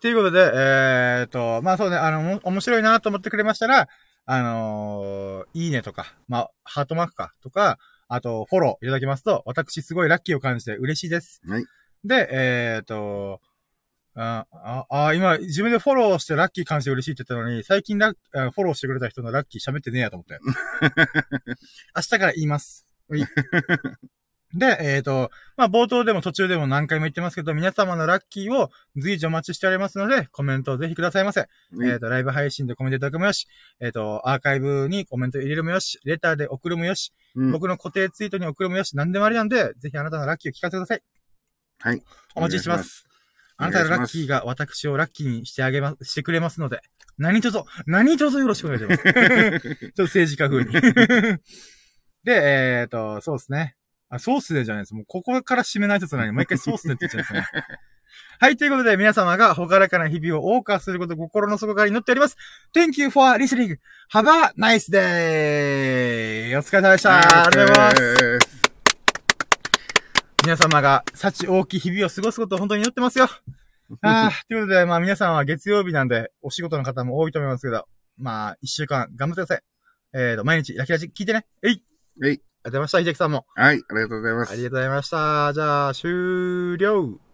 [0.00, 3.88] ということで、えーっと、まあそうね、あの、も面白いなと思ってくれましたら、
[4.26, 7.78] あのーいいねとか、まあ、ハートマークか、とか、
[8.08, 11.40] あと、フォローいただきますと、私すごいラッキーを感じて嬉しいです。
[11.48, 11.64] はい。
[12.04, 13.40] で、えーっと、
[14.14, 20.38] あ、あ、あ今、自分でフォローしてラッキー感じて嬉しいって言ったのに、最近ラフォローしてくれた人のラッキー喋ってねえやと思って。
[21.94, 22.87] 明日から言います。
[23.08, 23.26] はい
[24.54, 31.48] で、えっ、と、まあ、冒頭でも途中でも何回も言ってますけど、皆様のラッキーを随時お待ちしておりますので、コメントをぜひくださいませ。
[31.84, 33.46] えっ、と、ライブ配信でコメントいただくもよし、
[33.78, 41.02] えっ、と、アーカイブにコメント入れるもよし、レターで送るもよし、うん僕の固定ツイートに送るもよし、何でもありなんで、ぜひあなたのラッキーを聞かせてください。
[41.80, 42.02] はい。
[42.34, 43.06] お待ちしてます。
[43.58, 46.80] あなたのラッキーが私をラッキーにしてあげま、してくれますので、
[47.18, 49.02] 何卒、何卒よろしくお願いします。
[49.78, 50.70] ちょっと政治家風に。
[52.28, 53.74] で、えっ、と、そうですね。
[54.10, 54.94] あ、ソースでじゃないです。
[54.94, 57.64] もうここから締めない説なのに、毎回ソースでって言っちゃうんですね。
[58.40, 62.36] はい、ということで皆様がほがらかな日々を謳歌することを心の底から祈っております。
[62.74, 63.78] Thank you for listening.
[64.12, 66.58] Have a nice day!
[66.58, 67.18] お疲れ様でした。
[67.18, 68.38] ありがとうございます。
[70.44, 73.24] 皆様が幸大きい日々を過ごすことを本当に祈ってますよ。
[74.02, 77.86] ああ、ということで、まあ皆さんは月曜日なんで、お仕事の方も多いと思いますけど、
[78.18, 79.62] まあ一週間頑張ってください。
[80.14, 81.46] えーと、毎日ラキラジ聞いてね。
[81.62, 81.82] えい
[82.24, 83.46] えいありがとうございました、秀樹さんも。
[83.54, 84.62] はい、ありがとうございますあり。
[84.64, 85.52] がとうございました。
[85.52, 87.27] じゃあ、終了。